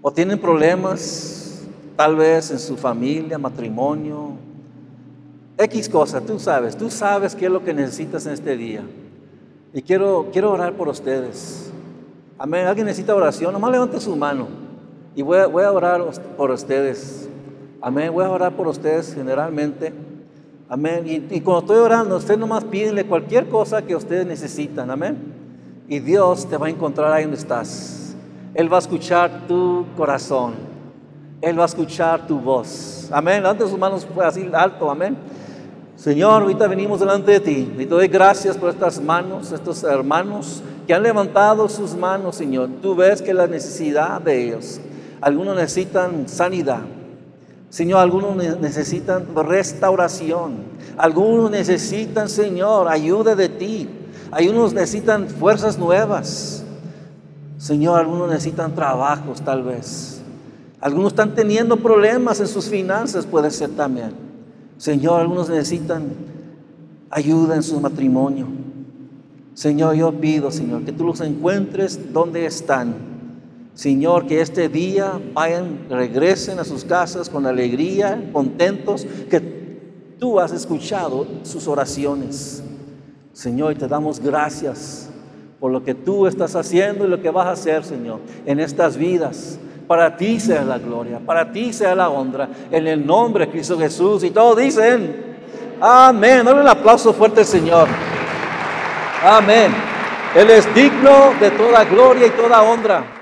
O 0.01 0.11
tienen 0.11 0.39
problemas, 0.39 1.63
tal 1.95 2.15
vez 2.15 2.51
en 2.51 2.59
su 2.59 2.77
familia, 2.77 3.37
matrimonio. 3.37 4.33
X 5.57 5.89
cosa, 5.89 6.21
tú 6.21 6.37
sabes, 6.37 6.77
tú 6.77 6.91
sabes 6.91 7.33
qué 7.33 7.47
es 7.47 7.51
lo 7.51 7.63
que 7.63 7.73
necesitas 7.73 8.25
en 8.27 8.33
este 8.33 8.55
día. 8.55 8.83
Y 9.73 9.81
quiero, 9.81 10.29
quiero 10.31 10.51
orar 10.51 10.73
por 10.73 10.87
ustedes. 10.87 11.71
Amén. 12.37 12.67
¿Alguien 12.67 12.85
necesita 12.85 13.15
oración? 13.15 13.51
Nomás 13.51 13.71
levante 13.71 13.99
su 13.99 14.15
mano. 14.15 14.66
Y 15.17 15.23
voy 15.23 15.39
a, 15.39 15.71
orar 15.71 15.99
por 16.37 16.51
ustedes. 16.51 17.27
Amén. 17.81 18.13
Voy 18.13 18.23
a 18.23 18.29
orar 18.29 18.55
por 18.55 18.67
ustedes 18.67 19.15
generalmente. 19.15 19.91
Amén. 20.69 21.27
Y, 21.31 21.41
cuando 21.41 21.61
estoy 21.61 21.77
orando, 21.77 22.17
usted 22.17 22.37
nomás 22.37 22.63
pídele 22.65 23.03
cualquier 23.03 23.49
cosa 23.49 23.81
que 23.81 23.95
ustedes 23.95 24.27
necesitan. 24.27 24.91
Amén. 24.91 25.17
Y 25.87 25.97
Dios 25.97 26.47
te 26.47 26.55
va 26.55 26.67
a 26.67 26.69
encontrar 26.69 27.11
ahí 27.11 27.23
donde 27.23 27.39
estás. 27.39 28.15
Él 28.53 28.71
va 28.71 28.75
a 28.75 28.79
escuchar 28.79 29.47
tu 29.47 29.87
corazón. 29.97 30.53
Él 31.41 31.57
va 31.57 31.63
a 31.63 31.65
escuchar 31.65 32.27
tu 32.27 32.39
voz. 32.39 33.09
Amén. 33.11 33.41
Levante 33.41 33.67
sus 33.67 33.79
manos 33.79 34.07
así 34.23 34.47
alto. 34.53 34.91
Amén. 34.91 35.17
Señor, 35.95 36.43
ahorita 36.43 36.67
venimos 36.67 36.99
delante 36.99 37.31
de 37.31 37.39
ti 37.39 37.73
y 37.73 37.85
te 37.85 37.87
doy 37.87 38.07
gracias 38.07 38.55
por 38.55 38.69
estas 38.69 39.01
manos, 39.01 39.51
estos 39.51 39.83
hermanos 39.83 40.61
que 40.85 40.93
han 40.93 41.01
levantado 41.01 41.67
sus 41.67 41.95
manos, 41.95 42.35
Señor. 42.35 42.69
Tú 42.83 42.95
ves 42.95 43.19
que 43.23 43.33
la 43.33 43.47
necesidad 43.47 44.21
de 44.21 44.43
ellos, 44.43 44.79
algunos 45.21 45.55
necesitan 45.55 46.27
sanidad, 46.27 46.81
Señor, 47.69 47.99
algunos 47.99 48.35
necesitan 48.59 49.25
restauración. 49.35 50.55
Algunos 50.97 51.51
necesitan, 51.51 52.29
Señor, 52.29 52.87
ayuda 52.87 53.35
de 53.35 53.49
ti. 53.49 53.89
Algunos 54.31 54.73
necesitan 54.73 55.27
fuerzas 55.27 55.77
nuevas. 55.77 56.63
Señor, 57.57 57.99
algunos 57.99 58.29
necesitan 58.29 58.73
trabajos 58.73 59.41
tal 59.41 59.63
vez. 59.63 60.21
Algunos 60.79 61.13
están 61.13 61.35
teniendo 61.35 61.77
problemas 61.77 62.39
en 62.39 62.47
sus 62.47 62.65
finanzas, 62.65 63.25
puede 63.25 63.51
ser 63.51 63.71
también. 63.71 64.11
Señor, 64.77 65.19
algunos 65.19 65.49
necesitan 65.49 66.05
ayuda 67.09 67.55
en 67.55 67.63
su 67.63 67.79
matrimonio. 67.81 68.47
Señor, 69.55 69.95
yo 69.95 70.11
pido, 70.13 70.51
Señor, 70.51 70.83
que 70.85 70.91
tú 70.93 71.03
los 71.03 71.19
encuentres 71.19 72.13
donde 72.13 72.45
están. 72.45 73.16
Señor, 73.77 74.25
que 74.25 74.41
este 74.41 74.69
día 74.69 75.21
vayan, 75.33 75.85
regresen 75.87 76.57
a 76.57 76.63
sus 76.63 76.83
casas 76.83 77.29
con 77.29 77.45
alegría, 77.45 78.31
contentos, 78.33 79.05
que 79.29 79.39
tú 80.19 80.39
has 80.39 80.51
escuchado 80.51 81.27
sus 81.43 81.67
oraciones. 81.67 82.63
Señor, 83.33 83.75
te 83.75 83.87
damos 83.87 84.19
gracias 84.19 85.11
por 85.59 85.71
lo 85.71 85.83
que 85.83 85.93
tú 85.93 86.25
estás 86.25 86.55
haciendo 86.55 87.05
y 87.05 87.07
lo 87.07 87.21
que 87.21 87.29
vas 87.29 87.45
a 87.45 87.51
hacer, 87.51 87.83
Señor, 87.83 88.19
en 88.47 88.59
estas 88.59 88.97
vidas. 88.97 89.59
Para 89.85 90.17
ti 90.17 90.39
sea 90.39 90.63
la 90.63 90.79
gloria, 90.79 91.19
para 91.19 91.51
ti 91.51 91.71
sea 91.71 91.93
la 91.93 92.09
honra, 92.09 92.49
en 92.71 92.87
el 92.87 93.05
nombre 93.05 93.45
de 93.45 93.51
Cristo 93.51 93.77
Jesús. 93.77 94.23
Y 94.23 94.31
todos 94.31 94.57
dicen, 94.57 95.37
amén. 95.79 96.43
Dale 96.43 96.61
un 96.61 96.67
aplauso 96.67 97.13
fuerte 97.13 97.43
Señor. 97.43 97.87
Amén. 99.23 99.71
Él 100.35 100.49
es 100.49 100.73
digno 100.73 101.35
de 101.39 101.51
toda 101.51 101.83
gloria 101.83 102.25
y 102.25 102.31
toda 102.31 102.63
honra. 102.63 103.16